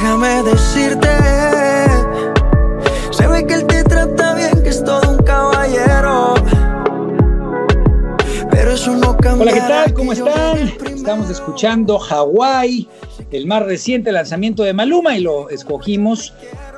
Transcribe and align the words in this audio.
Déjame 0.00 0.44
decirte, 0.44 1.08
se 3.10 3.26
ve 3.26 3.44
que 3.44 3.54
él 3.54 3.66
te 3.66 3.82
trata 3.82 4.34
bien, 4.36 4.62
que 4.62 4.68
es 4.68 4.84
todo 4.84 5.00
un 5.10 5.18
caballero. 5.24 6.34
Pero 8.48 8.70
eso 8.70 8.94
no 8.94 9.16
cambia. 9.16 9.42
Hola, 9.42 9.52
¿qué 9.52 9.60
tal? 9.60 9.94
¿Cómo 9.94 10.12
están? 10.12 10.72
Estamos 10.86 11.28
escuchando 11.30 11.98
Hawái, 11.98 12.86
el 13.32 13.48
más 13.48 13.64
reciente 13.64 14.12
lanzamiento 14.12 14.62
de 14.62 14.72
Maluma 14.72 15.16
y 15.16 15.20
lo 15.20 15.50
escogimos 15.50 16.32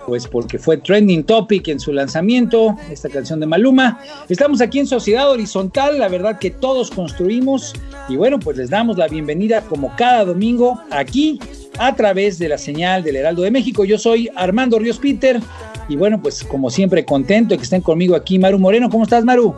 pues 0.06 0.27
porque 0.27 0.58
fue 0.58 0.78
trending 0.78 1.22
topic 1.24 1.68
en 1.68 1.78
su 1.78 1.92
lanzamiento, 1.92 2.74
esta 2.90 3.08
canción 3.08 3.38
de 3.38 3.46
Maluma. 3.46 4.00
Estamos 4.28 4.60
aquí 4.60 4.78
en 4.78 4.86
Sociedad 4.86 5.30
Horizontal, 5.30 5.98
la 5.98 6.08
verdad 6.08 6.38
que 6.38 6.50
todos 6.50 6.90
construimos 6.90 7.74
y 8.08 8.16
bueno, 8.16 8.38
pues 8.38 8.56
les 8.56 8.70
damos 8.70 8.96
la 8.98 9.06
bienvenida 9.08 9.60
como 9.60 9.94
cada 9.96 10.24
domingo 10.24 10.80
aquí 10.90 11.38
a 11.81 11.97
través 11.97 12.39
de 12.39 12.47
la 12.47 12.59
señal 12.59 13.03
del 13.03 13.17
Heraldo 13.17 13.41
de 13.41 13.50
México. 13.50 13.86
Yo 13.86 13.98
soy 13.98 14.28
Armando 14.36 14.78
Ríos 14.78 14.98
Peter 14.98 15.41
y 15.89 15.97
bueno, 15.97 16.20
pues 16.20 16.45
como 16.45 16.69
siempre 16.69 17.06
contento 17.06 17.55
de 17.55 17.56
que 17.56 17.64
estén 17.64 17.81
conmigo 17.81 18.14
aquí 18.14 18.39
Maru 18.39 18.59
Moreno. 18.59 18.91
¿Cómo 18.91 19.05
estás, 19.05 19.25
Maru? 19.25 19.55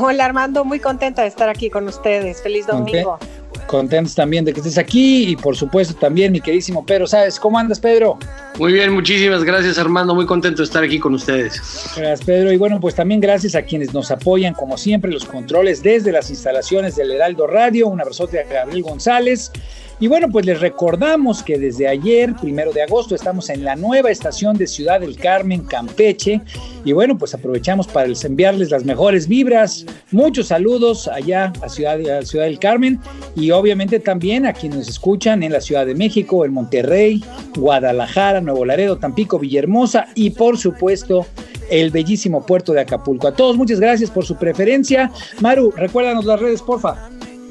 Hola 0.00 0.24
Armando, 0.24 0.64
muy 0.64 0.80
contenta 0.80 1.20
de 1.20 1.28
estar 1.28 1.50
aquí 1.50 1.68
con 1.68 1.86
ustedes. 1.86 2.40
Feliz 2.42 2.66
domingo. 2.66 3.18
Contentos 3.66 4.14
también 4.14 4.44
de 4.44 4.54
que 4.54 4.60
estés 4.60 4.78
aquí 4.78 5.28
y 5.28 5.36
por 5.36 5.54
supuesto 5.54 5.94
también 5.94 6.32
mi 6.32 6.40
queridísimo 6.40 6.84
Pedro, 6.84 7.06
¿sabes? 7.06 7.38
¿Cómo 7.38 7.58
andas, 7.58 7.78
Pedro? 7.78 8.18
Muy 8.58 8.72
bien, 8.72 8.90
muchísimas 8.90 9.44
gracias 9.44 9.76
Armando, 9.76 10.14
muy 10.14 10.24
contento 10.24 10.62
de 10.62 10.64
estar 10.64 10.82
aquí 10.82 10.98
con 10.98 11.12
ustedes. 11.12 11.60
Gracias, 11.94 12.22
Pedro. 12.24 12.52
Y 12.52 12.56
bueno, 12.56 12.80
pues 12.80 12.94
también 12.94 13.20
gracias 13.20 13.54
a 13.54 13.62
quienes 13.62 13.92
nos 13.92 14.10
apoyan, 14.10 14.54
como 14.54 14.78
siempre, 14.78 15.10
los 15.12 15.26
controles 15.26 15.82
desde 15.82 16.10
las 16.10 16.30
instalaciones 16.30 16.96
del 16.96 17.10
Heraldo 17.10 17.46
Radio. 17.46 17.88
Un 17.88 18.00
abrazote 18.00 18.40
a 18.40 18.44
Gabriel 18.44 18.82
González. 18.82 19.52
Y 20.02 20.08
bueno, 20.08 20.30
pues 20.30 20.46
les 20.46 20.58
recordamos 20.60 21.42
que 21.42 21.58
desde 21.58 21.86
ayer, 21.86 22.34
primero 22.40 22.72
de 22.72 22.82
agosto, 22.82 23.14
estamos 23.14 23.50
en 23.50 23.64
la 23.64 23.76
nueva 23.76 24.10
estación 24.10 24.56
de 24.56 24.66
Ciudad 24.66 25.00
del 25.00 25.14
Carmen, 25.14 25.62
Campeche. 25.64 26.40
Y 26.86 26.92
bueno, 26.92 27.18
pues 27.18 27.34
aprovechamos 27.34 27.86
para 27.86 28.08
enviarles 28.24 28.70
las 28.70 28.82
mejores 28.86 29.28
vibras. 29.28 29.84
Muchos 30.10 30.46
saludos 30.46 31.06
allá 31.06 31.52
a 31.60 31.68
Ciudad, 31.68 32.00
a 32.18 32.22
Ciudad 32.22 32.46
del 32.46 32.58
Carmen 32.58 32.98
y 33.36 33.50
obviamente 33.50 34.00
también 34.00 34.46
a 34.46 34.54
quienes 34.54 34.78
nos 34.78 34.88
escuchan 34.88 35.42
en 35.42 35.52
la 35.52 35.60
Ciudad 35.60 35.84
de 35.84 35.94
México, 35.94 36.46
en 36.46 36.54
Monterrey, 36.54 37.22
Guadalajara, 37.54 38.40
Nuevo 38.40 38.64
Laredo, 38.64 38.96
Tampico, 38.96 39.38
Villahermosa 39.38 40.06
y 40.14 40.30
por 40.30 40.56
supuesto 40.56 41.26
el 41.70 41.90
bellísimo 41.90 42.46
puerto 42.46 42.72
de 42.72 42.80
Acapulco. 42.80 43.28
A 43.28 43.34
todos 43.34 43.58
muchas 43.58 43.78
gracias 43.78 44.10
por 44.10 44.24
su 44.24 44.34
preferencia. 44.36 45.10
Maru, 45.40 45.72
recuérdanos 45.76 46.24
las 46.24 46.40
redes, 46.40 46.62
porfa. 46.62 47.10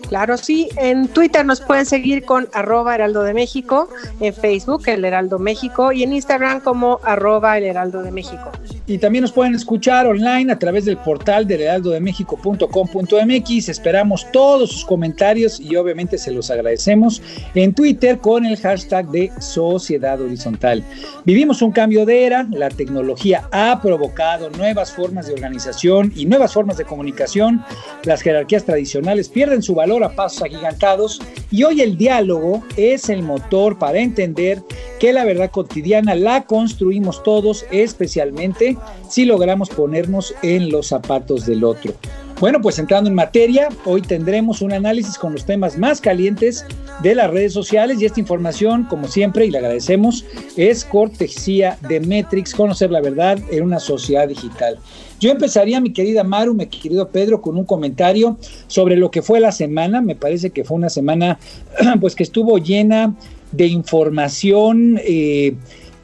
Claro, 0.09 0.35
sí. 0.37 0.69
En 0.77 1.07
Twitter 1.07 1.45
nos 1.45 1.61
pueden 1.61 1.85
seguir 1.85 2.25
con 2.25 2.49
arroba 2.53 2.95
Heraldo 2.95 3.21
de 3.21 3.35
México, 3.35 3.87
en 4.19 4.33
Facebook 4.33 4.81
el 4.87 5.05
Heraldo 5.05 5.37
México 5.37 5.91
y 5.91 6.01
en 6.01 6.13
Instagram 6.13 6.61
como 6.61 6.99
arroba 7.03 7.59
el 7.59 7.65
Heraldo 7.65 8.01
de 8.01 8.11
México. 8.11 8.51
Y 8.87 8.97
también 8.97 9.21
nos 9.21 9.31
pueden 9.31 9.53
escuchar 9.53 10.07
online 10.07 10.51
a 10.51 10.57
través 10.57 10.85
del 10.85 10.97
portal 10.97 11.45
del 11.45 11.61
heraldodemexico.com.mx. 11.61 13.69
Esperamos 13.69 14.25
todos 14.31 14.71
sus 14.71 14.83
comentarios 14.83 15.59
y 15.59 15.75
obviamente 15.75 16.17
se 16.17 16.31
los 16.31 16.49
agradecemos 16.49 17.21
en 17.53 17.75
Twitter 17.75 18.17
con 18.17 18.47
el 18.47 18.57
hashtag 18.57 19.09
de 19.09 19.31
Sociedad 19.39 20.19
Horizontal. 20.19 20.83
Vivimos 21.23 21.61
un 21.61 21.71
cambio 21.71 22.07
de 22.07 22.25
era, 22.25 22.47
la 22.49 22.69
tecnología 22.69 23.47
ha 23.51 23.79
provocado 23.79 24.49
nuevas 24.49 24.91
formas 24.91 25.27
de 25.27 25.33
organización 25.33 26.11
y 26.15 26.25
nuevas 26.25 26.53
formas 26.53 26.77
de 26.77 26.85
comunicación. 26.85 27.63
Las 28.05 28.23
jerarquías 28.23 28.65
tradicionales 28.65 29.29
pierden 29.29 29.61
su 29.61 29.75
valor 29.75 29.98
a 30.03 30.15
pasos 30.15 30.43
agigantados 30.43 31.21
y 31.51 31.63
hoy 31.63 31.81
el 31.81 31.97
diálogo 31.97 32.63
es 32.77 33.09
el 33.09 33.23
motor 33.23 33.77
para 33.77 33.99
entender 33.99 34.61
que 34.99 35.13
la 35.13 35.25
verdad 35.25 35.51
cotidiana 35.51 36.15
la 36.15 36.43
construimos 36.43 37.23
todos, 37.23 37.65
especialmente 37.71 38.77
si 39.09 39.25
logramos 39.25 39.69
ponernos 39.69 40.33
en 40.43 40.69
los 40.69 40.87
zapatos 40.87 41.45
del 41.45 41.63
otro. 41.63 41.93
Bueno, 42.39 42.61
pues 42.61 42.79
entrando 42.79 43.09
en 43.09 43.15
materia, 43.17 43.67
hoy 43.83 44.01
tendremos 44.01 44.61
un 44.61 44.71
análisis 44.71 45.17
con 45.17 45.33
los 45.33 45.45
temas 45.45 45.77
más 45.77 45.99
calientes 45.99 46.65
de 47.03 47.13
las 47.13 47.29
redes 47.29 47.51
sociales 47.51 48.01
y 48.01 48.05
esta 48.05 48.21
información, 48.21 48.85
como 48.85 49.09
siempre, 49.09 49.45
y 49.45 49.51
le 49.51 49.57
agradecemos, 49.57 50.23
es 50.55 50.85
cortesía 50.85 51.77
de 51.89 51.99
Metrix, 51.99 52.53
conocer 52.53 52.91
la 52.91 53.01
verdad 53.01 53.37
en 53.51 53.63
una 53.63 53.79
sociedad 53.81 54.25
digital. 54.25 54.79
Yo 55.19 55.31
empezaría, 55.31 55.81
mi 55.81 55.91
querida 55.91 56.23
Maru, 56.23 56.53
mi 56.53 56.67
querido 56.67 57.09
Pedro, 57.09 57.41
con 57.41 57.57
un 57.57 57.65
comentario 57.65 58.37
sobre 58.67 58.95
lo 58.95 59.11
que 59.11 59.21
fue 59.21 59.41
la 59.41 59.51
semana. 59.51 59.99
Me 59.99 60.15
parece 60.15 60.51
que 60.51 60.63
fue 60.63 60.77
una 60.77 60.89
semana 60.89 61.37
pues 61.99 62.15
que 62.15 62.23
estuvo 62.23 62.57
llena 62.57 63.15
de 63.51 63.67
información 63.67 64.97
eh, 65.03 65.55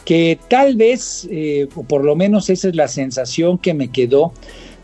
que 0.03 0.37
tal 0.49 0.75
vez, 0.75 1.27
eh, 1.31 1.69
o 1.75 1.83
por 1.83 2.03
lo 2.03 2.17
menos 2.17 2.49
esa 2.49 2.67
es 2.67 2.75
la 2.75 2.89
sensación 2.89 3.57
que 3.57 3.73
me 3.73 3.87
quedó, 3.87 4.33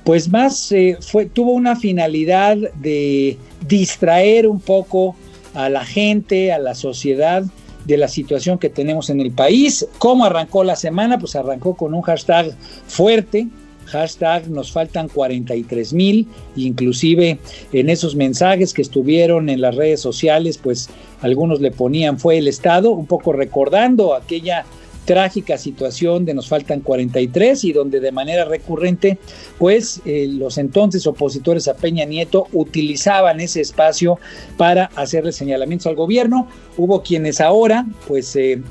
pues 0.03 0.29
más 0.29 0.72
eh, 0.72 0.97
fue, 1.00 1.25
tuvo 1.25 1.51
una 1.51 1.75
finalidad 1.75 2.57
de 2.75 3.38
distraer 3.67 4.47
un 4.47 4.59
poco 4.59 5.16
a 5.53 5.69
la 5.69 5.85
gente, 5.85 6.51
a 6.51 6.59
la 6.59 6.75
sociedad 6.75 7.44
de 7.85 7.97
la 7.97 8.07
situación 8.07 8.57
que 8.57 8.69
tenemos 8.69 9.09
en 9.09 9.19
el 9.19 9.31
país. 9.31 9.88
¿Cómo 9.97 10.25
arrancó 10.25 10.63
la 10.63 10.75
semana? 10.75 11.19
Pues 11.19 11.35
arrancó 11.35 11.75
con 11.75 11.94
un 11.94 12.01
hashtag 12.01 12.56
fuerte, 12.88 13.47
hashtag 13.85 14.50
nos 14.50 14.72
faltan 14.72 15.07
43 15.09 15.94
mil, 15.94 16.28
inclusive 16.56 17.39
en 17.73 17.89
esos 17.89 18.16
mensajes 18.16 18.73
que 18.73 18.81
estuvieron 18.81 19.50
en 19.50 19.62
las 19.62 19.75
redes 19.75 20.00
sociales, 20.00 20.57
pues 20.57 20.89
algunos 21.22 21.59
le 21.59 21.72
ponían 21.72 22.18
fue 22.18 22.38
el 22.38 22.47
Estado, 22.47 22.91
un 22.91 23.06
poco 23.06 23.33
recordando 23.33 24.16
aquella 24.16 24.66
trágica 25.06 25.57
situación 25.57 26.25
de 26.25 26.34
nos 26.34 26.47
faltan 26.47 26.81
43 26.81 27.63
y 27.63 27.73
donde 27.73 28.00
de 28.00 28.12
manera 28.12 28.45
recurrente 28.45 29.17
pues 29.57 30.01
eh, 30.06 30.28
los 30.29 30.57
entonces 30.57 31.07
opositores 31.07 31.67
a 31.67 31.73
Peña 31.73 32.06
Nieto 32.06 32.48
utilizaban 32.53 33.39
ese 33.39 33.62
espacio 33.62 34.19
para 34.57 34.86
hacerle 34.95 35.31
señalamientos 35.31 35.88
al 35.88 35.95
gobierno. 35.95 36.48
Hubo 36.77 37.01
quienes 37.01 37.42
ahora 37.42 37.86
pues 38.07 38.36
eh, 38.36 38.62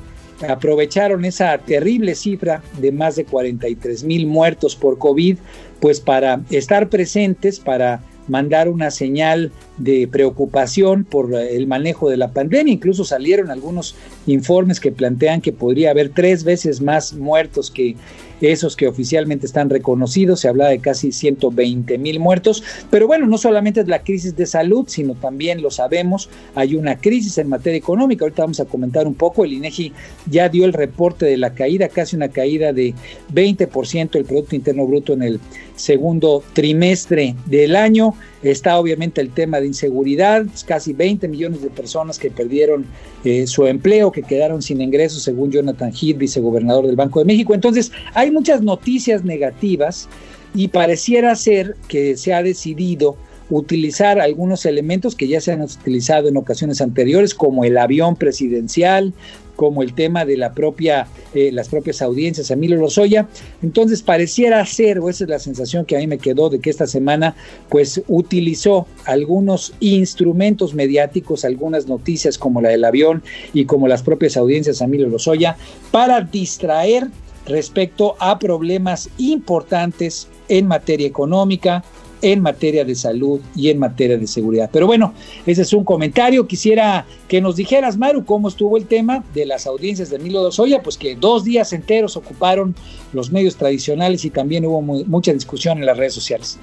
aprovecharon 0.47 1.25
esa 1.25 1.57
terrible 1.57 2.15
cifra 2.15 2.63
de 2.79 2.91
más 2.91 3.15
de 3.15 3.25
43 3.25 4.03
mil 4.03 4.25
muertos 4.27 4.75
por 4.75 4.97
COVID, 4.97 5.37
pues 5.79 5.99
para 5.99 6.41
estar 6.49 6.89
presentes, 6.89 7.59
para 7.59 8.01
mandar 8.27 8.69
una 8.69 8.91
señal 8.91 9.51
de 9.83 10.07
preocupación 10.07 11.03
por 11.03 11.33
el 11.33 11.67
manejo 11.67 12.09
de 12.09 12.17
la 12.17 12.31
pandemia. 12.31 12.73
Incluso 12.73 13.03
salieron 13.03 13.49
algunos 13.49 13.95
informes 14.27 14.79
que 14.79 14.91
plantean 14.91 15.41
que 15.41 15.51
podría 15.51 15.91
haber 15.91 16.09
tres 16.09 16.43
veces 16.43 16.81
más 16.81 17.13
muertos 17.13 17.71
que 17.71 17.95
esos 18.41 18.75
que 18.75 18.87
oficialmente 18.87 19.45
están 19.45 19.69
reconocidos, 19.69 20.39
se 20.39 20.47
habla 20.47 20.67
de 20.67 20.79
casi 20.79 21.11
120 21.11 21.97
mil 21.97 22.19
muertos, 22.19 22.63
pero 22.89 23.07
bueno, 23.07 23.27
no 23.27 23.37
solamente 23.37 23.81
es 23.81 23.87
la 23.87 24.03
crisis 24.03 24.35
de 24.35 24.45
salud, 24.45 24.85
sino 24.87 25.13
también 25.15 25.61
lo 25.61 25.69
sabemos, 25.69 26.29
hay 26.55 26.75
una 26.75 26.97
crisis 26.97 27.37
en 27.37 27.49
materia 27.49 27.77
económica, 27.77 28.25
ahorita 28.25 28.43
vamos 28.43 28.59
a 28.59 28.65
comentar 28.65 29.05
un 29.05 29.13
poco, 29.13 29.45
el 29.45 29.53
INEGI 29.53 29.93
ya 30.29 30.49
dio 30.49 30.65
el 30.65 30.73
reporte 30.73 31.25
de 31.25 31.37
la 31.37 31.53
caída, 31.53 31.87
casi 31.89 32.15
una 32.15 32.29
caída 32.29 32.73
de 32.73 32.93
20% 33.33 34.11
del 34.11 34.25
Producto 34.25 34.55
Interno 34.55 34.87
Bruto 34.87 35.13
en 35.13 35.23
el 35.23 35.39
segundo 35.75 36.43
trimestre 36.53 37.35
del 37.45 37.75
año. 37.75 38.15
Está 38.43 38.79
obviamente 38.79 39.21
el 39.21 39.31
tema 39.31 39.59
de 39.59 39.67
inseguridad, 39.67 40.45
casi 40.65 40.93
20 40.93 41.27
millones 41.27 41.61
de 41.61 41.69
personas 41.69 42.17
que 42.17 42.31
perdieron 42.31 42.85
eh, 43.23 43.45
su 43.45 43.67
empleo, 43.67 44.11
que 44.11 44.23
quedaron 44.23 44.61
sin 44.61 44.81
ingresos, 44.81 45.23
según 45.23 45.51
Jonathan 45.51 45.91
Heath, 45.91 46.17
vicegobernador 46.17 46.87
del 46.87 46.95
Banco 46.95 47.19
de 47.19 47.25
México. 47.25 47.53
Entonces, 47.53 47.91
hay 48.13 48.31
muchas 48.31 48.61
noticias 48.61 49.23
negativas 49.23 50.09
y 50.55 50.69
pareciera 50.69 51.35
ser 51.35 51.75
que 51.87 52.17
se 52.17 52.33
ha 52.33 52.41
decidido 52.41 53.15
utilizar 53.51 54.19
algunos 54.19 54.65
elementos 54.65 55.13
que 55.13 55.27
ya 55.27 55.41
se 55.41 55.51
han 55.51 55.61
utilizado 55.61 56.29
en 56.29 56.37
ocasiones 56.37 56.81
anteriores, 56.81 57.35
como 57.35 57.65
el 57.65 57.77
avión 57.77 58.15
presidencial, 58.15 59.13
como 59.61 59.83
el 59.83 59.93
tema 59.93 60.25
de 60.25 60.37
la 60.37 60.55
propia, 60.55 61.05
eh, 61.35 61.51
las 61.51 61.69
propias 61.69 62.01
audiencias, 62.01 62.49
Emilio 62.49 62.77
Lozoya. 62.77 63.27
Entonces 63.61 64.01
pareciera 64.01 64.65
ser, 64.65 64.97
o 64.97 65.07
esa 65.07 65.25
es 65.25 65.29
la 65.29 65.37
sensación 65.37 65.85
que 65.85 65.95
a 65.95 65.99
mí 65.99 66.07
me 66.07 66.17
quedó 66.17 66.49
de 66.49 66.59
que 66.59 66.71
esta 66.71 66.87
semana, 66.87 67.35
pues 67.69 68.01
utilizó 68.07 68.87
algunos 69.05 69.75
instrumentos 69.79 70.73
mediáticos, 70.73 71.45
algunas 71.45 71.85
noticias 71.85 72.39
como 72.39 72.59
la 72.59 72.69
del 72.69 72.83
avión 72.83 73.21
y 73.53 73.65
como 73.65 73.87
las 73.87 74.01
propias 74.01 74.35
audiencias, 74.35 74.81
Emilio 74.81 75.07
Lozoya, 75.09 75.57
para 75.91 76.21
distraer 76.21 77.09
respecto 77.45 78.15
a 78.19 78.39
problemas 78.39 79.09
importantes 79.19 80.27
en 80.49 80.65
materia 80.65 81.05
económica, 81.05 81.83
en 82.21 82.41
materia 82.41 82.85
de 82.85 82.95
salud 82.95 83.39
y 83.55 83.69
en 83.69 83.79
materia 83.79 84.17
de 84.17 84.27
seguridad. 84.27 84.69
Pero 84.71 84.87
bueno, 84.87 85.13
ese 85.45 85.63
es 85.63 85.73
un 85.73 85.83
comentario. 85.83 86.47
Quisiera 86.47 87.05
que 87.27 87.41
nos 87.41 87.55
dijeras, 87.55 87.97
Maru, 87.97 88.25
cómo 88.25 88.47
estuvo 88.47 88.77
el 88.77 88.85
tema 88.85 89.23
de 89.33 89.45
las 89.45 89.67
audiencias 89.67 90.09
de 90.09 90.19
Milo 90.19 90.41
Dosoya, 90.43 90.83
pues 90.83 90.97
que 90.97 91.15
dos 91.15 91.43
días 91.43 91.73
enteros 91.73 92.17
ocuparon 92.17 92.75
los 93.13 93.31
medios 93.31 93.55
tradicionales 93.55 94.25
y 94.25 94.29
también 94.29 94.65
hubo 94.65 94.81
mucha 94.81 95.33
discusión 95.33 95.79
en 95.79 95.85
las 95.85 95.97
redes 95.97 96.13
sociales. 96.13 96.59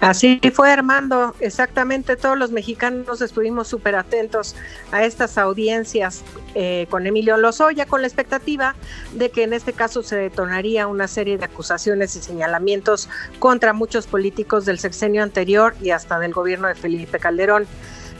Así 0.00 0.40
fue, 0.52 0.70
Armando. 0.70 1.34
Exactamente, 1.40 2.16
todos 2.16 2.36
los 2.36 2.52
mexicanos 2.52 3.22
estuvimos 3.22 3.68
súper 3.68 3.96
atentos 3.96 4.54
a 4.92 5.04
estas 5.04 5.38
audiencias 5.38 6.22
eh, 6.54 6.86
con 6.90 7.06
Emilio 7.06 7.36
Lozoya, 7.38 7.86
con 7.86 8.02
la 8.02 8.06
expectativa 8.06 8.74
de 9.14 9.30
que 9.30 9.42
en 9.42 9.52
este 9.52 9.72
caso 9.72 10.02
se 10.02 10.16
detonaría 10.16 10.86
una 10.86 11.08
serie 11.08 11.38
de 11.38 11.46
acusaciones 11.46 12.14
y 12.14 12.20
señalamientos 12.20 13.08
contra 13.38 13.72
muchos 13.72 14.06
políticos 14.06 14.66
del 14.66 14.78
sexenio 14.78 15.22
anterior 15.22 15.74
y 15.82 15.90
hasta 15.90 16.18
del 16.18 16.32
gobierno 16.32 16.68
de 16.68 16.74
Felipe 16.74 17.18
Calderón. 17.18 17.66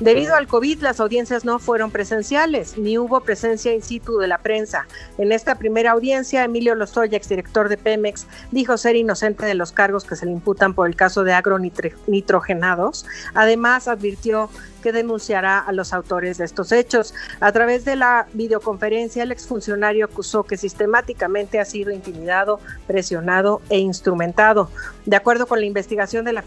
Debido 0.01 0.35
al 0.35 0.47
COVID, 0.47 0.83
las 0.83 1.01
audiencias 1.01 1.47
no 1.47 1.59
fueron 1.59 1.91
presenciales, 1.91 2.77
ni 2.77 2.99
hubo 2.99 3.21
presencia 3.23 3.73
in 3.73 3.83
situ 3.83 4.19
de 4.19 4.27
la 4.27 4.37
prensa. 4.39 4.87
En 5.17 5.33
esta 5.33 5.55
primera 5.55 5.93
audiencia, 5.93 6.45
Emilio 6.45 6.75
Lozoya, 6.75 7.17
exdirector 7.17 7.71
de 7.71 7.79
Pemex, 7.79 8.27
dijo 8.51 8.77
ser 8.77 8.95
inocente 8.97 9.47
de 9.47 9.55
los 9.55 9.73
cargos 9.73 10.05
que 10.05 10.15
se 10.15 10.27
le 10.27 10.33
imputan 10.33 10.75
por 10.75 10.87
el 10.87 10.97
caso 10.97 11.25
de 11.25 11.33
agronitrogenados. 11.33 13.07
Además, 13.33 13.89
advirtió 13.89 14.51
que 14.83 14.93
denunciará 14.93 15.61
a 15.61 15.73
los 15.73 15.95
autores 15.95 16.37
de 16.37 16.45
estos 16.45 16.73
hechos. 16.73 17.15
A 17.41 17.51
través 17.53 17.87
de 17.87 17.97
la 17.97 18.27
videoconferencia, 18.35 19.23
el 19.23 19.33
exfuncionario 19.33 20.05
acusó 20.05 20.45
que 20.45 20.59
sistemáticamente 20.59 21.59
ha 21.59 21.65
sido 21.65 21.91
intimidado, 21.91 22.61
presionado 22.87 23.63
e 23.71 23.79
instrumentado. 23.79 24.71
De 25.07 25.17
acuerdo 25.17 25.47
con 25.47 25.59
la 25.59 25.67
investigación 25.67 26.27
de 26.27 26.35
la 26.35 26.45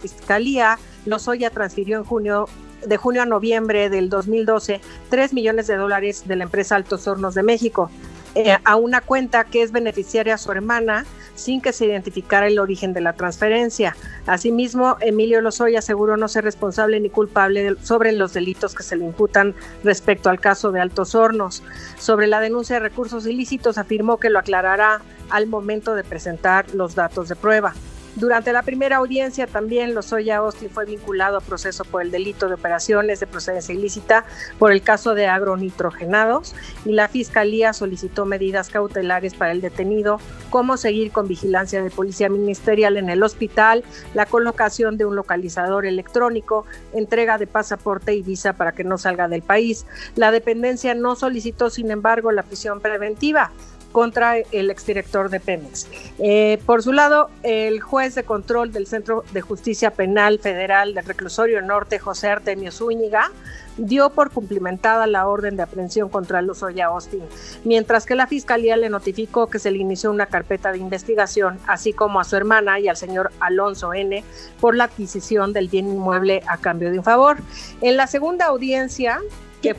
Fiscalía, 0.00 0.78
Lozoya 1.06 1.50
transfirió 1.50 1.98
en 1.98 2.04
junio 2.04 2.48
de 2.86 2.96
junio 2.96 3.22
a 3.22 3.26
noviembre 3.26 3.88
del 3.90 4.10
2012 4.10 4.80
3 5.08 5.32
millones 5.32 5.66
de 5.66 5.76
dólares 5.76 6.24
de 6.26 6.36
la 6.36 6.44
empresa 6.44 6.76
Altos 6.76 7.08
Hornos 7.08 7.34
de 7.34 7.42
México 7.42 7.90
eh, 8.38 8.58
a 8.64 8.76
una 8.76 9.00
cuenta 9.00 9.44
que 9.44 9.62
es 9.62 9.72
beneficiaria 9.72 10.34
a 10.34 10.38
su 10.38 10.52
hermana 10.52 11.06
sin 11.36 11.62
que 11.62 11.72
se 11.72 11.86
identificara 11.86 12.46
el 12.48 12.58
origen 12.58 12.92
de 12.92 13.00
la 13.00 13.14
transferencia. 13.14 13.96
Asimismo, 14.26 14.98
Emilio 15.00 15.40
Lozoya 15.40 15.78
aseguró 15.78 16.18
no 16.18 16.28
ser 16.28 16.44
responsable 16.44 17.00
ni 17.00 17.08
culpable 17.08 17.76
sobre 17.82 18.12
los 18.12 18.34
delitos 18.34 18.74
que 18.74 18.82
se 18.82 18.96
le 18.96 19.06
imputan 19.06 19.54
respecto 19.84 20.28
al 20.28 20.38
caso 20.38 20.70
de 20.70 20.80
Altos 20.80 21.14
Hornos. 21.14 21.62
Sobre 21.98 22.26
la 22.26 22.40
denuncia 22.40 22.76
de 22.76 22.80
recursos 22.80 23.26
ilícitos 23.26 23.78
afirmó 23.78 24.18
que 24.18 24.28
lo 24.28 24.38
aclarará 24.38 25.00
al 25.30 25.46
momento 25.46 25.94
de 25.94 26.04
presentar 26.04 26.74
los 26.74 26.94
datos 26.94 27.30
de 27.30 27.36
prueba. 27.36 27.72
Durante 28.16 28.50
la 28.54 28.62
primera 28.62 28.96
audiencia 28.96 29.46
también 29.46 29.94
Lozoya 29.94 30.38
Austin 30.38 30.70
fue 30.70 30.86
vinculado 30.86 31.36
a 31.36 31.42
proceso 31.42 31.84
por 31.84 32.00
el 32.00 32.10
delito 32.10 32.48
de 32.48 32.54
operaciones 32.54 33.20
de 33.20 33.26
procedencia 33.26 33.74
ilícita 33.74 34.24
por 34.58 34.72
el 34.72 34.80
caso 34.80 35.14
de 35.14 35.26
agronitrogenados 35.26 36.54
y 36.86 36.92
la 36.92 37.08
Fiscalía 37.08 37.74
solicitó 37.74 38.24
medidas 38.24 38.70
cautelares 38.70 39.34
para 39.34 39.52
el 39.52 39.60
detenido, 39.60 40.18
como 40.48 40.78
seguir 40.78 41.12
con 41.12 41.28
vigilancia 41.28 41.82
de 41.82 41.90
policía 41.90 42.30
ministerial 42.30 42.96
en 42.96 43.10
el 43.10 43.22
hospital, 43.22 43.84
la 44.14 44.24
colocación 44.24 44.96
de 44.96 45.04
un 45.04 45.14
localizador 45.14 45.84
electrónico, 45.84 46.64
entrega 46.94 47.36
de 47.36 47.46
pasaporte 47.46 48.14
y 48.14 48.22
visa 48.22 48.54
para 48.54 48.72
que 48.72 48.82
no 48.82 48.96
salga 48.96 49.28
del 49.28 49.42
país. 49.42 49.84
La 50.14 50.30
dependencia 50.30 50.94
no 50.94 51.16
solicitó, 51.16 51.68
sin 51.68 51.90
embargo, 51.90 52.32
la 52.32 52.44
prisión 52.44 52.80
preventiva 52.80 53.52
contra 53.92 54.38
el 54.38 54.70
exdirector 54.70 55.30
de 55.30 55.40
Pemex. 55.40 55.88
Eh, 56.18 56.58
por 56.66 56.82
su 56.82 56.92
lado, 56.92 57.30
el 57.42 57.80
juez 57.80 58.14
de 58.14 58.24
control 58.24 58.72
del 58.72 58.86
Centro 58.86 59.24
de 59.32 59.40
Justicia 59.40 59.90
Penal 59.90 60.38
Federal 60.38 60.94
del 60.94 61.04
Reclusorio 61.04 61.62
Norte, 61.62 61.98
José 61.98 62.28
Artemio 62.28 62.70
Zúñiga, 62.72 63.30
dio 63.76 64.10
por 64.10 64.30
cumplimentada 64.30 65.06
la 65.06 65.26
orden 65.26 65.56
de 65.56 65.62
aprehensión 65.62 66.08
contra 66.08 66.42
Luzoya 66.42 66.86
Austin, 66.86 67.22
mientras 67.64 68.06
que 68.06 68.14
la 68.14 68.26
fiscalía 68.26 68.76
le 68.76 68.88
notificó 68.88 69.48
que 69.48 69.58
se 69.58 69.70
le 69.70 69.78
inició 69.78 70.10
una 70.10 70.26
carpeta 70.26 70.72
de 70.72 70.78
investigación, 70.78 71.58
así 71.66 71.92
como 71.92 72.20
a 72.20 72.24
su 72.24 72.36
hermana 72.36 72.78
y 72.80 72.88
al 72.88 72.96
señor 72.96 73.32
Alonso 73.40 73.92
N, 73.92 74.24
por 74.60 74.74
la 74.74 74.84
adquisición 74.84 75.52
del 75.52 75.68
bien 75.68 75.88
inmueble 75.88 76.42
a 76.48 76.56
cambio 76.56 76.90
de 76.90 76.98
un 76.98 77.04
favor. 77.04 77.38
En 77.80 77.96
la 77.96 78.06
segunda 78.06 78.46
audiencia, 78.46 79.20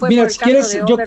Mira, 0.09 0.29
si 0.29 0.39
quieres, 0.39 0.77
yo, 0.87 0.97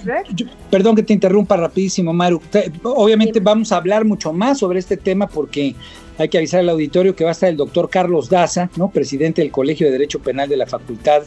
perdón 0.71 0.97
que 0.97 1.03
te 1.03 1.13
interrumpa 1.13 1.57
rapidísimo, 1.57 2.13
Maru. 2.13 2.41
Obviamente 2.83 3.41
vamos 3.41 3.73
a 3.73 3.77
hablar 3.77 4.05
mucho 4.05 4.33
más 4.33 4.59
sobre 4.59 4.79
este 4.79 4.97
tema 4.97 5.27
porque 5.27 5.75
hay 6.19 6.29
que 6.29 6.39
avisar 6.39 6.61
al 6.61 6.69
auditorio 6.69 7.15
que 7.15 7.25
va 7.25 7.31
a 7.31 7.33
estar 7.33 7.49
el 7.49 7.57
doctor 7.57 7.91
Carlos 7.91 8.29
Daza, 8.29 8.71
¿no? 8.77 8.91
presidente 8.91 9.43
del 9.43 9.51
Colegio 9.51 9.87
de 9.87 9.93
Derecho 9.93 10.19
Penal 10.21 10.49
de 10.49 10.57
la 10.57 10.67
Facultad, 10.67 11.23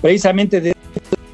precisamente 0.00 0.60
de 0.60 0.74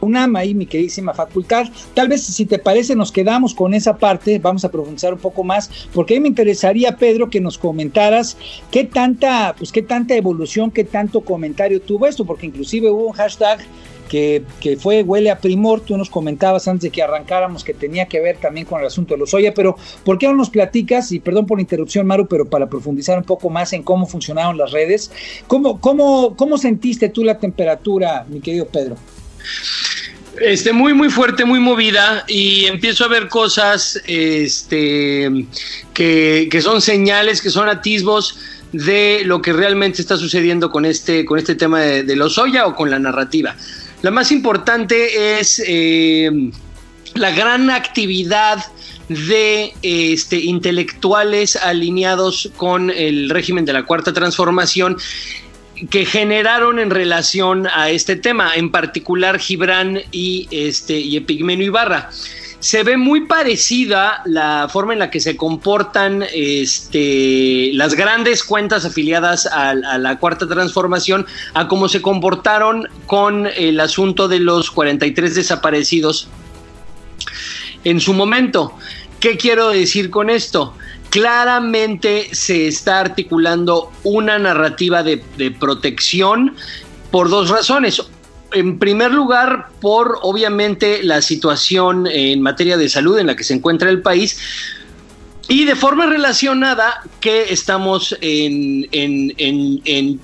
UNAM, 0.01 0.37
ahí 0.37 0.55
mi 0.55 0.67
queridísima 0.67 1.15
facultad. 1.15 1.67
Tal 1.95 2.09
vez 2.09 2.23
si 2.23 2.47
te 2.47 2.59
parece 2.59 2.97
nos 2.97 3.13
quedamos 3.13 3.55
con 3.55 3.75
esa 3.75 3.97
parte, 3.97 4.39
vamos 4.39 4.65
a 4.65 4.71
profundizar 4.71 5.13
un 5.13 5.21
poco 5.21 5.45
más, 5.45 5.71
porque 5.93 6.15
a 6.15 6.17
mí 6.17 6.23
me 6.23 6.29
interesaría, 6.29 6.97
Pedro, 6.97 7.31
que 7.31 7.41
nos 7.41 7.59
comentaras 7.59 8.37
qué 8.71 8.85
tanta, 8.85 9.55
pues 9.57 9.73
qué 9.73 9.83
tanta 9.83 10.15
evolución, 10.15 10.71
qué 10.71 10.85
tanto 10.85 11.21
comentario 11.21 11.81
tuvo 11.81 12.07
esto, 12.07 12.25
porque 12.25 12.47
inclusive 12.47 12.91
hubo 12.91 13.07
un 13.09 13.13
hashtag 13.13 13.61
que, 14.11 14.43
fue 14.81 15.05
Huele 15.05 15.31
a 15.31 15.39
Primor, 15.39 15.83
tú 15.83 15.97
nos 15.97 16.11
comentabas 16.11 16.67
antes 16.67 16.83
de 16.83 16.91
que 16.91 17.01
arrancáramos 17.01 17.63
que 17.63 17.75
tenía 17.75 18.07
que 18.07 18.21
ver 18.21 18.39
también 18.39 18.67
con 18.67 18.81
el 18.81 18.87
asunto 18.89 19.15
de 19.15 19.19
los 19.19 19.33
Oye, 19.35 19.53
pero 19.53 19.77
¿por 20.05 20.19
qué 20.19 20.27
no 20.27 20.35
nos 20.35 20.51
platicas? 20.51 21.13
Y 21.13 21.21
perdón 21.21 21.47
por 21.47 21.59
la 21.59 21.63
interrupción, 21.63 22.09
Maru, 22.09 22.27
pero 22.27 22.45
para 22.45 22.69
profundizar 22.69 23.17
un 23.17 23.25
poco 23.25 23.49
más 23.51 23.73
en 23.73 23.85
cómo 23.85 24.07
funcionaron 24.07 24.59
las 24.59 24.73
redes, 24.73 25.13
¿cómo, 25.47 25.81
cómo, 25.81 26.35
cómo 26.37 26.59
sentiste 26.59 27.09
tú 27.09 27.23
la 27.23 27.39
temperatura, 27.39 28.27
mi 28.29 28.41
querido 28.41 28.67
Pedro? 28.67 28.97
Este, 30.41 30.73
muy, 30.73 30.93
muy 30.93 31.09
fuerte, 31.09 31.45
muy 31.45 31.61
movida 31.61 32.25
y 32.27 32.65
empiezo 32.65 33.05
a 33.05 33.09
ver 33.09 33.29
cosas 33.29 34.01
este, 34.09 35.47
que, 35.95 36.49
que 36.51 36.61
son 36.63 36.81
señales, 36.81 37.41
que 37.41 37.51
son 37.51 37.69
atisbos 37.69 38.41
de 38.73 39.23
lo 39.25 39.41
que 39.41 39.53
realmente 39.53 40.03
está 40.03 40.17
sucediendo 40.17 40.71
con 40.73 40.85
este, 40.85 41.25
con 41.25 41.39
este 41.39 41.55
tema 41.55 41.81
de, 41.81 42.03
de 42.03 42.17
los 42.17 42.39
Oya 42.39 42.67
o 42.67 42.75
con 42.75 42.91
la 42.91 42.99
narrativa. 42.99 43.55
La 44.03 44.11
más 44.11 44.33
importante 44.33 45.39
es 45.39 45.63
eh, 45.67 46.31
la 47.15 47.31
gran 47.33 47.71
actividad 47.71 48.65
de 49.09 49.75
este, 49.83 50.39
intelectuales 50.39 51.57
alineados 51.57 52.51
con 52.57 52.91
el 52.91 53.29
régimen 53.29 53.65
de 53.65 53.73
la 53.73 53.85
Cuarta 53.85 54.13
Transformación 54.13 54.97
que 55.91 56.05
generaron 56.05 56.79
en 56.79 56.91
relación 56.91 57.67
a 57.67 57.91
este 57.91 58.17
tema, 58.17 58.53
en 58.55 58.71
particular 58.71 59.39
Gibran 59.39 60.01
y, 60.13 60.47
este, 60.51 60.99
y 60.99 61.17
Epigmenio 61.17 61.67
Ibarra. 61.67 62.11
Se 62.61 62.83
ve 62.83 62.99
muy 62.99 63.23
parecida 63.23 64.23
la 64.27 64.69
forma 64.71 64.93
en 64.93 64.99
la 64.99 65.11
que 65.11 65.19
se 65.19 65.37
comportan 65.37 66.25
este, 66.33 67.71
las 67.73 67.95
grandes 67.95 68.45
cuentas 68.45 68.85
afiliadas 68.85 69.47
a, 69.47 69.75
la 69.75 70.19
cuarta 70.19 70.47
transformación 70.47 71.27
a 71.55 71.69
cómo 71.69 71.89
se 71.89 72.03
comportaron 72.03 72.87
con 73.07 73.47
el 73.47 73.81
asunto 73.81 74.29
de 74.29 74.41
los 74.41 74.71
43 74.71 75.35
desaparecidos 75.35 76.29
en 77.85 77.99
su 77.99 78.13
momento. 78.13 78.75
¿Qué 79.21 79.39
quiero 79.39 79.71
decir 79.71 80.11
con 80.11 80.29
esto? 80.29 80.75
Claramente 81.09 82.29
se 82.33 82.69
está 82.69 83.01
articulando 83.01 83.91
una 84.05 84.39
narrativa 84.39 85.03
de 85.03 85.57
protección 85.59 86.55
por 87.11 87.31
dos 87.31 87.49
razones 87.49 88.03
en 88.53 88.79
primer 88.79 89.13
lugar, 89.13 89.69
por 89.81 90.19
obviamente 90.23 91.03
la 91.03 91.23
situación 91.23 92.07
en 92.07 92.43
materia 92.43 92.77
de 92.77 92.89
salud 92.89 93.19
en 93.19 93.27
la 93.27 93.37
que 93.37 93.45
se 93.45 93.55
encuentra 93.55 93.91
el 93.91 94.03
país. 94.03 94.39
Y 95.49 95.65
de 95.65 95.75
forma 95.75 96.07
relacionada 96.07 97.03
que 97.21 97.53
estamos 97.53 98.17
en, 98.21 98.89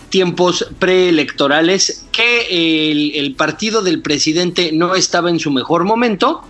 tiempos 0.09 0.66
preelectorales, 0.78 2.06
que 2.12 2.92
el 3.18 3.35
partido 3.35 3.83
del 3.83 4.02
presidente 4.02 4.71
no 4.73 4.95
estaba 4.95 5.30
en 5.30 5.40
su 5.40 5.50
mejor 5.50 5.85
momento, 5.85 6.45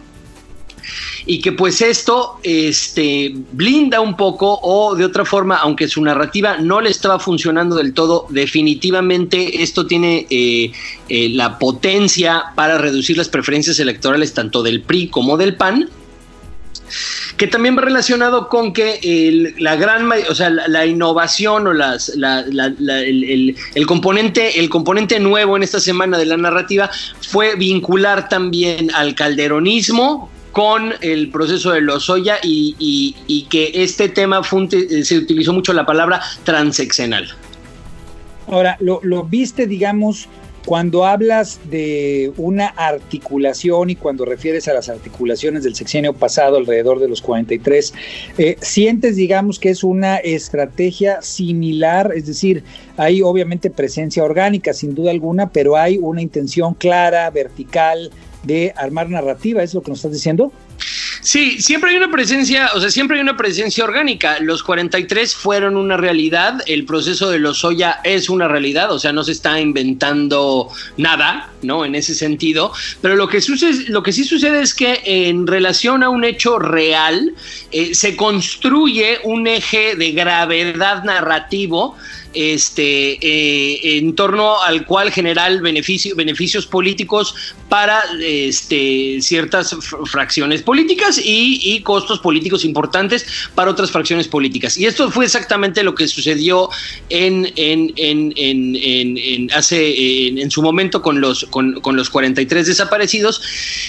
y 1.27 1.41
que 1.41 1.53
pues 1.53 1.83
esto 1.83 2.39
este, 2.45 3.33
blinda 3.53 4.01
un 4.01 4.17
poco 4.17 4.61
o 4.63 4.95
de 4.95 5.05
otra 5.05 5.25
forma, 5.25 5.57
aunque 5.57 5.89
su 5.89 6.01
narrativa 6.03 6.57
no 6.59 6.81
le 6.81 6.91
estaba 6.91 7.19
funcionando 7.19 7.75
del 7.77 7.93
todo, 7.93 8.27
definitivamente 8.31 9.63
esto 9.63 9.87
tiene 9.87 10.27
eh, 10.31 10.71
eh, 11.09 11.29
la 11.31 11.59
potencia 11.59 12.45
para 12.55 12.79
reducir 12.79 13.19
las 13.19 13.29
preferencias 13.29 13.81
electorales 13.81 14.33
tanto 14.35 14.63
del 14.63 14.83
PRI 14.83 15.09
como 15.09 15.37
del 15.37 15.57
PAN 15.57 15.91
que 17.37 17.49
también 17.49 17.77
va 17.77 17.83
relacionado 17.83 18.49
con 18.49 18.73
que 18.73 19.53
la 19.59 19.77
gran, 19.77 20.09
o 20.31 20.35
sea, 20.35 20.51
la, 20.51 20.87
innovación 20.87 21.67
o 21.67 21.73
el, 21.73 23.57
el, 23.75 23.87
componente, 23.87 24.61
el 24.61 24.69
componente 24.69 25.19
nuevo 25.19 25.57
en 25.57 25.65
esta 25.65 25.81
semana 25.81 26.17
de 26.17 26.27
la 26.27 26.37
narrativa 26.37 26.89
fue 27.21 27.57
vincular 27.57 28.29
también 28.29 28.95
al 28.95 29.17
calderonismo 29.17 30.31
con 30.57 30.95
el 31.03 31.29
proceso 31.31 31.73
de 31.73 31.83
Lozoya 31.83 32.39
y, 32.43 32.75
y, 32.79 33.15
y 33.27 33.43
que 33.43 33.73
este 33.75 34.09
tema 34.09 34.43
fue, 34.43 34.67
se 35.05 35.19
utilizó 35.19 35.53
mucho 35.53 35.75
la 35.75 35.85
palabra 35.85 36.23
transeccional. 36.45 37.29
Ahora, 38.47 38.79
lo, 38.81 39.01
lo 39.03 39.25
viste, 39.25 39.67
digamos, 39.67 40.31
cuando 40.65 41.05
hablas 41.05 41.61
de 41.71 42.33
una 42.39 42.69
articulación 42.69 43.91
y 43.91 43.97
cuando 43.97 44.25
refieres 44.25 44.67
a 44.67 44.73
las 44.73 44.89
articulaciones 44.89 45.63
del 45.63 45.75
sexenio 45.75 46.15
pasado 46.15 46.57
alrededor 46.57 47.01
de 47.01 47.09
los 47.09 47.21
43, 47.21 47.93
eh, 48.39 48.57
¿sientes, 48.63 49.17
digamos, 49.17 49.59
que 49.59 49.69
es 49.69 49.85
una 49.85 50.17
estrategia 50.17 51.21
similar? 51.21 52.13
Es 52.17 52.25
decir, 52.25 52.65
hay 52.97 53.21
obviamente 53.21 53.69
presencia 53.69 54.25
orgánica, 54.25 54.73
sin 54.73 54.95
duda 54.95 55.11
alguna, 55.11 55.51
pero 55.51 55.77
hay 55.77 55.99
una 55.99 56.23
intención 56.23 56.73
clara, 56.73 57.29
vertical, 57.29 58.11
de 58.47 58.73
armar 58.77 59.11
narrativa, 59.11 59.63
¿es 59.63 59.75
lo 59.75 59.83
que 59.83 59.91
nos 59.91 59.99
estás 59.99 60.13
diciendo? 60.13 60.53
Sí, 61.27 61.61
siempre 61.61 61.91
hay 61.91 61.97
una 61.97 62.11
presencia, 62.11 62.71
o 62.75 62.81
sea, 62.81 62.89
siempre 62.89 63.17
hay 63.17 63.23
una 63.23 63.37
presencia 63.37 63.83
orgánica. 63.83 64.39
Los 64.39 64.63
43 64.63 65.35
fueron 65.35 65.77
una 65.77 65.97
realidad, 65.97 66.61
el 66.67 66.85
proceso 66.85 67.31
de 67.31 67.41
los 67.41 67.59
Soya 67.59 67.99
es 68.05 68.31
una 68.31 68.47
realidad, 68.47 68.93
o 68.93 69.01
sea, 69.01 69.13
no 69.13 69.25
se 69.25 69.33
está 69.33 69.61
inventando 69.61 70.69
nada, 70.97 71.51
¿no? 71.63 71.85
En 71.85 71.97
ese 71.97 72.15
sentido, 72.15 72.73
pero 73.01 73.17
lo 73.17 73.27
que 73.27 73.41
sucede, 73.41 73.89
lo 73.89 74.05
que 74.05 74.13
sí 74.13 74.23
sucede 74.23 74.63
es 74.63 74.73
que 74.73 75.01
en 75.05 75.49
relación 75.49 76.05
a 76.05 76.11
un 76.11 76.23
hecho 76.23 76.61
real 76.61 77.35
eh, 77.73 77.95
se 77.97 78.15
construye 78.15 79.19
un 79.25 79.49
eje 79.49 79.97
de 79.97 80.13
gravedad 80.13 81.03
narrativo 81.03 81.97
este, 82.37 83.19
eh, 83.21 83.99
en 83.99 84.15
torno 84.15 84.63
al 84.63 84.85
cual 84.85 85.11
generar 85.11 85.61
beneficio, 85.61 86.15
beneficios 86.15 86.67
políticos 86.67 87.35
para 87.69 88.03
este, 88.21 89.21
ciertas 89.21 89.75
fracciones 90.05 90.63
políticas 90.63 91.19
y, 91.19 91.61
y, 91.63 91.81
costos 91.81 92.21
políticos 92.21 92.65
importantes 92.65 93.27
para 93.55 93.71
otras 93.71 93.91
fracciones 93.91 94.29
políticas. 94.29 94.77
Y 94.77 94.87
esto 94.87 95.11
fue 95.11 95.25
exactamente 95.25 95.83
lo 95.83 95.95
que 95.95 96.07
sucedió 96.07 96.69
en, 97.09 97.53
en, 97.57 97.93
en, 97.97 98.33
en 98.37 99.51
hace, 99.53 100.29
en, 100.29 100.51
su 100.51 100.63
momento 100.63 101.03
con 101.03 101.21
los, 101.21 101.45
con, 101.47 101.81
con 101.81 101.97
los 101.97 102.11
43 102.11 102.67
desaparecidos, 102.67 103.43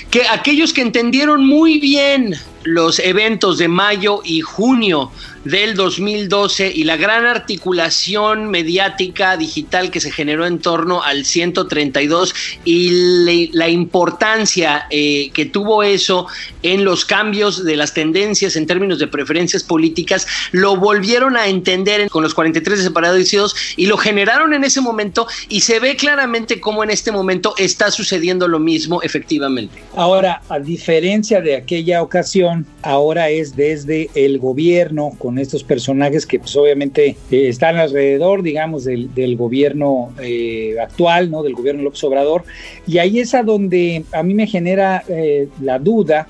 que 0.10 0.28
aquellos 0.28 0.74
que 0.74 0.82
entendieron 0.82 1.46
muy 1.46 1.80
bien 1.80 2.36
los 2.68 3.00
eventos 3.00 3.58
de 3.58 3.70
mayo 3.70 4.22
y 4.26 4.42
junio 4.42 5.10
del 5.46 5.76
2012 5.76 6.72
y 6.76 6.84
la 6.84 6.98
gran 6.98 7.26
articulación 7.26 8.50
mediática 8.50 9.38
digital 9.38 9.90
que 9.90 10.02
se 10.02 10.12
generó 10.12 10.46
en 10.46 10.60
torno 10.60 11.02
al 11.04 11.24
132 11.24 12.36
y 12.66 13.50
la 13.54 13.70
importancia 13.70 14.88
eh, 14.90 15.30
que 15.34 15.46
tuvo 15.46 15.84
eso 15.84 16.28
en 16.64 16.84
los 16.84 17.06
cambios 17.06 17.64
de 17.64 17.78
las 17.78 17.94
tendencias 17.94 18.58
en 18.58 18.68
términos 18.68 19.00
de 19.00 19.08
preferencias 19.08 19.64
políticas, 19.64 20.28
lo 20.52 20.76
volvieron 20.76 21.38
a 21.38 21.48
entender 21.48 22.10
con 22.10 22.24
los 22.24 22.34
43 22.34 22.80
desaparecidos 22.80 23.56
y 23.78 23.86
lo 23.86 23.98
generaron 23.98 24.54
en 24.54 24.66
ese 24.66 24.82
momento 24.82 25.28
y 25.48 25.62
se 25.62 25.80
ve 25.80 25.96
claramente 25.96 26.60
cómo 26.60 26.84
en 26.84 26.90
este 26.90 27.12
momento 27.12 27.54
está 27.58 27.90
sucediendo 27.92 28.48
lo 28.50 28.60
mismo 28.60 29.02
efectivamente. 29.02 29.82
Ahora, 29.96 30.42
a 30.50 30.60
diferencia 30.60 31.40
de 31.42 31.56
aquella 31.56 32.02
ocasión, 32.02 32.57
ahora 32.82 33.30
es 33.30 33.56
desde 33.56 34.10
el 34.16 34.40
gobierno 34.40 35.12
con 35.18 35.38
estos 35.38 35.64
personajes 35.64 36.26
que 36.26 36.40
pues 36.40 36.56
obviamente 36.56 37.18
eh, 37.32 37.48
están 37.48 37.78
alrededor, 37.78 38.44
digamos, 38.44 38.86
del, 38.86 39.36
gobierno 39.38 40.14
eh, 40.22 40.76
actual, 40.82 41.30
¿no? 41.30 41.44
Del 41.44 41.54
gobierno 41.54 41.84
López 41.84 42.04
Obrador. 42.04 42.44
Y 42.86 42.98
ahí 42.98 43.20
es 43.20 43.34
a 43.34 43.44
donde 43.44 44.04
a 44.12 44.24
mí 44.24 44.34
me 44.34 44.48
genera 44.48 45.04
eh, 45.08 45.48
la 45.62 45.80
duda 45.80 46.28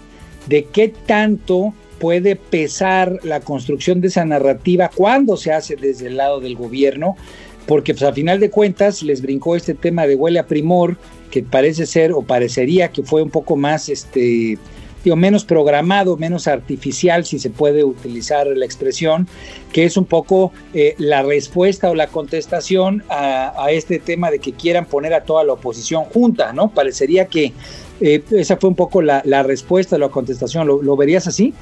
de 0.47 0.65
qué 0.65 0.93
tanto 1.05 1.73
puede 1.99 2.35
pesar 2.35 3.19
la 3.23 3.39
construcción 3.39 4.01
de 4.01 4.07
esa 4.07 4.25
narrativa 4.25 4.89
cuando 4.93 5.37
se 5.37 5.51
hace 5.51 5.75
desde 5.75 6.07
el 6.07 6.17
lado 6.17 6.39
del 6.39 6.55
gobierno, 6.55 7.15
porque 7.65 7.93
pues 7.93 8.03
a 8.03 8.13
final 8.13 8.39
de 8.39 8.49
cuentas 8.49 9.03
les 9.03 9.21
brincó 9.21 9.55
este 9.55 9.73
tema 9.73 10.07
de 10.07 10.15
huele 10.15 10.39
a 10.39 10.47
primor, 10.47 10.95
que 11.31 11.43
parece 11.43 11.85
ser 11.85 12.13
o 12.13 12.21
parecería 12.21 12.89
que 12.89 13.03
fue 13.03 13.21
un 13.21 13.29
poco 13.29 13.55
más 13.55 13.89
este 13.89 14.57
digo, 15.03 15.15
menos 15.15 15.45
programado, 15.45 16.17
menos 16.17 16.47
artificial, 16.47 17.25
si 17.25 17.39
se 17.39 17.49
puede 17.49 17.83
utilizar 17.83 18.47
la 18.47 18.65
expresión, 18.65 19.27
que 19.71 19.85
es 19.85 19.97
un 19.97 20.05
poco 20.05 20.51
eh, 20.73 20.95
la 20.97 21.23
respuesta 21.23 21.89
o 21.89 21.95
la 21.95 22.07
contestación 22.07 23.03
a, 23.09 23.53
a, 23.63 23.71
este 23.71 23.99
tema 23.99 24.31
de 24.31 24.39
que 24.39 24.53
quieran 24.53 24.85
poner 24.85 25.13
a 25.13 25.23
toda 25.23 25.43
la 25.43 25.53
oposición 25.53 26.05
junta, 26.05 26.53
¿no? 26.53 26.69
Parecería 26.69 27.27
que 27.27 27.53
eh, 27.99 28.23
esa 28.31 28.57
fue 28.57 28.69
un 28.69 28.75
poco 28.75 29.01
la, 29.01 29.21
la 29.25 29.43
respuesta, 29.43 29.97
la 29.97 30.09
contestación. 30.09 30.67
¿Lo, 30.67 30.81
¿Lo, 30.81 30.95
verías 30.95 31.27
así? 31.27 31.53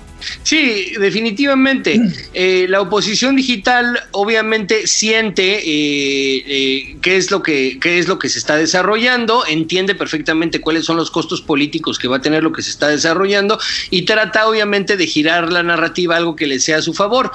Sí, 0.44 0.94
definitivamente. 1.00 2.02
Eh, 2.38 2.66
la 2.68 2.82
oposición 2.82 3.36
digital 3.36 3.98
obviamente 4.12 4.88
siente 4.88 5.58
eh, 5.60 6.44
eh, 6.48 6.98
qué, 7.02 7.18
es 7.18 7.32
lo 7.32 7.42
que, 7.42 7.78
qué 7.80 7.98
es 7.98 8.08
lo 8.08 8.20
que 8.20 8.28
se 8.28 8.40
está 8.40 8.58
desarrollando, 8.58 9.46
entiende 9.48 9.96
perfectamente 9.96 10.60
cuáles 10.60 10.86
son 10.86 10.98
los 10.98 11.12
costos 11.12 11.42
políticos 11.42 11.98
que 11.98 12.08
va 12.08 12.18
a 12.18 12.22
tener 12.22 12.44
lo 12.44 12.52
que 12.52 12.62
se 12.62 12.72
está 12.72 12.90
desarrollando 12.90 13.58
y 13.90 14.04
trata 14.04 14.48
obviamente 14.48 14.98
de 14.98 15.08
girar 15.08 15.52
la 15.52 15.64
narrativa 15.64 16.16
a 16.16 16.18
algo 16.18 16.36
que 16.36 16.48
le 16.48 16.60
sea 16.60 16.78
a 16.78 16.82
su 16.82 16.94
favor 16.94 17.32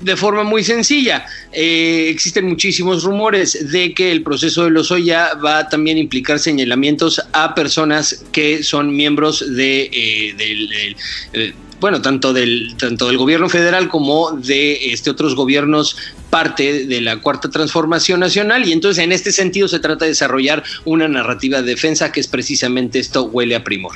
de 0.00 0.16
forma 0.16 0.44
muy 0.44 0.62
sencilla. 0.62 1.26
Eh, 1.52 2.08
existen 2.10 2.46
muchísimos 2.46 3.04
rumores 3.04 3.70
de 3.70 3.94
que 3.94 4.12
el 4.12 4.22
proceso 4.22 4.64
de 4.64 4.70
Lozoya 4.70 5.34
va 5.34 5.58
a 5.58 5.68
también 5.68 5.98
implicar 5.98 6.38
señalamientos 6.38 7.20
a 7.32 7.54
personas 7.54 8.24
que 8.32 8.62
son 8.62 8.94
miembros 8.94 9.54
de, 9.56 9.82
eh, 9.92 10.96
eh, 11.32 11.54
bueno, 11.80 12.02
tanto 12.02 12.32
del, 12.32 12.74
tanto 12.78 13.06
del 13.06 13.18
gobierno 13.18 13.48
federal 13.48 13.88
como 13.88 14.32
de 14.32 14.92
este, 14.92 15.10
otros 15.10 15.34
gobiernos 15.34 15.96
parte 16.30 16.86
de 16.86 17.00
la 17.00 17.18
cuarta 17.20 17.48
transformación 17.48 18.20
nacional 18.20 18.66
y 18.66 18.72
entonces 18.72 19.02
en 19.02 19.12
este 19.12 19.32
sentido 19.32 19.68
se 19.68 19.78
trata 19.78 20.04
de 20.04 20.10
desarrollar 20.10 20.62
una 20.84 21.08
narrativa 21.08 21.62
de 21.62 21.70
defensa 21.70 22.12
que 22.12 22.20
es 22.20 22.26
precisamente 22.26 22.98
esto 22.98 23.24
huele 23.24 23.54
a 23.54 23.64
primor. 23.64 23.94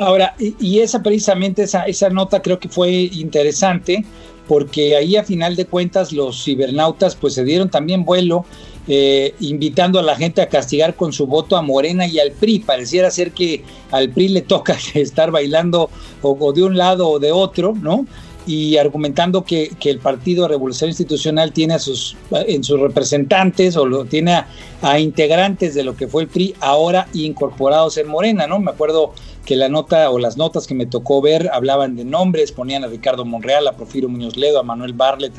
Ahora, 0.00 0.34
y 0.38 0.78
esa 0.78 1.02
precisamente 1.02 1.64
esa, 1.64 1.82
esa 1.84 2.08
nota 2.08 2.40
creo 2.40 2.60
que 2.60 2.68
fue 2.68 2.90
interesante 2.90 4.04
porque 4.48 4.96
ahí 4.96 5.16
a 5.16 5.22
final 5.22 5.54
de 5.54 5.66
cuentas 5.66 6.12
los 6.12 6.42
cibernautas 6.42 7.14
pues 7.14 7.34
se 7.34 7.44
dieron 7.44 7.68
también 7.68 8.04
vuelo 8.04 8.44
eh, 8.90 9.34
invitando 9.40 9.98
a 9.98 10.02
la 10.02 10.16
gente 10.16 10.40
a 10.40 10.48
castigar 10.48 10.96
con 10.96 11.12
su 11.12 11.26
voto 11.26 11.58
a 11.58 11.62
Morena 11.62 12.06
y 12.06 12.18
al 12.18 12.32
PRI. 12.32 12.60
Pareciera 12.60 13.10
ser 13.10 13.32
que 13.32 13.62
al 13.90 14.08
PRI 14.08 14.28
le 14.28 14.40
toca 14.40 14.78
estar 14.94 15.30
bailando 15.30 15.90
o, 16.22 16.52
de 16.54 16.62
un 16.62 16.78
lado 16.78 17.06
o 17.06 17.18
de 17.18 17.30
otro, 17.30 17.74
¿no? 17.80 18.06
y 18.46 18.78
argumentando 18.78 19.44
que, 19.44 19.72
que, 19.78 19.90
el 19.90 19.98
Partido 19.98 20.48
Revolución 20.48 20.88
Institucional 20.88 21.52
tiene 21.52 21.74
a 21.74 21.78
sus, 21.78 22.16
en 22.30 22.64
sus 22.64 22.80
representantes 22.80 23.76
o 23.76 23.84
lo, 23.84 24.06
tiene 24.06 24.42
a, 24.80 24.98
integrantes 24.98 25.74
de 25.74 25.84
lo 25.84 25.94
que 25.94 26.08
fue 26.08 26.22
el 26.22 26.28
PRI 26.28 26.54
ahora 26.60 27.08
incorporados 27.12 27.98
en 27.98 28.08
Morena, 28.08 28.46
¿no? 28.46 28.58
Me 28.58 28.70
acuerdo 28.70 29.12
que 29.48 29.56
la 29.56 29.70
nota 29.70 30.10
o 30.10 30.18
las 30.18 30.36
notas 30.36 30.66
que 30.66 30.74
me 30.74 30.84
tocó 30.84 31.22
ver 31.22 31.48
hablaban 31.54 31.96
de 31.96 32.04
nombres, 32.04 32.52
ponían 32.52 32.84
a 32.84 32.86
Ricardo 32.86 33.24
Monreal, 33.24 33.66
a 33.66 33.72
Profiro 33.72 34.06
Muñoz 34.06 34.36
Ledo, 34.36 34.60
a 34.60 34.62
Manuel 34.62 34.92
Barlet, 34.92 35.32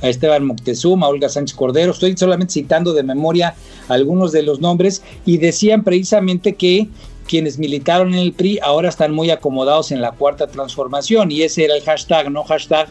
a 0.00 0.08
Esteban 0.08 0.46
Moctezuma, 0.46 1.06
a 1.06 1.08
Olga 1.08 1.28
Sánchez 1.28 1.56
Cordero. 1.56 1.90
Estoy 1.90 2.16
solamente 2.16 2.52
citando 2.52 2.92
de 2.92 3.02
memoria 3.02 3.56
algunos 3.88 4.30
de 4.30 4.44
los 4.44 4.60
nombres 4.60 5.02
y 5.26 5.38
decían 5.38 5.82
precisamente 5.82 6.54
que 6.54 6.86
quienes 7.26 7.58
militaron 7.58 8.14
en 8.14 8.20
el 8.20 8.32
PRI 8.32 8.60
ahora 8.62 8.90
están 8.90 9.12
muy 9.12 9.28
acomodados 9.30 9.90
en 9.90 10.02
la 10.02 10.12
cuarta 10.12 10.46
transformación 10.46 11.32
y 11.32 11.42
ese 11.42 11.64
era 11.64 11.74
el 11.74 11.82
hashtag, 11.82 12.30
no 12.30 12.44
hashtag 12.44 12.88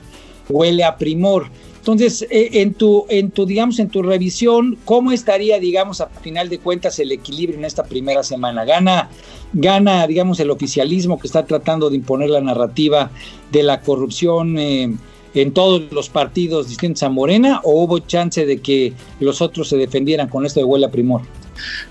huele 0.49 0.83
a 0.83 0.97
primor. 0.97 1.47
Entonces, 1.87 2.27
eh, 2.29 2.49
en 2.51 2.73
tu, 2.73 3.05
en 3.07 3.31
tu, 3.31 3.45
digamos, 3.45 3.79
en 3.79 3.87
tu 3.87 4.03
revisión, 4.03 4.77
¿cómo 4.83 5.13
estaría, 5.13 5.57
digamos, 5.57 6.01
a 6.01 6.07
final 6.07 6.49
de 6.49 6.59
cuentas 6.59 6.99
el 6.99 7.13
equilibrio 7.13 7.57
en 7.57 7.63
esta 7.63 7.85
primera 7.85 8.23
semana? 8.23 8.65
¿Gana, 8.65 9.09
gana 9.53 10.05
digamos, 10.05 10.37
el 10.41 10.51
oficialismo 10.51 11.17
que 11.17 11.27
está 11.27 11.45
tratando 11.45 11.89
de 11.89 11.95
imponer 11.95 12.29
la 12.29 12.41
narrativa 12.41 13.09
de 13.53 13.63
la 13.63 13.79
corrupción 13.79 14.59
eh, 14.59 14.93
en 15.33 15.53
todos 15.53 15.83
los 15.91 16.09
partidos 16.09 16.67
distintos 16.67 17.03
a 17.03 17.09
Morena 17.09 17.61
o 17.63 17.81
hubo 17.81 17.99
chance 17.99 18.45
de 18.45 18.57
que 18.57 18.91
los 19.21 19.41
otros 19.41 19.69
se 19.69 19.77
defendieran 19.77 20.27
con 20.27 20.45
esto 20.45 20.59
de 20.59 20.65
huele 20.65 20.87
a 20.87 20.91
primor? 20.91 21.21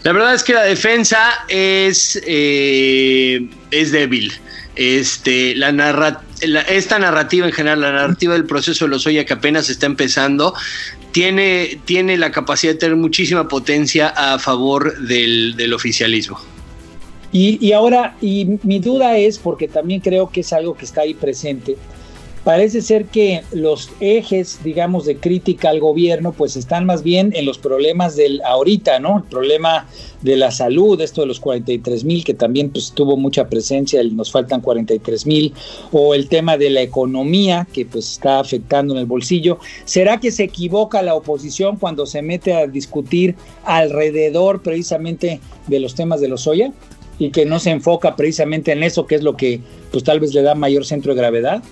La 0.02 0.12
verdad 0.12 0.34
es 0.34 0.44
que 0.44 0.52
la 0.52 0.64
defensa 0.64 1.30
es, 1.48 2.20
eh, 2.26 3.48
es 3.70 3.92
débil. 3.92 4.30
Este, 4.74 5.54
la 5.54 5.72
esta 6.40 6.98
narrativa 6.98 7.46
en 7.46 7.52
general, 7.52 7.80
la 7.80 7.92
narrativa 7.92 8.34
del 8.34 8.44
proceso 8.44 8.84
de 8.84 8.90
los 8.90 9.06
Oya 9.06 9.24
que 9.24 9.32
apenas 9.32 9.70
está 9.70 9.86
empezando, 9.86 10.54
tiene, 11.12 11.80
tiene 11.84 12.16
la 12.18 12.30
capacidad 12.30 12.72
de 12.74 12.78
tener 12.78 12.96
muchísima 12.96 13.48
potencia 13.48 14.08
a 14.08 14.38
favor 14.38 14.98
del, 14.98 15.56
del 15.56 15.72
oficialismo. 15.72 16.38
Y, 17.32 17.58
y, 17.66 17.72
ahora, 17.72 18.16
y 18.20 18.58
mi 18.62 18.78
duda 18.78 19.16
es, 19.18 19.38
porque 19.38 19.68
también 19.68 20.00
creo 20.00 20.30
que 20.30 20.40
es 20.40 20.52
algo 20.52 20.76
que 20.76 20.84
está 20.84 21.02
ahí 21.02 21.14
presente, 21.14 21.76
parece 22.46 22.80
ser 22.80 23.06
que 23.06 23.42
los 23.50 23.90
ejes, 23.98 24.60
digamos, 24.62 25.04
de 25.04 25.16
crítica 25.16 25.68
al 25.68 25.80
gobierno, 25.80 26.30
pues 26.30 26.54
están 26.54 26.86
más 26.86 27.02
bien 27.02 27.32
en 27.34 27.44
los 27.44 27.58
problemas 27.58 28.14
del 28.14 28.40
ahorita, 28.42 29.00
¿no? 29.00 29.16
El 29.16 29.24
problema 29.24 29.88
de 30.22 30.36
la 30.36 30.52
salud, 30.52 31.00
esto 31.00 31.22
de 31.22 31.26
los 31.26 31.40
43 31.40 32.04
mil, 32.04 32.22
que 32.22 32.34
también 32.34 32.70
pues 32.70 32.92
tuvo 32.92 33.16
mucha 33.16 33.48
presencia, 33.48 34.00
nos 34.12 34.30
faltan 34.30 34.60
43 34.60 35.26
mil, 35.26 35.54
o 35.90 36.14
el 36.14 36.28
tema 36.28 36.56
de 36.56 36.70
la 36.70 36.82
economía, 36.82 37.66
que 37.72 37.84
pues 37.84 38.12
está 38.12 38.38
afectando 38.38 38.94
en 38.94 39.00
el 39.00 39.06
bolsillo. 39.06 39.58
¿Será 39.84 40.20
que 40.20 40.30
se 40.30 40.44
equivoca 40.44 41.02
la 41.02 41.16
oposición 41.16 41.78
cuando 41.78 42.06
se 42.06 42.22
mete 42.22 42.54
a 42.54 42.68
discutir 42.68 43.34
alrededor 43.64 44.62
precisamente 44.62 45.40
de 45.66 45.80
los 45.80 45.96
temas 45.96 46.20
de 46.20 46.28
los 46.28 46.42
soya? 46.42 46.72
y 47.18 47.30
que 47.30 47.46
no 47.46 47.58
se 47.58 47.70
enfoca 47.70 48.14
precisamente 48.14 48.72
en 48.72 48.82
eso, 48.82 49.06
que 49.06 49.14
es 49.14 49.22
lo 49.22 49.38
que 49.38 49.60
pues 49.90 50.04
tal 50.04 50.20
vez 50.20 50.34
le 50.34 50.42
da 50.42 50.54
mayor 50.54 50.84
centro 50.84 51.14
de 51.14 51.20
gravedad? 51.20 51.62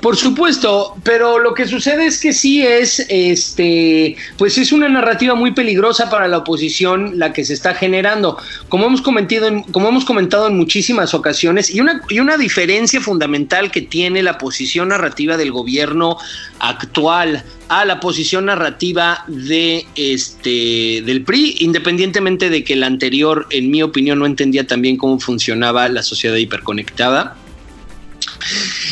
Por 0.00 0.16
supuesto, 0.16 0.96
pero 1.04 1.38
lo 1.38 1.54
que 1.54 1.66
sucede 1.66 2.06
es 2.06 2.20
que 2.20 2.32
sí 2.32 2.66
es, 2.66 3.06
este, 3.08 4.16
pues 4.36 4.58
es 4.58 4.72
una 4.72 4.88
narrativa 4.88 5.34
muy 5.34 5.52
peligrosa 5.52 6.10
para 6.10 6.26
la 6.28 6.38
oposición 6.38 7.18
la 7.18 7.32
que 7.32 7.44
se 7.44 7.54
está 7.54 7.74
generando. 7.74 8.36
Como 8.68 8.86
hemos 8.86 9.00
comentado 9.00 9.46
en, 9.46 9.62
como 9.62 9.88
hemos 9.88 10.04
comentado 10.04 10.48
en 10.48 10.56
muchísimas 10.56 11.14
ocasiones, 11.14 11.70
y 11.70 11.80
una, 11.80 12.02
y 12.08 12.20
una 12.20 12.36
diferencia 12.36 13.00
fundamental 13.00 13.70
que 13.70 13.82
tiene 13.82 14.22
la 14.22 14.38
posición 14.38 14.88
narrativa 14.88 15.36
del 15.36 15.52
gobierno 15.52 16.18
actual 16.58 17.44
a 17.68 17.84
la 17.84 18.00
posición 18.00 18.46
narrativa 18.46 19.24
de 19.28 19.86
este 19.94 21.02
del 21.04 21.22
PRI, 21.24 21.56
independientemente 21.60 22.50
de 22.50 22.64
que 22.64 22.74
el 22.74 22.82
anterior, 22.82 23.46
en 23.50 23.70
mi 23.70 23.82
opinión, 23.82 24.18
no 24.18 24.26
entendía 24.26 24.66
también 24.66 24.96
cómo 24.96 25.18
funcionaba 25.18 25.88
la 25.88 26.02
sociedad 26.02 26.36
hiperconectada 26.36 27.36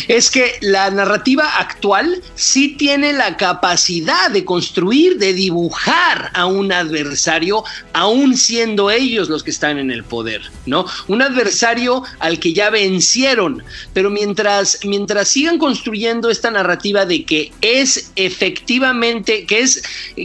es 0.09 0.31
que 0.31 0.59
la 0.61 0.91
narrativa 0.91 1.59
actual 1.59 2.23
sí 2.35 2.77
tiene 2.77 3.13
la 3.13 3.37
capacidad 3.37 4.31
de 4.31 4.45
construir, 4.45 5.19
de 5.19 5.33
dibujar 5.33 6.31
a 6.35 6.47
un 6.47 6.73
adversario, 6.73 7.65
aún 7.93 8.37
siendo 8.37 8.91
ellos 8.91 9.29
los 9.29 9.43
que 9.43 9.51
están 9.51 9.79
en 9.79 9.91
el 9.91 10.05
poder, 10.05 10.43
¿no? 10.67 10.87
Un 11.09 11.23
adversario 11.23 12.03
al 12.19 12.39
que 12.39 12.53
ya 12.53 12.71
vencieron, 12.71 13.63
pero 13.93 14.11
mientras, 14.11 14.81
mientras 14.85 15.29
sigan 15.29 15.59
construyendo 15.59 16.31
esta 16.31 16.51
narrativa 16.51 17.07
de 17.07 17.25
que 17.25 17.53
es 17.61 18.13
efectivamente, 18.17 19.47
que 19.47 19.61
es, 19.61 19.83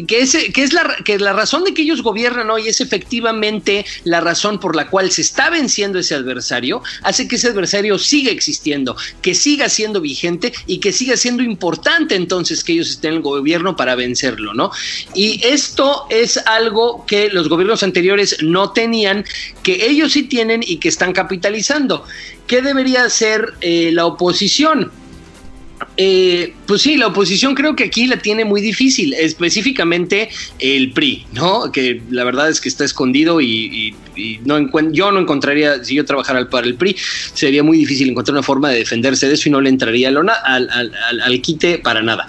que 0.07 0.19
es, 0.19 0.37
que 0.53 0.63
es 0.63 0.73
la, 0.73 0.95
que 1.03 1.19
la 1.19 1.33
razón 1.33 1.63
de 1.63 1.73
que 1.73 1.81
ellos 1.83 2.01
gobiernan 2.01 2.49
hoy 2.49 2.67
es 2.67 2.81
efectivamente 2.81 3.85
la 4.03 4.21
razón 4.21 4.59
por 4.59 4.75
la 4.75 4.87
cual 4.87 5.11
se 5.11 5.21
está 5.21 5.49
venciendo 5.49 5.99
ese 5.99 6.15
adversario, 6.15 6.81
hace 7.03 7.27
que 7.27 7.35
ese 7.35 7.49
adversario 7.49 7.97
siga 7.97 8.31
existiendo, 8.31 8.95
que 9.25 9.33
siga 9.33 9.69
siendo 9.69 10.01
vigente 10.01 10.53
y 10.67 10.77
que 10.77 10.91
siga 10.91 11.17
siendo 11.17 11.41
importante 11.41 12.13
entonces 12.13 12.63
que 12.63 12.73
ellos 12.73 12.91
estén 12.91 13.13
en 13.13 13.17
el 13.17 13.21
gobierno 13.23 13.75
para 13.75 13.95
vencerlo, 13.95 14.53
¿no? 14.53 14.69
Y 15.15 15.43
esto 15.43 16.05
es 16.11 16.37
algo 16.45 17.07
que 17.07 17.31
los 17.31 17.49
gobiernos 17.49 17.81
anteriores 17.81 18.37
no 18.43 18.71
tenían, 18.71 19.25
que 19.63 19.87
ellos 19.87 20.11
sí 20.11 20.21
tienen 20.21 20.61
y 20.63 20.77
que 20.77 20.89
están 20.89 21.11
capitalizando. 21.11 22.05
¿Qué 22.45 22.61
debería 22.61 23.03
hacer 23.03 23.55
eh, 23.61 23.89
la 23.91 24.05
oposición? 24.05 24.91
Eh, 25.97 26.53
pues 26.67 26.81
sí, 26.81 26.97
la 26.97 27.07
oposición 27.07 27.53
creo 27.53 27.75
que 27.75 27.85
aquí 27.85 28.07
la 28.07 28.17
tiene 28.17 28.45
muy 28.45 28.61
difícil, 28.61 29.13
específicamente 29.13 30.29
el 30.59 30.91
PRI, 30.91 31.25
¿no? 31.33 31.71
Que 31.71 32.01
la 32.09 32.23
verdad 32.23 32.49
es 32.49 32.61
que 32.61 32.69
está 32.69 32.85
escondido 32.85 33.41
y, 33.41 33.95
no 34.45 34.57
yo 34.91 35.11
no 35.11 35.19
encontraría, 35.19 35.83
si 35.83 35.95
yo 35.95 36.05
trabajara 36.05 36.49
para 36.49 36.67
el 36.67 36.75
PRI, 36.75 36.95
sería 37.33 37.63
muy 37.63 37.77
difícil 37.77 38.09
encontrar 38.09 38.33
una 38.33 38.43
forma 38.43 38.69
de 38.69 38.79
defenderse 38.79 39.27
de 39.27 39.33
eso 39.33 39.49
y 39.49 39.51
no 39.51 39.61
le 39.61 39.69
entraría 39.69 40.09
al, 40.09 40.17
al, 40.17 40.91
al, 41.23 41.41
quite 41.41 41.79
para 41.79 42.01
nada. 42.01 42.25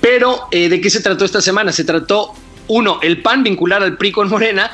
Pero, 0.00 0.48
eh, 0.50 0.68
¿de 0.68 0.80
qué 0.80 0.90
se 0.90 1.00
trató 1.00 1.24
esta 1.24 1.40
semana? 1.40 1.70
Se 1.70 1.84
trató, 1.84 2.32
uno, 2.66 2.98
el 3.02 3.22
PAN 3.22 3.44
vincular 3.44 3.82
al 3.82 3.96
PRI 3.96 4.12
con 4.12 4.28
Morena 4.28 4.70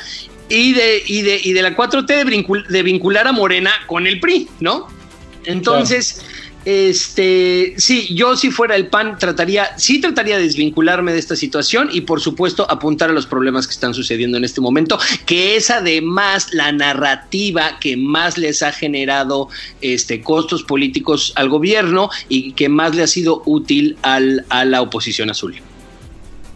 y 0.48 0.72
de, 0.72 1.02
y 1.06 1.22
de, 1.22 1.40
y 1.42 1.52
de 1.52 1.62
la 1.62 1.76
4T 1.76 2.66
de, 2.68 2.82
vincular 2.82 3.26
a 3.26 3.32
Morena 3.32 3.70
con 3.86 4.06
el 4.06 4.18
PRI, 4.20 4.48
¿no? 4.60 4.86
Entonces... 5.44 6.22
Este, 6.64 7.74
sí, 7.78 8.14
yo 8.14 8.36
si 8.36 8.50
fuera 8.50 8.76
el 8.76 8.88
PAN 8.88 9.16
trataría, 9.18 9.78
sí 9.78 10.00
trataría 10.00 10.36
de 10.36 10.42
desvincularme 10.42 11.12
de 11.12 11.18
esta 11.18 11.36
situación 11.36 11.88
y 11.92 12.02
por 12.02 12.20
supuesto 12.20 12.70
apuntar 12.70 13.10
a 13.10 13.12
los 13.12 13.26
problemas 13.26 13.66
que 13.66 13.72
están 13.72 13.94
sucediendo 13.94 14.36
en 14.36 14.44
este 14.44 14.60
momento, 14.60 14.98
que 15.24 15.56
es 15.56 15.70
además 15.70 16.52
la 16.52 16.72
narrativa 16.72 17.78
que 17.80 17.96
más 17.96 18.38
les 18.38 18.62
ha 18.62 18.72
generado 18.72 19.48
este 19.80 20.20
costos 20.20 20.62
políticos 20.62 21.32
al 21.36 21.48
gobierno 21.48 22.10
y 22.28 22.52
que 22.52 22.68
más 22.68 22.94
le 22.94 23.02
ha 23.02 23.06
sido 23.06 23.42
útil 23.46 23.96
al, 24.02 24.44
a 24.48 24.64
la 24.64 24.82
oposición 24.82 25.30
azul. 25.30 25.56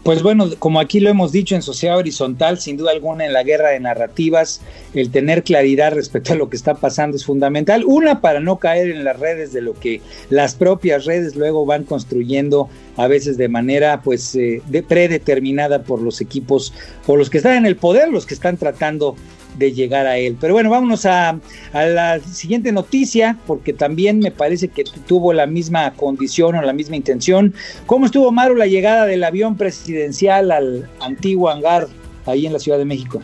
Pues 0.03 0.21
bueno, 0.21 0.49
como 0.59 0.81
aquí 0.81 0.99
lo 0.99 1.09
hemos 1.09 1.31
dicho 1.31 1.55
en 1.55 1.61
Sociedad 1.61 1.97
Horizontal, 1.97 2.59
sin 2.59 2.75
duda 2.75 2.91
alguna 2.91 3.25
en 3.25 3.31
la 3.31 3.43
guerra 3.43 3.69
de 3.69 3.79
narrativas, 3.79 4.59
el 4.93 5.09
tener 5.11 5.43
claridad 5.43 5.93
respecto 5.93 6.33
a 6.33 6.35
lo 6.35 6.49
que 6.49 6.57
está 6.57 6.73
pasando 6.73 7.15
es 7.15 7.23
fundamental. 7.23 7.85
Una, 7.85 8.19
para 8.19 8.41
no 8.41 8.59
caer 8.59 8.89
en 8.89 9.05
las 9.05 9.17
redes 9.17 9.53
de 9.53 9.61
lo 9.61 9.73
que 9.73 10.01
las 10.29 10.55
propias 10.55 11.05
redes 11.05 11.37
luego 11.37 11.65
van 11.65 11.85
construyendo 11.85 12.67
a 12.97 13.07
veces 13.07 13.37
de 13.37 13.47
manera 13.47 14.01
pues 14.01 14.35
eh, 14.35 14.61
predeterminada 14.85 15.83
por 15.83 16.01
los 16.01 16.19
equipos 16.19 16.73
o 17.07 17.15
los 17.15 17.29
que 17.29 17.37
están 17.37 17.55
en 17.55 17.65
el 17.65 17.77
poder, 17.77 18.09
los 18.09 18.25
que 18.25 18.33
están 18.33 18.57
tratando 18.57 19.15
de 19.55 19.71
llegar 19.73 20.05
a 20.05 20.17
él. 20.17 20.37
Pero 20.39 20.53
bueno, 20.53 20.69
vámonos 20.69 21.05
a, 21.05 21.39
la 21.73 22.19
siguiente 22.19 22.71
noticia, 22.71 23.37
porque 23.45 23.73
también 23.73 24.19
me 24.19 24.31
parece 24.31 24.67
que 24.67 24.83
tuvo 25.07 25.33
la 25.33 25.47
misma 25.47 25.93
condición 25.93 26.55
o 26.55 26.61
la 26.61 26.73
misma 26.73 26.95
intención. 26.95 27.53
¿Cómo 27.85 28.05
estuvo, 28.05 28.31
Maru, 28.31 28.55
la 28.55 28.67
llegada 28.67 29.05
del 29.05 29.23
avión 29.23 29.55
presidencial 29.57 30.51
al 30.51 30.89
antiguo 30.99 31.49
hangar 31.49 31.87
ahí 32.25 32.45
en 32.45 32.53
la 32.53 32.59
Ciudad 32.59 32.77
de 32.77 32.85
México? 32.85 33.21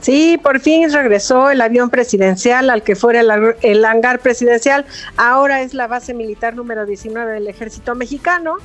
Sí, 0.00 0.38
por 0.42 0.60
fin 0.60 0.92
regresó 0.92 1.50
el 1.50 1.62
avión 1.62 1.88
presidencial 1.88 2.68
al 2.68 2.82
que 2.82 2.94
fuera 2.94 3.20
el, 3.20 3.54
el, 3.62 3.84
hangar 3.86 4.18
presidencial. 4.18 4.84
Ahora 5.16 5.62
es 5.62 5.72
la 5.72 5.86
base 5.86 6.12
militar 6.12 6.54
número 6.54 6.84
19 6.84 7.32
del 7.32 7.48
ejército 7.48 7.94
mexicano 7.94 8.58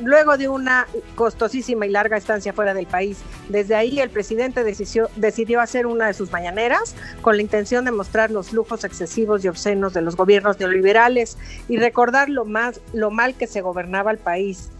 luego 0.00 0.36
de 0.36 0.48
una 0.48 0.86
costosísima 1.14 1.86
y 1.86 1.90
larga 1.90 2.16
estancia 2.16 2.52
fuera 2.52 2.74
del 2.74 2.86
país. 2.86 3.18
Desde 3.48 3.74
ahí 3.74 4.00
el 4.00 4.10
presidente 4.10 4.64
decidió, 4.64 5.08
decidió, 5.16 5.60
hacer 5.60 5.86
una 5.86 6.06
de 6.06 6.14
sus 6.14 6.30
mañaneras 6.30 6.94
con 7.22 7.36
la 7.36 7.42
intención 7.42 7.84
de 7.84 7.92
mostrar 7.92 8.30
los 8.30 8.52
lujos 8.52 8.84
excesivos 8.84 9.44
y 9.44 9.48
obscenos 9.48 9.94
de 9.94 10.02
los 10.02 10.16
gobiernos 10.16 10.58
neoliberales 10.58 11.38
y 11.68 11.78
recordar 11.78 12.28
lo, 12.28 12.44
más, 12.44 12.80
lo 12.92 13.10
mal 13.10 13.34
que 13.34 13.46
se 13.46 13.60
gobernaba 13.60 14.10
el 14.10 14.18
país. 14.18 14.70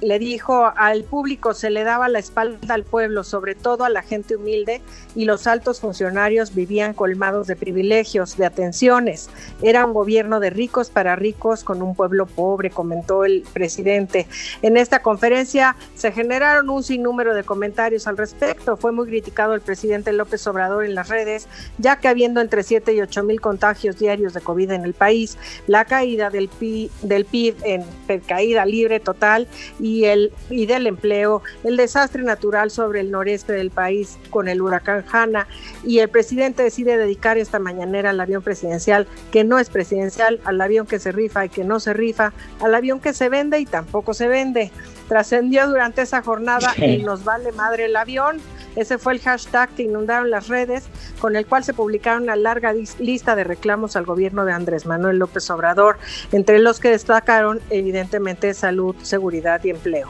Le 0.00 0.18
dijo 0.18 0.72
al 0.76 1.04
público 1.04 1.54
se 1.54 1.70
le 1.70 1.84
daba 1.84 2.08
la 2.08 2.18
espalda 2.18 2.74
al 2.74 2.84
pueblo, 2.84 3.24
sobre 3.24 3.54
todo 3.54 3.84
a 3.84 3.90
la 3.90 4.02
gente 4.02 4.36
humilde, 4.36 4.80
y 5.14 5.24
los 5.24 5.46
altos 5.46 5.80
funcionarios 5.80 6.54
vivían 6.54 6.94
colmados 6.94 7.46
de 7.46 7.56
privilegios, 7.56 8.36
de 8.36 8.46
atenciones. 8.46 9.30
Era 9.62 9.84
un 9.84 9.92
gobierno 9.92 10.40
de 10.40 10.50
ricos 10.50 10.90
para 10.90 11.16
ricos 11.16 11.64
con 11.64 11.82
un 11.82 11.94
pueblo 11.94 12.26
pobre, 12.26 12.70
comentó 12.70 13.24
el 13.24 13.44
presidente. 13.52 14.26
En 14.62 14.76
esta 14.76 15.02
conferencia 15.02 15.76
se 15.94 16.12
generaron 16.12 16.70
un 16.70 16.82
sinnúmero 16.82 17.34
de 17.34 17.44
comentarios 17.44 18.06
al 18.06 18.16
respecto. 18.16 18.76
Fue 18.76 18.92
muy 18.92 19.06
criticado 19.06 19.54
el 19.54 19.60
presidente 19.60 20.12
López 20.12 20.46
Obrador 20.46 20.84
en 20.84 20.94
las 20.94 21.08
redes, 21.08 21.48
ya 21.78 21.96
que 21.96 22.08
habiendo 22.08 22.40
entre 22.40 22.62
7 22.62 22.92
y 22.92 23.00
8 23.00 23.24
mil 23.24 23.40
contagios 23.40 23.98
diarios 23.98 24.34
de 24.34 24.40
COVID 24.40 24.70
en 24.70 24.84
el 24.84 24.94
país, 24.94 25.38
la 25.66 25.84
caída 25.84 26.30
del 26.30 26.48
PIB, 26.48 26.90
del 27.02 27.24
PIB 27.24 27.56
en 27.64 27.84
caída 28.26 28.64
libre 28.64 29.00
total 29.00 29.46
y, 29.78 29.87
el, 30.04 30.32
y 30.50 30.66
del 30.66 30.86
empleo, 30.86 31.42
el 31.64 31.76
desastre 31.76 32.22
natural 32.22 32.70
sobre 32.70 33.00
el 33.00 33.10
noreste 33.10 33.52
del 33.52 33.70
país 33.70 34.18
con 34.30 34.48
el 34.48 34.60
huracán 34.60 35.04
Hanna 35.10 35.46
y 35.84 35.98
el 35.98 36.08
presidente 36.08 36.62
decide 36.62 36.96
dedicar 36.96 37.38
esta 37.38 37.58
mañanera 37.58 38.10
al 38.10 38.20
avión 38.20 38.42
presidencial 38.42 39.06
que 39.32 39.44
no 39.44 39.58
es 39.58 39.70
presidencial, 39.70 40.40
al 40.44 40.60
avión 40.60 40.86
que 40.86 40.98
se 40.98 41.12
rifa 41.12 41.44
y 41.44 41.48
que 41.48 41.64
no 41.64 41.80
se 41.80 41.92
rifa, 41.92 42.32
al 42.60 42.74
avión 42.74 43.00
que 43.00 43.12
se 43.12 43.28
vende 43.28 43.58
y 43.58 43.66
tampoco 43.66 44.14
se 44.14 44.28
vende. 44.28 44.70
Trascendió 45.08 45.68
durante 45.68 46.02
esa 46.02 46.22
jornada 46.22 46.74
y 46.76 46.98
nos 47.02 47.24
vale 47.24 47.52
madre 47.52 47.86
el 47.86 47.96
avión. 47.96 48.40
Ese 48.78 48.96
fue 48.96 49.14
el 49.14 49.18
hashtag 49.20 49.74
que 49.74 49.82
inundaron 49.82 50.30
las 50.30 50.46
redes, 50.46 50.84
con 51.18 51.34
el 51.34 51.46
cual 51.46 51.64
se 51.64 51.74
publicaron 51.74 52.22
una 52.22 52.36
larga 52.36 52.72
lista 53.00 53.34
de 53.34 53.42
reclamos 53.42 53.96
al 53.96 54.04
gobierno 54.04 54.44
de 54.44 54.52
Andrés 54.52 54.86
Manuel 54.86 55.18
López 55.18 55.50
Obrador, 55.50 55.98
entre 56.30 56.60
los 56.60 56.78
que 56.78 56.90
destacaron 56.90 57.60
evidentemente 57.70 58.54
salud, 58.54 58.94
seguridad 59.02 59.60
y 59.64 59.70
empleo. 59.70 60.08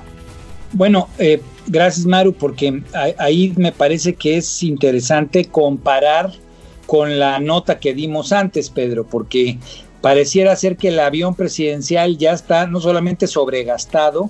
Bueno, 0.72 1.08
eh, 1.18 1.40
gracias 1.66 2.04
Maru, 2.04 2.34
porque 2.34 2.82
ahí 3.16 3.54
me 3.56 3.72
parece 3.72 4.14
que 4.14 4.36
es 4.36 4.62
interesante 4.62 5.46
comparar 5.46 6.30
con 6.86 7.18
la 7.18 7.38
nota 7.38 7.80
que 7.80 7.94
dimos 7.94 8.32
antes, 8.32 8.68
Pedro, 8.68 9.06
porque 9.06 9.58
pareciera 10.02 10.54
ser 10.56 10.76
que 10.76 10.88
el 10.88 11.00
avión 11.00 11.34
presidencial 11.34 12.18
ya 12.18 12.32
está 12.32 12.66
no 12.66 12.82
solamente 12.82 13.26
sobregastado, 13.26 14.28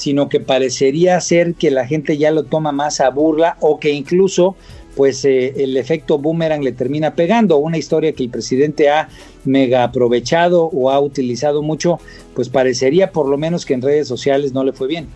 sino 0.00 0.28
que 0.28 0.40
parecería 0.40 1.20
ser 1.20 1.54
que 1.54 1.70
la 1.70 1.86
gente 1.86 2.16
ya 2.16 2.30
lo 2.30 2.44
toma 2.44 2.72
más 2.72 3.00
a 3.00 3.10
burla 3.10 3.56
o 3.60 3.78
que 3.78 3.90
incluso 3.90 4.56
pues 4.96 5.24
eh, 5.24 5.54
el 5.56 5.76
efecto 5.76 6.18
boomerang 6.18 6.64
le 6.64 6.72
termina 6.72 7.14
pegando. 7.14 7.58
Una 7.58 7.78
historia 7.78 8.12
que 8.12 8.22
el 8.22 8.30
presidente 8.30 8.88
ha 8.88 9.08
mega 9.44 9.84
aprovechado 9.84 10.64
o 10.64 10.90
ha 10.90 10.98
utilizado 11.00 11.62
mucho, 11.62 11.98
pues 12.34 12.48
parecería 12.48 13.12
por 13.12 13.28
lo 13.28 13.38
menos 13.38 13.66
que 13.66 13.74
en 13.74 13.82
redes 13.82 14.08
sociales 14.08 14.52
no 14.52 14.64
le 14.64 14.72
fue 14.72 14.88
bien. 14.88 15.06